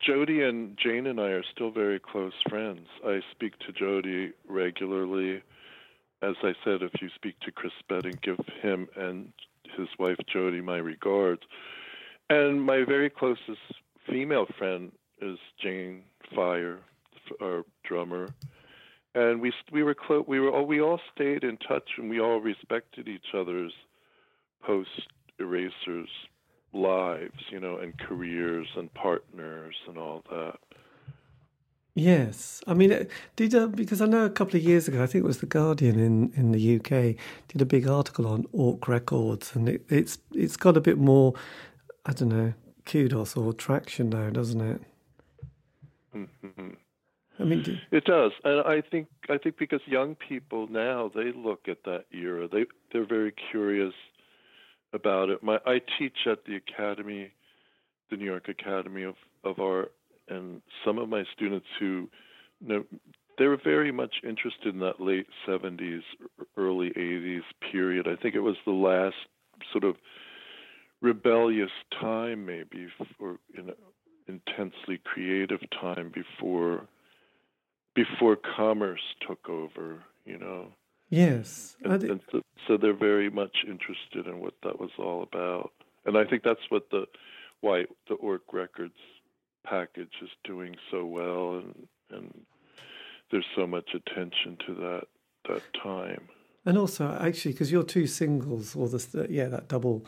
Jody 0.00 0.42
and 0.42 0.76
Jane 0.76 1.06
and 1.06 1.20
I 1.20 1.28
are 1.28 1.44
still 1.54 1.70
very 1.70 2.00
close 2.00 2.32
friends. 2.48 2.88
I 3.06 3.20
speak 3.30 3.58
to 3.60 3.72
Jody 3.72 4.32
regularly. 4.48 5.42
As 6.22 6.34
I 6.42 6.54
said, 6.64 6.82
if 6.82 7.00
you 7.00 7.08
speak 7.14 7.38
to 7.40 7.52
Chris 7.52 7.72
Spedding, 7.78 8.18
give 8.22 8.38
him 8.60 8.88
and 8.96 9.32
his 9.76 9.88
wife 9.98 10.18
Jody 10.32 10.60
my 10.60 10.76
regards 10.78 11.42
And 12.30 12.62
my 12.62 12.84
very 12.84 13.10
closest 13.10 13.60
female 14.08 14.46
friend 14.58 14.92
is 15.20 15.38
Jane 15.62 16.02
Fire, 16.34 16.80
our 17.40 17.64
drummer, 17.84 18.28
and 19.14 19.40
we 19.40 19.52
we 19.70 19.82
were. 19.82 19.94
We 20.26 20.40
were 20.40 20.50
all, 20.50 20.66
we 20.66 20.80
all 20.80 21.00
stayed 21.14 21.44
in 21.44 21.58
touch, 21.58 21.88
and 21.96 22.10
we 22.10 22.20
all 22.20 22.40
respected 22.40 23.08
each 23.08 23.34
other's 23.34 23.72
post 24.62 25.08
erasers 25.38 26.08
lives, 26.72 27.40
you 27.50 27.60
know, 27.60 27.76
and 27.76 27.98
careers 27.98 28.68
and 28.76 28.92
partners 28.94 29.74
and 29.88 29.98
all 29.98 30.22
that. 30.30 30.58
Yes, 31.94 32.62
I 32.66 32.72
mean, 32.72 33.06
did 33.36 33.54
uh, 33.54 33.66
because 33.66 34.00
I 34.00 34.06
know 34.06 34.24
a 34.24 34.30
couple 34.30 34.56
of 34.56 34.62
years 34.62 34.88
ago, 34.88 35.02
I 35.02 35.06
think 35.06 35.24
it 35.24 35.26
was 35.26 35.40
the 35.40 35.46
Guardian 35.46 35.98
in, 35.98 36.32
in 36.34 36.52
the 36.52 36.76
UK 36.76 37.16
did 37.48 37.60
a 37.60 37.66
big 37.66 37.86
article 37.86 38.26
on 38.26 38.46
Ork 38.52 38.88
Records, 38.88 39.54
and 39.54 39.68
it, 39.68 39.84
it's 39.90 40.18
it's 40.32 40.56
got 40.56 40.78
a 40.78 40.80
bit 40.80 40.96
more, 40.96 41.34
I 42.06 42.14
don't 42.14 42.30
know, 42.30 42.54
kudos 42.86 43.36
or 43.36 43.52
traction 43.52 44.08
now, 44.08 44.30
doesn't 44.30 44.60
it? 44.62 44.82
Mm-hmm. 46.16 46.70
I 47.38 47.44
mean, 47.44 47.62
do, 47.62 47.76
it 47.90 48.04
does, 48.04 48.32
and 48.42 48.60
I 48.60 48.80
think 48.80 49.08
I 49.28 49.36
think 49.36 49.58
because 49.58 49.80
young 49.84 50.14
people 50.14 50.68
now 50.68 51.10
they 51.14 51.32
look 51.32 51.68
at 51.68 51.84
that 51.84 52.06
era, 52.10 52.48
they 52.48 52.64
they're 52.90 53.06
very 53.06 53.34
curious 53.50 53.92
about 54.92 55.30
it. 55.30 55.42
My 55.42 55.58
I 55.66 55.80
teach 55.98 56.26
at 56.26 56.44
the 56.44 56.56
Academy, 56.56 57.32
the 58.10 58.16
New 58.16 58.24
York 58.24 58.48
Academy 58.48 59.02
of 59.04 59.14
of 59.44 59.58
Art 59.58 59.92
and 60.28 60.62
some 60.84 60.98
of 60.98 61.08
my 61.08 61.24
students 61.34 61.66
who 61.78 62.08
know, 62.60 62.84
they 63.38 63.46
were 63.46 63.60
very 63.62 63.92
much 63.92 64.16
interested 64.22 64.74
in 64.74 64.80
that 64.80 65.00
late 65.00 65.26
70s, 65.48 66.02
early 66.56 66.90
80s 66.90 67.42
period. 67.70 68.06
I 68.06 68.16
think 68.20 68.34
it 68.34 68.40
was 68.40 68.56
the 68.64 68.72
last 68.72 69.16
sort 69.72 69.84
of 69.84 69.96
rebellious 71.00 71.70
time, 72.00 72.46
maybe, 72.46 72.88
or 73.18 73.38
you 73.54 73.62
know, 73.62 73.74
intensely 74.28 75.00
creative 75.04 75.60
time 75.80 76.12
before 76.14 76.86
before 77.94 78.36
commerce 78.56 79.02
took 79.26 79.48
over. 79.48 80.02
You 80.24 80.38
know. 80.38 80.66
Yes. 81.12 81.76
And, 81.84 82.02
and 82.02 82.20
so, 82.32 82.40
so 82.66 82.76
they're 82.78 82.94
very 82.94 83.28
much 83.28 83.58
interested 83.68 84.26
in 84.26 84.40
what 84.40 84.54
that 84.62 84.80
was 84.80 84.90
all 84.98 85.22
about, 85.22 85.72
and 86.06 86.16
I 86.16 86.24
think 86.24 86.42
that's 86.42 86.70
what 86.70 86.88
the 86.90 87.04
why 87.60 87.84
the 88.08 88.14
Ork 88.14 88.42
Records 88.52 88.96
package 89.64 90.14
is 90.22 90.30
doing 90.42 90.74
so 90.90 91.04
well, 91.04 91.58
and 91.58 91.88
and 92.10 92.46
there's 93.30 93.44
so 93.54 93.66
much 93.66 93.90
attention 93.94 94.56
to 94.66 94.74
that 94.74 95.02
that 95.50 95.62
time. 95.82 96.28
And 96.64 96.78
also, 96.78 97.14
actually, 97.20 97.52
because 97.52 97.70
your 97.70 97.82
two 97.82 98.06
singles, 98.06 98.74
or 98.74 98.88
the 98.88 99.26
yeah, 99.28 99.48
that 99.48 99.68
double, 99.68 100.06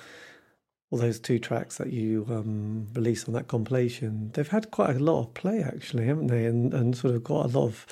all 0.91 0.99
those 0.99 1.21
two 1.21 1.39
tracks 1.39 1.77
that 1.77 1.93
you 1.93 2.25
um, 2.31 2.87
released 2.95 3.29
on 3.29 3.35
that 3.35 3.49
compilation, 3.49 4.31
they've 4.33 4.49
had 4.49 4.71
quite 4.71 4.97
a 4.97 5.01
lot 5.01 5.21
of 5.21 5.35
play, 5.35 5.63
actually, 5.63 6.07
haven't 6.07 6.29
they? 6.29 6.47
And 6.47 6.73
and 6.73 6.97
sort 6.97 7.15
of 7.15 7.25
got 7.25 7.45
a 7.45 7.59
lot 7.59 7.67
of, 7.67 7.87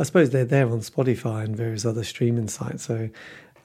I 0.00 0.02
suppose 0.02 0.30
they're 0.30 0.46
there 0.46 0.68
on 0.70 0.80
Spotify 0.80 1.44
and 1.44 1.54
various 1.54 1.84
other 1.84 2.02
streaming 2.02 2.48
sites. 2.48 2.84
So 2.84 3.10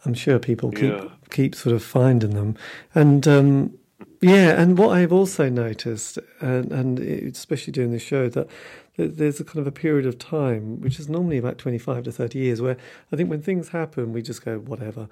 I'm 0.06 0.14
sure 0.14 0.38
people 0.38 0.70
keep 0.72 0.92
yeah. 0.92 1.08
keep 1.32 1.56
sort 1.56 1.74
of 1.74 1.82
finding 1.82 2.32
them. 2.32 2.58
And 2.94 3.26
um, 3.28 3.78
yeah, 4.22 4.62
and 4.62 4.78
what 4.78 4.90
I've 4.90 5.14
also 5.14 5.50
noticed, 5.50 6.20
and, 6.42 6.72
and 6.74 7.00
especially 7.00 7.72
during 7.72 7.92
the 7.92 8.00
show, 8.00 8.28
that 8.30 8.50
there's 8.98 9.40
a 9.40 9.46
kind 9.46 9.60
of 9.60 9.68
a 9.68 9.72
period 9.72 10.06
of 10.06 10.20
time, 10.20 10.82
which 10.82 11.00
is 11.00 11.08
normally 11.08 11.38
about 11.38 11.58
25 11.58 12.04
to 12.04 12.12
30 12.12 12.40
years, 12.40 12.62
where 12.62 12.78
I 13.12 13.16
think 13.16 13.30
when 13.30 13.42
things 13.42 13.70
happen, 13.70 14.12
we 14.12 14.22
just 14.22 14.44
go, 14.44 14.60
whatever. 14.60 15.08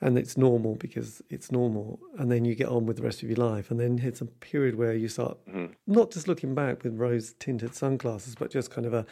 And 0.00 0.18
it's 0.18 0.36
normal 0.36 0.74
because 0.74 1.22
it's 1.30 1.50
normal. 1.50 1.98
And 2.18 2.30
then 2.30 2.44
you 2.44 2.54
get 2.54 2.68
on 2.68 2.84
with 2.84 2.98
the 2.98 3.02
rest 3.02 3.22
of 3.22 3.30
your 3.30 3.38
life. 3.38 3.70
And 3.70 3.80
then 3.80 3.98
it's 4.02 4.20
a 4.20 4.26
period 4.26 4.76
where 4.76 4.94
you 4.94 5.08
start 5.08 5.38
mm-hmm. 5.46 5.72
not 5.86 6.10
just 6.10 6.28
looking 6.28 6.54
back 6.54 6.84
with 6.84 6.98
rose 6.98 7.34
tinted 7.38 7.74
sunglasses, 7.74 8.34
but 8.34 8.50
just 8.50 8.70
kind 8.70 8.86
of 8.86 8.92
a, 8.92 9.06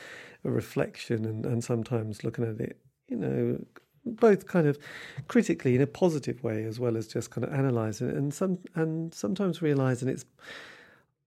a 0.44 0.50
reflection 0.50 1.24
and, 1.24 1.46
and 1.46 1.64
sometimes 1.64 2.22
looking 2.22 2.44
at 2.44 2.60
it, 2.60 2.78
you 3.08 3.16
know, 3.16 3.64
both 4.06 4.46
kind 4.46 4.66
of 4.66 4.78
critically 5.28 5.74
in 5.74 5.80
a 5.80 5.86
positive 5.86 6.42
way 6.42 6.64
as 6.64 6.78
well 6.78 6.96
as 6.96 7.06
just 7.06 7.30
kind 7.30 7.44
of 7.44 7.52
analysing 7.52 8.08
it 8.08 8.14
and 8.14 8.34
some 8.34 8.58
and 8.74 9.14
sometimes 9.14 9.62
realising 9.62 10.08
it's 10.08 10.26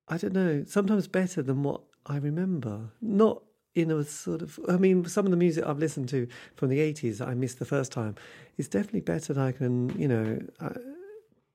I 0.09 0.17
don't 0.17 0.33
know, 0.33 0.63
sometimes 0.65 1.07
better 1.07 1.41
than 1.41 1.63
what 1.63 1.81
I 2.05 2.17
remember. 2.17 2.91
Not 3.01 3.41
in 3.77 3.91
a 3.91 4.03
sort 4.03 4.41
of 4.41 4.59
I 4.67 4.77
mean, 4.77 5.05
some 5.05 5.25
of 5.25 5.31
the 5.31 5.37
music 5.37 5.63
I've 5.65 5.77
listened 5.77 6.09
to 6.09 6.27
from 6.55 6.69
the 6.69 6.79
eighties 6.79 7.19
that 7.19 7.27
I 7.27 7.35
missed 7.35 7.59
the 7.59 7.65
first 7.65 7.91
time 7.91 8.15
is 8.57 8.67
definitely 8.67 9.01
better 9.01 9.33
than 9.33 9.43
I 9.43 9.51
can, 9.51 9.97
you 9.99 10.07
know, 10.07 10.39
uh, 10.59 10.69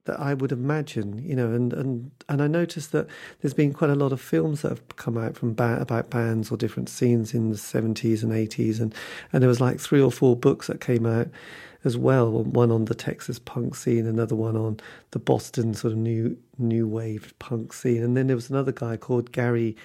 that 0.05 0.19
I 0.19 0.33
would 0.33 0.51
imagine, 0.51 1.21
you 1.25 1.35
know, 1.35 1.51
and, 1.51 1.71
and, 1.71 2.11
and 2.27 2.41
I 2.41 2.47
noticed 2.47 2.91
that 2.91 3.07
there's 3.41 3.53
been 3.53 3.73
quite 3.73 3.89
a 3.89 3.95
lot 3.95 4.11
of 4.11 4.19
films 4.19 4.61
that 4.61 4.69
have 4.69 4.87
come 4.95 5.17
out 5.17 5.37
from 5.37 5.53
ba- 5.53 5.79
about 5.79 6.09
bands 6.09 6.51
or 6.51 6.57
different 6.57 6.89
scenes 6.89 7.33
in 7.33 7.49
the 7.49 7.55
70s 7.55 8.21
and 8.23 8.31
80s, 8.31 8.81
and, 8.81 8.93
and 9.31 9.41
there 9.41 9.47
was 9.47 9.61
like 9.61 9.79
three 9.79 10.01
or 10.01 10.11
four 10.11 10.35
books 10.35 10.67
that 10.67 10.81
came 10.81 11.05
out 11.05 11.27
as 11.85 11.97
well. 11.97 12.31
One 12.31 12.71
on 12.71 12.85
the 12.85 12.95
Texas 12.95 13.39
punk 13.39 13.75
scene, 13.75 14.05
another 14.05 14.35
one 14.35 14.57
on 14.57 14.79
the 15.11 15.19
Boston 15.19 15.73
sort 15.73 15.93
of 15.93 15.99
new 15.99 16.37
new 16.57 16.87
wave 16.87 17.33
punk 17.39 17.73
scene, 17.73 18.03
and 18.03 18.15
then 18.15 18.27
there 18.27 18.35
was 18.35 18.49
another 18.49 18.71
guy 18.71 18.97
called 18.97 19.31
Gary 19.31 19.75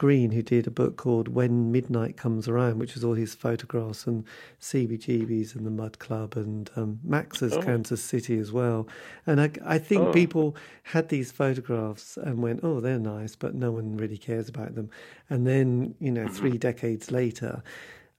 Green, 0.00 0.30
who 0.30 0.40
did 0.40 0.66
a 0.66 0.70
book 0.70 0.96
called 0.96 1.28
When 1.28 1.70
Midnight 1.70 2.16
Comes 2.16 2.48
Around, 2.48 2.78
which 2.78 2.94
was 2.94 3.04
all 3.04 3.12
his 3.12 3.34
photographs 3.34 4.06
and 4.06 4.24
CBGBs 4.58 5.54
and 5.54 5.66
the 5.66 5.70
Mud 5.70 5.98
Club 5.98 6.38
and 6.38 6.70
um, 6.74 7.00
Max's 7.04 7.52
oh. 7.52 7.60
Kansas 7.60 8.02
City 8.02 8.38
as 8.38 8.50
well. 8.50 8.88
And 9.26 9.42
I, 9.42 9.50
I 9.62 9.76
think 9.76 10.00
oh. 10.00 10.10
people 10.10 10.56
had 10.84 11.10
these 11.10 11.30
photographs 11.30 12.16
and 12.16 12.42
went, 12.42 12.60
oh, 12.62 12.80
they're 12.80 12.98
nice, 12.98 13.36
but 13.36 13.54
no 13.54 13.72
one 13.72 13.98
really 13.98 14.16
cares 14.16 14.48
about 14.48 14.74
them. 14.74 14.88
And 15.28 15.46
then, 15.46 15.94
you 16.00 16.10
know, 16.10 16.28
three 16.28 16.56
decades 16.56 17.10
later, 17.10 17.62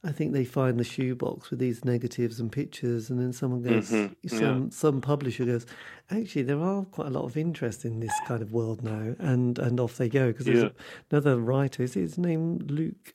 I 0.04 0.12
think 0.12 0.34
they 0.34 0.46
find 0.46 0.80
the 0.80 0.84
shoebox 0.84 1.52
with 1.52 1.60
these 1.60 1.86
negatives 1.86 2.40
and 2.40 2.52
pictures, 2.52 3.12
and 3.12 3.20
then 3.20 3.32
someone 3.34 3.62
goes, 3.62 3.92
mm-hmm. 3.92 4.28
some 4.28 4.64
yeah. 4.64 4.70
some 4.72 5.00
publisher 5.00 5.46
goes, 5.46 5.68
actually, 6.10 6.42
there 6.42 6.60
are 6.60 6.86
quite 6.86 7.08
a 7.08 7.12
lot 7.12 7.26
of 7.26 7.38
interest 7.38 7.86
in 7.86 8.00
this 8.00 8.14
kind 8.26 8.42
of 8.42 8.52
world 8.52 8.84
now, 8.84 9.16
and 9.20 9.60
and 9.60 9.80
off 9.80 9.98
they 9.98 10.10
go 10.10 10.28
because 10.28 10.48
there's 10.48 10.64
yeah. 10.64 10.70
another 11.12 11.40
writer. 11.40 11.84
Is 11.84 11.94
his 11.94 12.18
name 12.18 12.58
Luke 12.68 13.14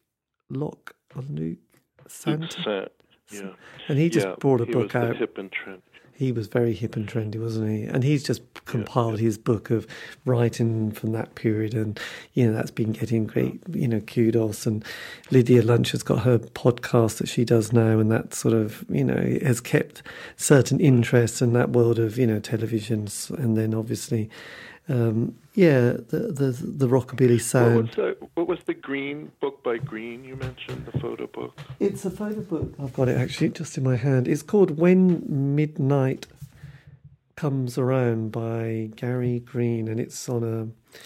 Locke 0.48 0.94
or 1.16 1.22
Luc 1.22 1.58
Sante? 2.06 2.62
Luke 2.64 2.92
yeah, 3.32 3.50
and 3.88 3.98
he 3.98 4.08
just 4.08 4.26
yeah, 4.26 4.34
brought 4.38 4.60
a 4.60 4.66
book 4.66 4.94
out. 4.94 5.16
Hip 5.16 5.38
and 5.38 5.50
trend 5.50 5.82
he 6.16 6.32
was 6.32 6.46
very 6.46 6.72
hip 6.72 6.96
and 6.96 7.06
trendy, 7.06 7.36
wasn't 7.36 7.68
he? 7.68 7.84
And 7.84 8.02
he's 8.02 8.22
just 8.22 8.42
compiled 8.64 9.18
yeah. 9.18 9.26
his 9.26 9.36
book 9.36 9.70
of 9.70 9.86
writing 10.24 10.90
from 10.90 11.12
that 11.12 11.34
period, 11.34 11.74
and 11.74 12.00
you 12.32 12.46
know 12.46 12.54
that's 12.54 12.70
been 12.70 12.92
getting 12.92 13.26
great, 13.26 13.60
you 13.70 13.86
know, 13.86 14.00
kudos. 14.00 14.66
And 14.66 14.84
Lydia 15.30 15.62
Lunch 15.62 15.92
has 15.92 16.02
got 16.02 16.20
her 16.20 16.38
podcast 16.38 17.18
that 17.18 17.28
she 17.28 17.44
does 17.44 17.72
now, 17.72 17.98
and 17.98 18.10
that 18.10 18.32
sort 18.32 18.54
of 18.54 18.84
you 18.88 19.04
know 19.04 19.38
has 19.42 19.60
kept 19.60 20.02
certain 20.36 20.80
interest 20.80 21.42
in 21.42 21.52
that 21.52 21.70
world 21.70 21.98
of 21.98 22.16
you 22.16 22.26
know 22.26 22.40
televisions, 22.40 23.30
and 23.30 23.56
then 23.56 23.74
obviously 23.74 24.30
um, 24.88 25.34
yeah, 25.56 25.92
the, 26.08 26.32
the 26.32 26.50
the 26.50 26.86
rockabilly 26.86 27.40
sound. 27.40 27.74
What 27.74 27.84
was, 27.86 27.94
the, 27.96 28.28
what 28.34 28.46
was 28.46 28.58
the 28.66 28.74
Green 28.74 29.32
book 29.40 29.62
by 29.62 29.78
Green 29.78 30.22
you 30.22 30.36
mentioned? 30.36 30.84
The 30.84 31.00
photo 31.00 31.26
book. 31.26 31.58
It's 31.80 32.04
a 32.04 32.10
photo 32.10 32.42
book. 32.42 32.74
I've 32.78 32.92
got 32.92 33.08
it 33.08 33.16
actually 33.16 33.48
just 33.48 33.78
in 33.78 33.82
my 33.82 33.96
hand. 33.96 34.28
It's 34.28 34.42
called 34.42 34.78
When 34.78 35.56
Midnight 35.56 36.26
Comes 37.36 37.78
Around 37.78 38.32
by 38.32 38.90
Gary 38.96 39.40
Green, 39.40 39.88
and 39.88 39.98
it's 39.98 40.28
on 40.28 40.44
a. 40.44 40.98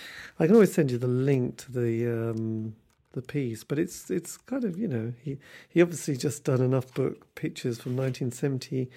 I 0.43 0.47
can 0.47 0.57
always 0.57 0.75
send 0.75 0.91
you 0.91 0.99
the 0.99 1.07
link 1.07 1.59
to 1.59 1.73
the 1.73 2.09
um, 2.09 2.75
the 3.13 3.23
piece, 3.23 3.63
but 3.63 3.79
it's 3.79 4.11
it's 4.11 4.37
kind 4.37 4.65
of 4.65 4.77
you 4.77 4.89
know 4.89 5.13
he 5.23 5.39
he 5.69 5.81
obviously 5.81 6.17
just 6.17 6.43
done 6.43 6.61
enough 6.61 6.93
book 6.93 7.37
pictures 7.37 7.79
from 7.79 7.93
1970 7.93 8.91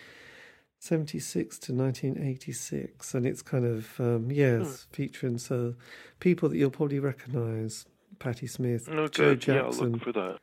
76 0.84 1.60
to 1.60 1.74
1986 1.74 3.14
and 3.14 3.26
it's 3.26 3.42
kind 3.42 3.66
of 3.66 3.98
um, 4.02 4.30
yes 4.30 4.68
mm. 4.68 4.86
featuring 4.94 5.38
so 5.38 5.76
people 6.20 6.50
that 6.50 6.58
you'll 6.58 6.70
probably 6.70 7.00
recognize 7.00 7.86
Patti 8.20 8.48
Smith 8.48 8.90
oh, 8.92 9.08
Joe 9.08 9.34
Jackson 9.34 9.94
yeah, 9.94 10.04
for 10.04 10.12
that. 10.12 10.40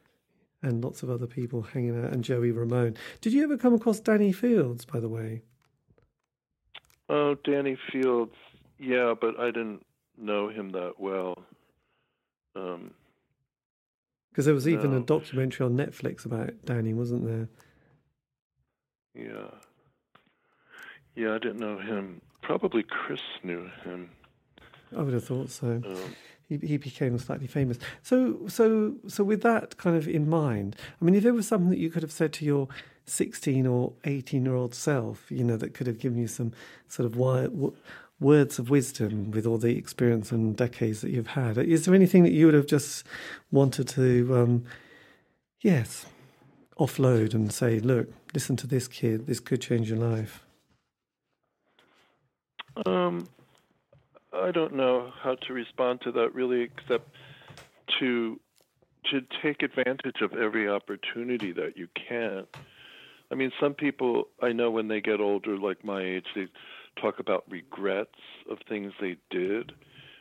and 0.62 0.82
lots 0.82 1.02
of 1.02 1.10
other 1.10 1.26
people 1.26 1.60
hanging 1.60 2.02
out 2.02 2.14
and 2.14 2.24
Joey 2.24 2.52
Ramone. 2.52 2.96
Did 3.20 3.34
you 3.34 3.44
ever 3.44 3.58
come 3.58 3.74
across 3.74 4.00
Danny 4.00 4.32
Fields 4.32 4.86
by 4.86 4.98
the 4.98 5.10
way? 5.10 5.42
Oh 7.10 7.34
Danny 7.44 7.76
Fields. 7.92 8.34
Yeah 8.78 9.12
but 9.20 9.38
I 9.38 9.46
didn't 9.48 9.84
know 10.16 10.48
him 10.48 10.70
that 10.70 10.94
well. 10.98 11.36
Um 12.56 12.92
because 14.30 14.46
there 14.46 14.54
was 14.54 14.66
even 14.66 14.92
no. 14.92 14.96
a 14.96 15.00
documentary 15.00 15.66
on 15.66 15.76
Netflix 15.76 16.24
about 16.24 16.54
Danny 16.64 16.94
wasn't 16.94 17.26
there? 17.26 17.48
Yeah 19.14 19.50
yeah, 21.20 21.34
I 21.34 21.38
didn't 21.38 21.58
know 21.58 21.78
him. 21.78 22.22
Probably 22.42 22.82
Chris 22.82 23.20
knew 23.42 23.70
him. 23.84 24.10
I 24.96 25.02
would 25.02 25.14
have 25.14 25.24
thought 25.24 25.50
so. 25.50 25.82
Um, 25.84 26.16
he 26.48 26.56
he 26.56 26.76
became 26.78 27.18
slightly 27.18 27.46
famous. 27.46 27.78
So 28.02 28.48
so 28.48 28.94
so 29.06 29.22
with 29.22 29.42
that 29.42 29.76
kind 29.76 29.96
of 29.96 30.08
in 30.08 30.28
mind, 30.28 30.76
I 31.00 31.04
mean, 31.04 31.14
if 31.14 31.22
there 31.22 31.34
was 31.34 31.46
something 31.46 31.70
that 31.70 31.78
you 31.78 31.90
could 31.90 32.02
have 32.02 32.10
said 32.10 32.32
to 32.34 32.44
your 32.44 32.68
sixteen 33.04 33.66
or 33.66 33.92
eighteen 34.04 34.44
year 34.44 34.54
old 34.54 34.74
self, 34.74 35.30
you 35.30 35.44
know, 35.44 35.56
that 35.56 35.74
could 35.74 35.86
have 35.86 35.98
given 35.98 36.18
you 36.18 36.26
some 36.26 36.52
sort 36.88 37.06
of 37.06 37.16
why 37.16 37.48
words 38.18 38.58
of 38.58 38.68
wisdom 38.68 39.30
with 39.30 39.46
all 39.46 39.58
the 39.58 39.76
experience 39.76 40.30
and 40.30 40.56
decades 40.56 41.00
that 41.00 41.10
you've 41.10 41.28
had. 41.28 41.56
Is 41.56 41.84
there 41.84 41.94
anything 41.94 42.22
that 42.24 42.32
you 42.32 42.46
would 42.46 42.54
have 42.54 42.66
just 42.66 43.06
wanted 43.50 43.88
to, 43.88 44.36
um, 44.36 44.64
yes, 45.62 46.04
offload 46.78 47.32
and 47.32 47.50
say, 47.50 47.80
look, 47.80 48.12
listen 48.34 48.56
to 48.56 48.66
this 48.66 48.88
kid, 48.88 49.26
this 49.26 49.40
could 49.40 49.62
change 49.62 49.88
your 49.88 49.98
life? 49.98 50.44
Um, 52.86 53.28
I 54.32 54.50
don't 54.50 54.74
know 54.74 55.12
how 55.22 55.34
to 55.34 55.52
respond 55.52 56.00
to 56.02 56.12
that 56.12 56.34
really, 56.34 56.62
except 56.62 57.08
to 57.98 58.38
to 59.10 59.22
take 59.42 59.62
advantage 59.62 60.20
of 60.20 60.34
every 60.34 60.68
opportunity 60.68 61.52
that 61.52 61.76
you 61.76 61.88
can. 61.94 62.46
I 63.32 63.34
mean, 63.34 63.50
some 63.60 63.74
people 63.74 64.28
I 64.42 64.52
know 64.52 64.70
when 64.70 64.88
they 64.88 65.00
get 65.00 65.20
older, 65.20 65.56
like 65.56 65.84
my 65.84 66.02
age, 66.02 66.26
they 66.34 66.46
talk 67.00 67.18
about 67.18 67.44
regrets 67.48 68.18
of 68.50 68.58
things 68.68 68.92
they 69.00 69.16
did. 69.30 69.72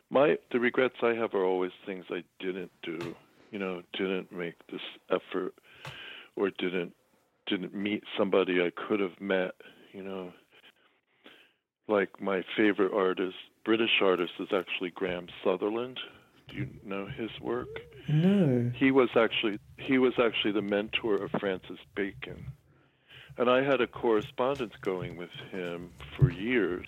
My 0.10 0.38
the 0.52 0.60
regrets 0.60 0.96
I 1.02 1.14
have 1.14 1.34
are 1.34 1.44
always 1.44 1.72
things 1.86 2.06
I 2.10 2.24
didn't 2.40 2.72
do. 2.84 3.16
You 3.52 3.60
know, 3.60 3.82
didn't 3.94 4.32
make 4.32 4.56
this 4.68 4.82
effort 5.10 5.54
or 6.36 6.50
didn't 6.52 6.94
didn't 7.48 7.74
meet 7.74 8.04
somebody 8.18 8.62
I 8.62 8.72
could 8.72 9.00
have 9.00 9.20
met. 9.20 9.56
You 9.92 10.04
know, 10.04 10.34
like 11.90 12.22
my 12.22 12.44
favorite 12.56 12.94
artist, 12.94 13.36
British 13.66 14.02
artist, 14.02 14.34
is 14.40 14.50
actually 14.54 14.92
Graham 14.92 15.28
Sutherland. 15.44 16.00
Do 16.48 16.56
you 16.56 16.68
know 16.84 17.06
his 17.06 17.30
work? 17.42 17.68
No. 18.08 18.72
He 18.76 18.92
was 18.92 19.10
actually 19.16 19.60
he 19.78 19.98
was 19.98 20.14
actually 20.18 20.54
the 20.54 20.62
mentor 20.62 21.16
of 21.16 21.32
Francis 21.40 21.80
Bacon, 21.96 22.46
and 23.38 23.50
I 23.50 23.64
had 23.64 23.82
a 23.82 23.88
correspondence 23.88 24.74
going 24.82 25.18
with 25.18 25.30
him 25.52 25.92
for 26.18 26.32
years. 26.32 26.86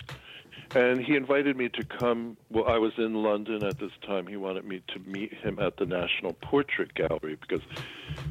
And 0.74 1.04
he 1.04 1.18
invited 1.18 1.58
me 1.58 1.68
to 1.68 1.84
come. 1.84 2.38
Well, 2.50 2.66
I 2.66 2.78
was 2.78 2.94
in 2.98 3.14
London 3.14 3.62
at 3.62 3.78
this 3.78 3.92
time. 4.08 4.26
He 4.26 4.38
wanted 4.38 4.64
me 4.64 4.82
to 4.94 5.00
meet 5.00 5.34
him 5.34 5.60
at 5.60 5.76
the 5.76 5.86
National 5.86 6.32
Portrait 6.34 6.94
Gallery 6.94 7.38
because 7.42 7.62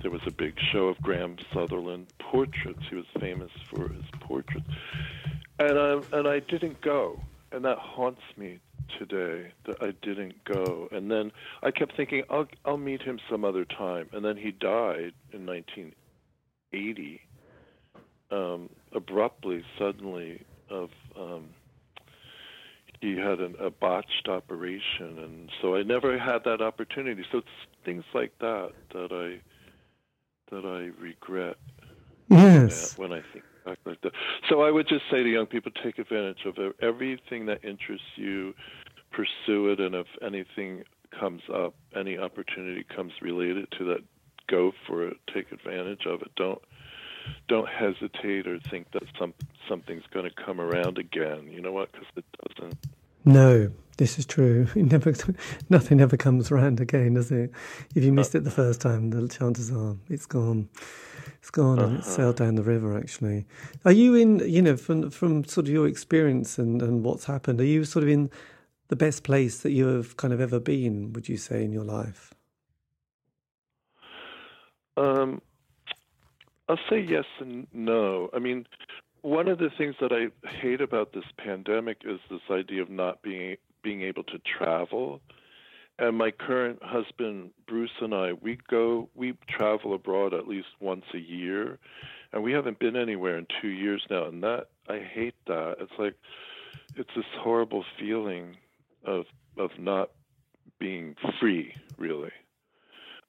there 0.00 0.10
was 0.10 0.22
a 0.26 0.30
big 0.30 0.54
show 0.72 0.88
of 0.88 0.98
Graham 1.02 1.36
Sutherland 1.52 2.06
portraits. 2.18 2.80
He 2.88 2.96
was 2.96 3.04
famous 3.20 3.50
for 3.70 3.88
his 3.88 4.04
portraits 4.20 4.66
and 5.60 5.78
I 5.78 6.18
and 6.18 6.26
I 6.26 6.40
didn't 6.40 6.80
go, 6.80 7.20
and 7.52 7.64
that 7.64 7.78
haunts 7.78 8.22
me 8.36 8.58
today 8.98 9.52
that 9.66 9.82
I 9.82 9.92
didn't 10.02 10.42
go. 10.44 10.88
And 10.90 11.10
then 11.10 11.30
I 11.62 11.70
kept 11.70 11.96
thinking 11.96 12.22
I'll 12.30 12.48
I'll 12.64 12.78
meet 12.78 13.02
him 13.02 13.20
some 13.30 13.44
other 13.44 13.64
time, 13.64 14.08
and 14.12 14.24
then 14.24 14.36
he 14.36 14.50
died 14.52 15.12
in 15.32 15.46
1980, 15.46 17.20
um, 18.30 18.70
abruptly, 18.92 19.64
suddenly 19.78 20.42
of. 20.70 20.90
Um, 21.18 21.50
he 23.00 23.16
had 23.16 23.40
an, 23.40 23.54
a 23.58 23.70
botched 23.70 24.28
operation, 24.28 25.18
and 25.18 25.50
so 25.62 25.74
I 25.74 25.82
never 25.82 26.18
had 26.18 26.44
that 26.44 26.60
opportunity. 26.60 27.24
So 27.32 27.38
it's 27.38 27.48
things 27.82 28.04
like 28.12 28.38
that 28.40 28.72
that 28.92 29.10
I 29.10 29.40
that 30.54 30.66
I 30.66 31.00
regret. 31.02 31.56
Yes. 32.28 32.98
When 32.98 33.10
I 33.10 33.22
think 33.32 33.44
that. 33.64 34.12
So 34.48 34.62
I 34.62 34.70
would 34.70 34.88
just 34.88 35.02
say 35.10 35.22
to 35.22 35.28
young 35.28 35.46
people, 35.46 35.72
take 35.82 35.98
advantage 35.98 36.44
of 36.46 36.56
everything 36.80 37.46
that 37.46 37.64
interests 37.64 38.06
you, 38.16 38.54
pursue 39.12 39.68
it, 39.70 39.80
and 39.80 39.94
if 39.94 40.06
anything 40.22 40.84
comes 41.18 41.42
up, 41.52 41.74
any 41.96 42.18
opportunity 42.18 42.84
comes 42.94 43.12
related 43.20 43.68
to 43.78 43.84
that, 43.86 44.00
go 44.48 44.72
for 44.86 45.06
it. 45.06 45.16
Take 45.32 45.52
advantage 45.52 46.06
of 46.06 46.22
it. 46.22 46.30
Don't 46.36 46.60
don't 47.48 47.68
hesitate 47.68 48.46
or 48.46 48.58
think 48.70 48.90
that 48.92 49.02
some 49.18 49.34
something's 49.68 50.04
going 50.12 50.28
to 50.28 50.44
come 50.44 50.60
around 50.60 50.98
again. 50.98 51.48
You 51.50 51.60
know 51.60 51.72
what? 51.72 51.92
Because 51.92 52.08
it 52.16 52.24
doesn't. 52.56 52.76
No, 53.24 53.70
this 54.00 54.18
is 54.18 54.24
true. 54.24 54.66
It 54.74 54.90
never, 54.90 55.12
nothing 55.68 56.00
ever 56.00 56.16
comes 56.16 56.50
around 56.50 56.80
again, 56.80 57.14
does 57.14 57.30
it? 57.30 57.52
If 57.94 58.02
you 58.02 58.12
missed 58.12 58.34
it 58.34 58.44
the 58.44 58.50
first 58.50 58.80
time, 58.80 59.10
the 59.10 59.28
chances 59.28 59.70
are 59.70 59.94
it's 60.08 60.26
gone. 60.26 60.70
It's 61.38 61.50
gone 61.50 61.78
uh-huh. 61.78 61.88
and 61.88 61.98
it's 61.98 62.10
sailed 62.10 62.36
down 62.36 62.54
the 62.54 62.62
river. 62.62 62.96
Actually, 62.96 63.44
are 63.84 63.92
you 63.92 64.14
in? 64.14 64.38
You 64.40 64.62
know, 64.62 64.76
from 64.76 65.10
from 65.10 65.44
sort 65.44 65.66
of 65.66 65.72
your 65.72 65.86
experience 65.86 66.58
and 66.58 66.82
and 66.82 67.04
what's 67.04 67.26
happened, 67.26 67.60
are 67.60 67.64
you 67.64 67.84
sort 67.84 68.02
of 68.02 68.08
in 68.08 68.30
the 68.88 68.96
best 68.96 69.22
place 69.22 69.58
that 69.60 69.72
you 69.72 69.86
have 69.86 70.16
kind 70.16 70.32
of 70.32 70.40
ever 70.40 70.58
been? 70.58 71.12
Would 71.12 71.28
you 71.28 71.36
say 71.36 71.62
in 71.62 71.72
your 71.72 71.84
life? 71.84 72.32
Um, 74.96 75.42
I'll 76.68 76.84
say 76.88 77.00
yes 77.00 77.26
and 77.38 77.66
no. 77.72 78.30
I 78.34 78.38
mean, 78.38 78.66
one 79.22 79.48
of 79.48 79.58
the 79.58 79.70
things 79.76 79.94
that 80.00 80.12
I 80.12 80.48
hate 80.48 80.80
about 80.80 81.12
this 81.12 81.24
pandemic 81.36 81.98
is 82.04 82.18
this 82.30 82.40
idea 82.50 82.82
of 82.82 82.90
not 82.90 83.22
being 83.22 83.56
being 83.82 84.02
able 84.02 84.24
to 84.24 84.38
travel. 84.58 85.20
And 85.98 86.16
my 86.16 86.30
current 86.30 86.82
husband 86.82 87.50
Bruce 87.66 87.90
and 88.00 88.14
I, 88.14 88.32
we 88.32 88.58
go, 88.68 89.08
we 89.14 89.34
travel 89.48 89.94
abroad 89.94 90.32
at 90.32 90.48
least 90.48 90.68
once 90.80 91.04
a 91.14 91.18
year, 91.18 91.78
and 92.32 92.42
we 92.42 92.52
haven't 92.52 92.78
been 92.78 92.96
anywhere 92.96 93.36
in 93.36 93.46
two 93.60 93.68
years 93.68 94.02
now. 94.08 94.24
And 94.26 94.42
that 94.42 94.68
I 94.88 94.98
hate 94.98 95.34
that. 95.46 95.76
It's 95.80 95.92
like 95.98 96.14
it's 96.96 97.10
this 97.14 97.24
horrible 97.38 97.84
feeling 97.98 98.56
of 99.04 99.26
of 99.58 99.70
not 99.78 100.10
being 100.78 101.16
free, 101.38 101.74
really. 101.98 102.32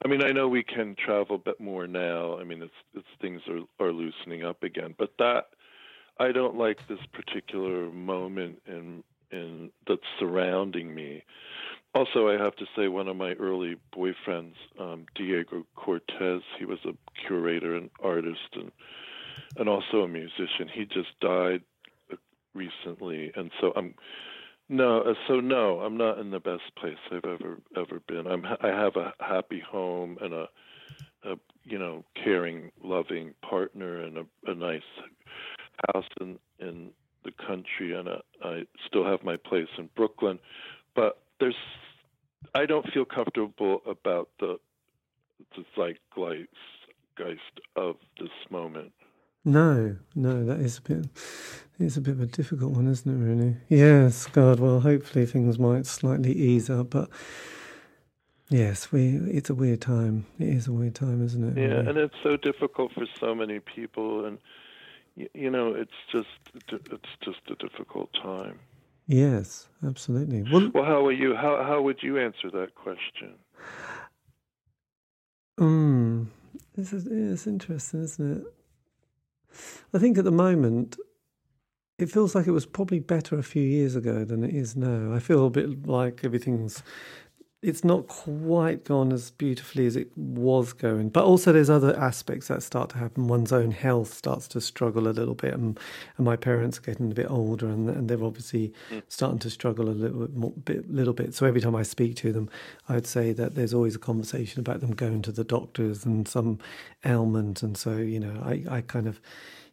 I 0.03 0.07
mean, 0.07 0.23
I 0.23 0.31
know 0.31 0.47
we 0.47 0.63
can 0.63 0.95
travel 0.95 1.35
a 1.35 1.39
bit 1.39 1.59
more 1.59 1.85
now. 1.85 2.39
I 2.39 2.43
mean, 2.43 2.61
it's 2.61 2.73
it's 2.95 3.07
things 3.19 3.41
are 3.47 3.85
are 3.85 3.91
loosening 3.91 4.43
up 4.43 4.63
again, 4.63 4.95
but 4.97 5.11
that 5.19 5.49
I 6.19 6.31
don't 6.31 6.57
like 6.57 6.87
this 6.87 6.99
particular 7.13 7.91
moment 7.91 8.61
in 8.65 9.03
in 9.31 9.71
that's 9.87 10.01
surrounding 10.19 10.93
me. 10.93 11.23
Also, 11.93 12.29
I 12.29 12.33
have 12.41 12.55
to 12.55 12.65
say, 12.75 12.87
one 12.87 13.09
of 13.09 13.17
my 13.17 13.33
early 13.33 13.75
boyfriends, 13.95 14.53
um, 14.79 15.05
Diego 15.15 15.65
Cortez, 15.75 16.41
he 16.57 16.63
was 16.63 16.79
a 16.85 16.93
curator 17.27 17.75
and 17.75 17.89
artist 18.01 18.39
and 18.53 18.71
and 19.57 19.67
also 19.67 20.03
a 20.03 20.07
musician. 20.07 20.69
He 20.73 20.85
just 20.85 21.19
died 21.19 21.61
uh, 22.11 22.15
recently, 22.53 23.31
and 23.35 23.51
so 23.59 23.73
I'm 23.75 23.95
no, 24.69 25.01
uh, 25.01 25.13
so 25.27 25.41
no, 25.41 25.81
I'm 25.81 25.97
not 25.97 26.17
in 26.17 26.31
the 26.31 26.39
best 26.39 26.63
place 26.77 26.95
I've 27.11 27.25
ever 27.25 27.57
ever 27.75 27.99
been. 28.07 28.25
I'm 28.25 28.45
I 28.45 28.67
have 28.67 28.95
a 28.95 29.13
happy 29.19 29.61
home 29.69 30.17
and 30.21 30.33
a, 30.33 30.47
a 31.25 31.35
you 31.65 31.77
know 31.77 32.05
caring, 32.23 32.71
loving 32.81 33.33
partner 33.47 34.01
and 34.01 34.17
a, 34.17 34.25
a 34.47 34.55
nice 34.55 34.81
house 35.93 36.05
in 36.21 36.39
in 36.59 36.91
the 37.23 37.31
country, 37.31 37.93
and 37.93 38.07
uh, 38.07 38.17
I 38.43 38.63
still 38.87 39.05
have 39.05 39.23
my 39.23 39.37
place 39.37 39.67
in 39.77 39.89
Brooklyn. 39.95 40.39
But 40.95 41.21
there's 41.39 41.55
I 42.55 42.65
don't 42.65 42.85
feel 42.93 43.05
comfortable 43.05 43.81
about 43.87 44.29
the 44.39 44.59
the 45.55 45.65
zeitgeist 45.75 46.47
of 47.75 47.95
this 48.19 48.29
moment. 48.49 48.93
No, 49.43 49.97
no, 50.13 50.45
that 50.45 50.59
is 50.59 50.77
a 50.77 50.81
bit. 50.81 51.07
It's 51.79 51.97
a 51.97 52.01
bit 52.01 52.13
of 52.13 52.21
a 52.21 52.27
difficult 52.27 52.73
one, 52.73 52.87
isn't 52.87 53.11
it? 53.11 53.25
Really? 53.25 53.55
Yes, 53.69 54.27
God. 54.27 54.59
Well, 54.59 54.81
hopefully 54.81 55.25
things 55.25 55.57
might 55.57 55.87
slightly 55.87 56.31
ease 56.31 56.69
up, 56.69 56.91
but 56.91 57.09
yes, 58.49 58.91
we. 58.91 59.15
It's 59.31 59.49
a 59.49 59.55
weird 59.55 59.81
time. 59.81 60.27
It 60.37 60.49
is 60.49 60.67
a 60.67 60.71
weird 60.71 60.93
time, 60.93 61.25
isn't 61.25 61.43
it? 61.43 61.59
Yeah, 61.59 61.67
really? 61.67 61.87
and 61.87 61.97
it's 61.97 62.15
so 62.21 62.37
difficult 62.37 62.91
for 62.93 63.07
so 63.19 63.33
many 63.33 63.59
people, 63.59 64.25
and 64.25 64.37
you 65.15 65.49
know, 65.49 65.73
it's 65.73 65.91
just 66.11 66.27
it's 66.71 67.15
just 67.23 67.39
a 67.49 67.55
difficult 67.55 68.09
time. 68.13 68.59
Yes, 69.07 69.67
absolutely. 69.85 70.43
Well, 70.43 70.71
well 70.73 70.85
how 70.85 71.05
are 71.05 71.11
you? 71.11 71.35
How 71.35 71.63
how 71.63 71.81
would 71.81 71.99
you 72.01 72.17
answer 72.17 72.49
that 72.51 72.75
question? 72.75 73.35
Hmm. 75.57 76.23
This 76.75 76.93
is 76.93 77.07
it's 77.07 77.47
interesting, 77.47 78.03
isn't 78.03 78.37
it? 78.37 78.43
I 79.93 79.99
think 79.99 80.17
at 80.17 80.23
the 80.23 80.31
moment 80.31 80.97
it 81.99 82.09
feels 82.09 82.33
like 82.33 82.47
it 82.47 82.51
was 82.51 82.65
probably 82.65 82.99
better 82.99 83.37
a 83.37 83.43
few 83.43 83.61
years 83.61 83.95
ago 83.95 84.25
than 84.25 84.43
it 84.43 84.55
is 84.55 84.75
now. 84.75 85.13
I 85.13 85.19
feel 85.19 85.45
a 85.45 85.49
bit 85.49 85.85
like 85.85 86.21
everything's 86.23 86.81
it's 87.61 87.83
not 87.83 88.07
quite 88.07 88.85
gone 88.85 89.13
as 89.13 89.29
beautifully 89.29 89.85
as 89.85 89.95
it 89.95 90.09
was 90.17 90.73
going. 90.73 91.09
But 91.09 91.25
also, 91.25 91.51
there's 91.51 91.69
other 91.69 91.95
aspects 91.97 92.47
that 92.47 92.63
start 92.63 92.89
to 92.91 92.97
happen. 92.97 93.27
One's 93.27 93.51
own 93.51 93.69
health 93.69 94.15
starts 94.15 94.47
to 94.49 94.61
struggle 94.61 95.07
a 95.07 95.09
little 95.13 95.35
bit, 95.35 95.53
and, 95.53 95.79
and 96.17 96.25
my 96.25 96.35
parents 96.35 96.79
are 96.79 96.81
getting 96.81 97.11
a 97.11 97.15
bit 97.15 97.29
older, 97.29 97.67
and, 97.67 97.87
and 97.87 98.09
they're 98.09 98.23
obviously 98.23 98.73
mm. 98.89 99.03
starting 99.09 99.37
to 99.39 99.49
struggle 99.51 99.89
a 99.89 99.91
little 99.91 100.21
bit, 100.21 100.35
more, 100.35 100.51
bit, 100.51 100.91
little 100.91 101.13
bit. 101.13 101.35
So 101.35 101.45
every 101.45 101.61
time 101.61 101.75
I 101.75 101.83
speak 101.83 102.15
to 102.17 102.33
them, 102.33 102.49
I 102.89 102.95
would 102.95 103.07
say 103.07 103.31
that 103.33 103.53
there's 103.53 103.75
always 103.75 103.95
a 103.95 103.99
conversation 103.99 104.59
about 104.59 104.81
them 104.81 104.95
going 104.95 105.21
to 105.23 105.31
the 105.31 105.43
doctors 105.43 106.03
and 106.03 106.27
some 106.27 106.57
ailment, 107.05 107.61
and 107.61 107.77
so 107.77 107.97
you 107.97 108.19
know, 108.19 108.41
I, 108.43 108.63
I 108.77 108.81
kind 108.81 109.07
of 109.07 109.21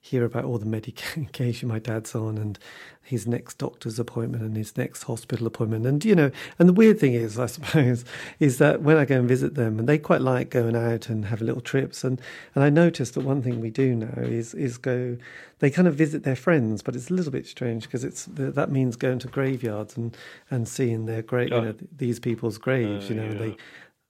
hear 0.01 0.25
about 0.25 0.45
all 0.45 0.59
the 0.59 0.67
medication 0.67 1.69
my 1.69 1.79
dad's 1.79 2.15
on 2.15 2.39
and 2.39 2.59
his 3.03 3.27
next 3.27 3.57
doctor's 3.57 3.99
appointment 3.99 4.43
and 4.43 4.57
his 4.57 4.77
next 4.77 5.05
hospital 5.05 5.47
appointment. 5.47 5.87
And, 5.87 6.05
you 6.05 6.15
know, 6.15 6.31
and 6.59 6.69
the 6.69 6.75
weird 6.75 7.01
thing 7.01 7.15
is, 7.15 7.39
I 7.39 7.47
suppose, 7.57 8.05
is 8.39 8.59
that 8.59 8.83
when 8.83 8.97
I 8.97 9.05
go 9.05 9.19
and 9.19 9.29
visit 9.29 9.55
them, 9.55 9.79
and 9.79 9.89
they 9.89 9.99
quite 9.99 10.21
like 10.21 10.51
going 10.51 10.77
out 10.77 11.09
and 11.09 11.25
have 11.27 11.41
little 11.41 11.63
trips. 11.63 12.05
And, 12.05 12.21
and 12.55 12.63
I 12.63 12.71
noticed 12.71 13.15
that 13.15 13.25
one 13.25 13.43
thing 13.43 13.61
we 13.61 13.71
do 13.71 13.95
now 13.95 14.13
is, 14.17 14.53
is 14.55 14.77
go, 14.77 15.17
they 15.61 15.71
kind 15.71 15.89
of 15.89 15.95
visit 15.95 16.23
their 16.23 16.37
friends, 16.37 16.83
but 16.83 16.95
it's 16.95 17.11
a 17.11 17.15
little 17.15 17.33
bit 17.33 17.47
strange 17.47 17.85
because 17.85 18.05
it's, 18.05 18.27
that 18.27 18.71
means 18.71 18.97
going 18.97 19.19
to 19.21 19.29
graveyards 19.29 19.97
and, 19.97 20.17
and 20.51 20.69
seeing 20.69 21.07
their 21.07 21.23
great, 21.23 21.51
you 21.51 21.61
know, 21.61 21.75
these 21.97 22.21
people's 22.21 22.59
graves, 22.59 23.07
uh, 23.07 23.15
you 23.15 23.21
know, 23.21 23.25
yeah. 23.25 23.31
and 23.31 23.41
they, 23.41 23.57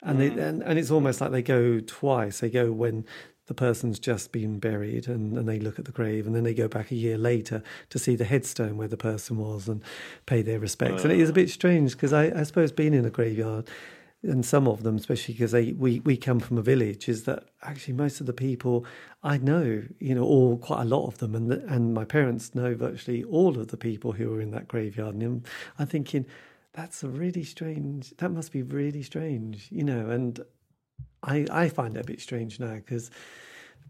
and 0.02 0.20
they 0.20 0.42
and, 0.42 0.62
and 0.62 0.78
it's 0.78 0.90
almost 0.90 1.20
like 1.20 1.32
they 1.32 1.42
go 1.42 1.80
twice. 1.80 2.40
They 2.40 2.50
go 2.50 2.70
when 2.70 3.04
the 3.48 3.54
person's 3.54 3.98
just 3.98 4.30
been 4.30 4.58
buried 4.58 5.08
and, 5.08 5.36
and 5.36 5.48
they 5.48 5.58
look 5.58 5.78
at 5.78 5.86
the 5.86 5.92
grave 5.92 6.26
and 6.26 6.36
then 6.36 6.44
they 6.44 6.54
go 6.54 6.68
back 6.68 6.90
a 6.90 6.94
year 6.94 7.18
later 7.18 7.62
to 7.88 7.98
see 7.98 8.14
the 8.14 8.24
headstone 8.24 8.76
where 8.76 8.88
the 8.88 8.96
person 8.96 9.38
was 9.38 9.68
and 9.68 9.82
pay 10.26 10.42
their 10.42 10.60
respects. 10.60 11.04
Uh, 11.04 11.08
and 11.08 11.12
it 11.12 11.20
is 11.20 11.30
a 11.30 11.32
bit 11.32 11.50
strange 11.50 11.92
because 11.92 12.12
I, 12.12 12.24
I 12.26 12.42
suppose 12.42 12.70
being 12.70 12.94
in 12.94 13.06
a 13.06 13.10
graveyard 13.10 13.68
and 14.22 14.44
some 14.44 14.68
of 14.68 14.82
them, 14.82 14.96
especially 14.96 15.34
because 15.34 15.54
we, 15.76 16.00
we 16.00 16.16
come 16.16 16.40
from 16.40 16.58
a 16.58 16.62
village, 16.62 17.08
is 17.08 17.24
that 17.24 17.44
actually 17.62 17.94
most 17.94 18.20
of 18.20 18.26
the 18.26 18.32
people 18.32 18.84
I 19.22 19.38
know, 19.38 19.82
you 19.98 20.14
know, 20.14 20.24
or 20.24 20.58
quite 20.58 20.82
a 20.82 20.84
lot 20.84 21.06
of 21.06 21.18
them, 21.18 21.34
and 21.34 21.50
the, 21.50 21.64
and 21.66 21.94
my 21.94 22.04
parents 22.04 22.54
know 22.54 22.74
virtually 22.74 23.22
all 23.24 23.58
of 23.58 23.68
the 23.68 23.76
people 23.76 24.12
who 24.12 24.28
were 24.28 24.40
in 24.40 24.50
that 24.50 24.66
graveyard. 24.66 25.14
And 25.14 25.46
I'm 25.78 25.86
thinking, 25.86 26.26
that's 26.72 27.04
a 27.04 27.08
really 27.08 27.44
strange. 27.44 28.10
That 28.18 28.30
must 28.30 28.52
be 28.52 28.62
really 28.62 29.02
strange, 29.02 29.68
you 29.70 29.84
know. 29.84 30.10
And 30.10 30.40
I 31.22 31.46
I 31.50 31.68
find 31.68 31.96
it 31.96 32.00
a 32.00 32.04
bit 32.04 32.20
strange 32.20 32.60
now 32.60 32.74
because 32.74 33.10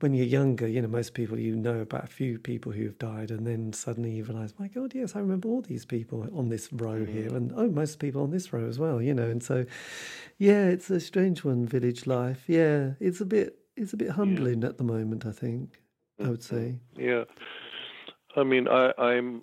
when 0.01 0.14
you're 0.14 0.26
younger, 0.26 0.66
you 0.66 0.81
know, 0.81 0.89
most 0.89 1.14
people 1.14 1.39
you 1.39 1.57
know 1.57 1.81
about 1.81 2.05
a 2.05 2.09
few 2.09 2.39
people 2.39 2.72
who've 2.72 2.99
died, 2.99 3.31
and 3.31 3.47
then 3.47 3.72
suddenly 3.72 4.12
you 4.12 4.24
realise, 4.24 4.55
my 4.59 4.68
God, 4.68 4.95
yes, 4.95 5.16
I 5.16 5.20
remember 5.20 5.49
all 5.49 5.61
these 5.61 5.85
people 5.85 6.29
on 6.35 6.49
this 6.49 6.72
row 6.72 7.01
mm. 7.01 7.09
here, 7.09 7.35
and 7.35 7.53
oh, 7.57 7.68
most 7.68 7.99
people 7.99 8.22
on 8.22 8.31
this 8.31 8.53
row 8.53 8.66
as 8.68 8.79
well, 8.79 9.03
you 9.03 9.14
know. 9.14 9.29
And 9.29 9.43
so, 9.43 9.66
yeah, 10.39 10.66
it's 10.66 10.91
a 10.91 11.01
strange 11.01 11.45
one, 11.45 11.66
village 11.66 12.07
life. 12.07 12.45
Yeah, 12.47 12.93
it's 13.01 13.20
a 13.20 13.26
bit 13.26 13.59
it's 13.76 13.93
a 13.93 13.97
bit 13.97 14.11
humbling 14.11 14.62
yeah. 14.62 14.68
at 14.68 14.79
the 14.79 14.85
moment. 14.85 15.26
I 15.26 15.33
think 15.33 15.81
I 16.22 16.29
would 16.29 16.43
say. 16.43 16.79
Mm-hmm. 16.97 17.01
Yeah, 17.01 17.24
I 18.37 18.45
mean, 18.45 18.68
I 18.68 18.93
I'm 18.99 19.43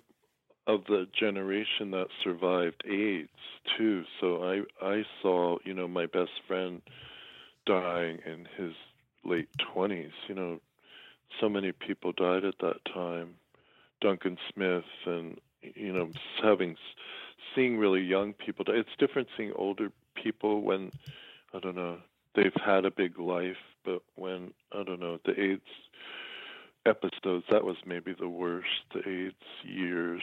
of 0.66 0.84
the 0.88 1.06
generation 1.18 1.92
that 1.92 2.08
survived 2.24 2.82
AIDS 2.88 3.28
too. 3.76 4.04
So 4.20 4.42
I 4.42 4.62
I 4.84 5.04
saw 5.22 5.58
you 5.64 5.74
know 5.74 5.88
my 5.88 6.06
best 6.06 6.32
friend 6.46 6.80
dying 7.66 8.18
in 8.24 8.46
his 8.56 8.72
late 9.24 9.48
twenties. 9.72 10.12
You 10.28 10.34
know, 10.34 10.60
so 11.40 11.48
many 11.48 11.72
people 11.72 12.12
died 12.12 12.44
at 12.44 12.58
that 12.60 12.84
time. 12.92 13.34
Duncan 14.00 14.38
Smith 14.52 14.84
and 15.06 15.38
you 15.62 15.92
know 15.92 16.10
having 16.42 16.76
seeing 17.54 17.78
really 17.78 18.02
young 18.02 18.32
people 18.32 18.64
die. 18.64 18.74
It's 18.74 18.88
different 18.98 19.28
seeing 19.36 19.52
older 19.54 19.90
people 20.14 20.62
when 20.62 20.92
I 21.52 21.58
don't 21.58 21.76
know 21.76 21.98
they've 22.34 22.52
had 22.64 22.84
a 22.84 22.90
big 22.90 23.18
life, 23.18 23.56
but 23.84 24.02
when 24.14 24.52
I 24.72 24.82
don't 24.82 25.00
know 25.00 25.18
the 25.24 25.40
AIDS 25.40 25.62
episodes 26.84 27.44
that 27.50 27.64
was 27.64 27.76
maybe 27.84 28.14
the 28.16 28.28
worst 28.28 28.68
the 28.94 29.00
AIDS 29.08 29.34
years 29.64 30.22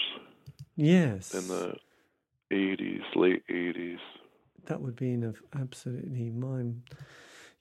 Yes. 0.76 1.34
In 1.34 1.48
the 1.48 1.76
80s, 2.52 3.04
late 3.16 3.44
80s. 3.48 4.00
That 4.66 4.82
would 4.82 4.96
be 4.96 5.12
an 5.12 5.34
absolutely 5.60 6.30
mind. 6.30 6.84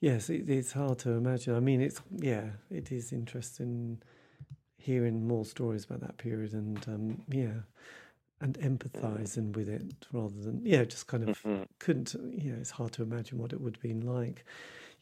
Yes, 0.02 0.30
it, 0.30 0.50
it's 0.50 0.72
hard 0.72 0.98
to 1.00 1.12
imagine. 1.12 1.54
I 1.54 1.60
mean, 1.60 1.80
it's 1.80 2.02
yeah, 2.10 2.46
it 2.72 2.90
is 2.90 3.12
interesting 3.12 4.02
hearing 4.76 5.28
more 5.28 5.44
stories 5.44 5.84
about 5.84 6.00
that 6.00 6.18
period 6.18 6.54
and 6.54 6.84
um, 6.88 7.22
yeah, 7.28 7.60
and 8.40 8.58
empathizing 8.58 9.54
with 9.54 9.68
it 9.68 9.94
rather 10.12 10.34
than 10.34 10.60
yeah, 10.64 10.82
just 10.82 11.06
kind 11.06 11.28
of 11.28 11.40
mm-hmm. 11.40 11.62
couldn't. 11.78 12.16
Yeah, 12.32 12.54
it's 12.54 12.72
hard 12.72 12.90
to 12.94 13.02
imagine 13.02 13.38
what 13.38 13.52
it 13.52 13.60
would 13.60 13.76
have 13.76 13.82
been 13.82 14.00
like. 14.00 14.44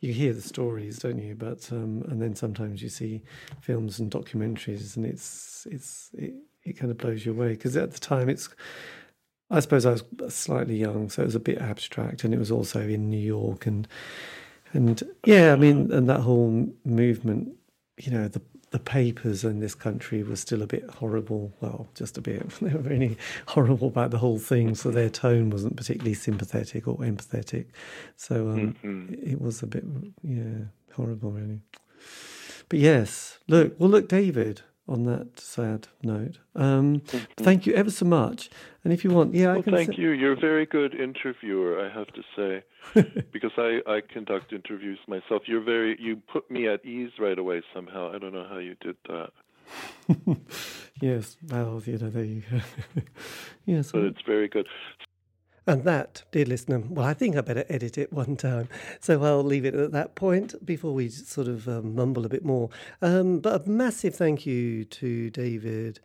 You 0.00 0.12
hear 0.12 0.34
the 0.34 0.42
stories, 0.42 0.98
don't 0.98 1.18
you? 1.18 1.34
But 1.34 1.72
um, 1.72 2.02
and 2.10 2.20
then 2.20 2.36
sometimes 2.36 2.82
you 2.82 2.90
see 2.90 3.22
films 3.62 4.00
and 4.00 4.10
documentaries, 4.10 4.98
and 4.98 5.06
it's 5.06 5.66
it's 5.70 6.10
it, 6.12 6.34
it 6.62 6.72
kind 6.74 6.90
of 6.90 6.98
blows 6.98 7.24
you 7.24 7.32
away 7.32 7.54
because 7.54 7.74
at 7.74 7.92
the 7.92 8.00
time 8.00 8.28
it's 8.28 8.50
I 9.50 9.60
suppose 9.60 9.86
I 9.86 9.92
was 9.92 10.34
slightly 10.34 10.76
young, 10.76 11.08
so 11.08 11.22
it 11.22 11.24
was 11.24 11.34
a 11.34 11.40
bit 11.40 11.56
abstract, 11.56 12.22
and 12.22 12.34
it 12.34 12.38
was 12.38 12.50
also 12.50 12.80
in 12.80 13.08
New 13.08 13.16
York, 13.16 13.64
and 13.64 13.88
and 14.72 15.02
yeah, 15.24 15.52
I 15.52 15.56
mean, 15.56 15.90
and 15.92 16.08
that 16.08 16.20
whole 16.20 16.68
movement, 16.84 17.54
you 17.98 18.12
know, 18.12 18.28
the 18.28 18.40
the 18.70 18.78
papers 18.78 19.42
in 19.42 19.58
this 19.58 19.74
country 19.74 20.22
were 20.22 20.36
still 20.36 20.62
a 20.62 20.66
bit 20.66 20.88
horrible. 20.88 21.52
Well, 21.60 21.88
just 21.94 22.16
a 22.18 22.20
bit. 22.20 22.46
They 22.60 22.72
were 22.72 22.80
really 22.80 23.18
horrible 23.48 23.88
about 23.88 24.10
the 24.10 24.18
whole 24.18 24.38
thing, 24.38 24.74
so 24.74 24.90
their 24.90 25.10
tone 25.10 25.50
wasn't 25.50 25.76
particularly 25.76 26.14
sympathetic 26.14 26.86
or 26.86 26.96
empathetic. 26.98 27.66
So 28.16 28.50
um, 28.50 28.76
mm-hmm. 28.84 29.14
it 29.28 29.40
was 29.40 29.62
a 29.62 29.66
bit, 29.66 29.84
yeah, 30.22 30.66
horrible, 30.94 31.32
really. 31.32 31.62
But 32.68 32.78
yes, 32.78 33.38
look, 33.48 33.74
well, 33.80 33.90
look, 33.90 34.08
David 34.08 34.62
on 34.90 35.04
that 35.04 35.38
sad 35.38 35.86
note. 36.02 36.38
Um, 36.56 37.00
mm-hmm. 37.00 37.42
Thank 37.42 37.64
you 37.64 37.74
ever 37.74 37.90
so 37.90 38.04
much. 38.04 38.50
And 38.82 38.92
if 38.92 39.04
you 39.04 39.10
want, 39.10 39.34
yeah, 39.34 39.54
well, 39.54 39.62
thank 39.62 39.94
say- 39.94 40.02
you. 40.02 40.10
You're 40.10 40.32
a 40.32 40.40
very 40.40 40.66
good 40.66 40.94
interviewer, 40.94 41.80
I 41.80 41.88
have 41.96 42.08
to 42.08 42.22
say, 42.36 43.22
because 43.32 43.52
I, 43.56 43.80
I 43.86 44.00
conduct 44.00 44.52
interviews 44.52 44.98
myself. 45.06 45.42
You're 45.46 45.62
very 45.62 45.96
you 46.00 46.16
put 46.16 46.50
me 46.50 46.66
at 46.66 46.84
ease 46.84 47.12
right 47.18 47.38
away 47.38 47.62
somehow. 47.72 48.12
I 48.12 48.18
don't 48.18 48.32
know 48.32 48.46
how 48.48 48.58
you 48.58 48.74
did 48.80 48.96
that. 49.08 49.30
yes, 51.00 51.36
well, 51.48 51.80
you 51.86 51.98
know, 51.98 52.10
there 52.10 52.24
you 52.24 52.42
go. 52.50 52.60
yes, 53.66 53.92
but 53.92 54.02
it's 54.02 54.22
very 54.26 54.48
good. 54.48 54.66
And 55.70 55.84
that, 55.84 56.24
dear 56.32 56.46
listener, 56.46 56.80
well, 56.80 57.06
I 57.06 57.14
think 57.14 57.36
I 57.36 57.42
better 57.42 57.64
edit 57.68 57.96
it 57.96 58.12
one 58.12 58.34
time. 58.34 58.68
So 58.98 59.22
I'll 59.22 59.44
leave 59.44 59.64
it 59.64 59.72
at 59.76 59.92
that 59.92 60.16
point 60.16 60.66
before 60.66 60.92
we 60.92 61.08
sort 61.08 61.46
of 61.46 61.68
um, 61.68 61.94
mumble 61.94 62.26
a 62.26 62.28
bit 62.28 62.44
more. 62.44 62.70
Um, 63.00 63.38
but 63.38 63.64
a 63.64 63.70
massive 63.70 64.16
thank 64.16 64.44
you 64.44 64.84
to 64.86 65.30
David 65.30 66.00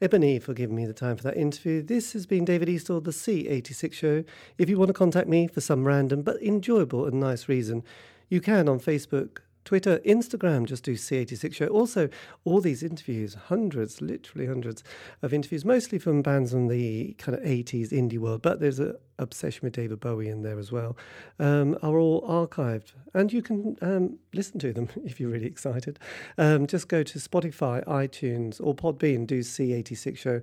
Ebony 0.00 0.38
for 0.38 0.54
giving 0.54 0.76
me 0.76 0.86
the 0.86 0.92
time 0.92 1.16
for 1.16 1.24
that 1.24 1.36
interview. 1.36 1.82
This 1.82 2.12
has 2.12 2.26
been 2.26 2.44
David 2.44 2.68
Eastaugh, 2.68 3.02
the 3.02 3.10
C86 3.10 3.92
Show. 3.92 4.22
If 4.56 4.68
you 4.68 4.78
want 4.78 4.90
to 4.90 4.94
contact 4.94 5.26
me 5.26 5.48
for 5.48 5.60
some 5.60 5.84
random 5.84 6.22
but 6.22 6.40
enjoyable 6.40 7.04
and 7.04 7.18
nice 7.18 7.48
reason, 7.48 7.82
you 8.28 8.40
can 8.40 8.68
on 8.68 8.78
Facebook, 8.78 9.38
Twitter, 9.68 9.98
Instagram, 9.98 10.64
just 10.64 10.82
do 10.82 10.94
C86 10.94 11.54
Show. 11.54 11.66
Also, 11.66 12.08
all 12.44 12.62
these 12.62 12.82
interviews, 12.82 13.34
hundreds, 13.34 14.00
literally 14.00 14.46
hundreds 14.46 14.82
of 15.20 15.34
interviews, 15.34 15.62
mostly 15.62 15.98
from 15.98 16.22
bands 16.22 16.52
from 16.52 16.68
the 16.68 17.12
kind 17.18 17.36
of 17.36 17.44
80s 17.44 17.90
indie 17.90 18.16
world, 18.16 18.40
but 18.40 18.60
there's 18.60 18.78
an 18.78 18.94
obsession 19.18 19.60
with 19.64 19.74
David 19.74 20.00
Bowie 20.00 20.30
in 20.30 20.40
there 20.40 20.58
as 20.58 20.72
well, 20.72 20.96
um, 21.38 21.76
are 21.82 21.98
all 21.98 22.22
archived. 22.22 22.92
And 23.12 23.30
you 23.30 23.42
can 23.42 23.76
um, 23.82 24.18
listen 24.32 24.58
to 24.60 24.72
them 24.72 24.88
if 25.04 25.20
you're 25.20 25.28
really 25.28 25.44
excited. 25.44 25.98
Um, 26.38 26.66
just 26.66 26.88
go 26.88 27.02
to 27.02 27.18
Spotify, 27.18 27.84
iTunes, 27.84 28.62
or 28.64 28.74
Podbean, 28.74 29.26
do 29.26 29.40
C86 29.40 30.16
Show. 30.16 30.40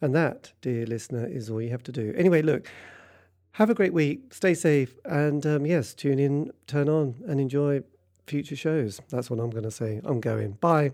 And 0.00 0.12
that, 0.16 0.52
dear 0.62 0.84
listener, 0.84 1.24
is 1.28 1.48
all 1.48 1.62
you 1.62 1.70
have 1.70 1.84
to 1.84 1.92
do. 1.92 2.12
Anyway, 2.16 2.42
look. 2.42 2.66
Have 3.52 3.70
a 3.70 3.74
great 3.74 3.92
week. 3.92 4.34
Stay 4.34 4.52
safe. 4.52 4.96
And 5.04 5.46
um, 5.46 5.64
yes, 5.64 5.94
tune 5.94 6.18
in, 6.18 6.50
turn 6.66 6.88
on, 6.88 7.22
and 7.28 7.38
enjoy 7.38 7.84
future 8.26 8.56
shows. 8.56 9.00
That's 9.10 9.30
what 9.30 9.40
I'm 9.40 9.50
going 9.50 9.64
to 9.64 9.70
say. 9.70 10.00
I'm 10.04 10.20
going. 10.20 10.52
Bye. 10.52 10.92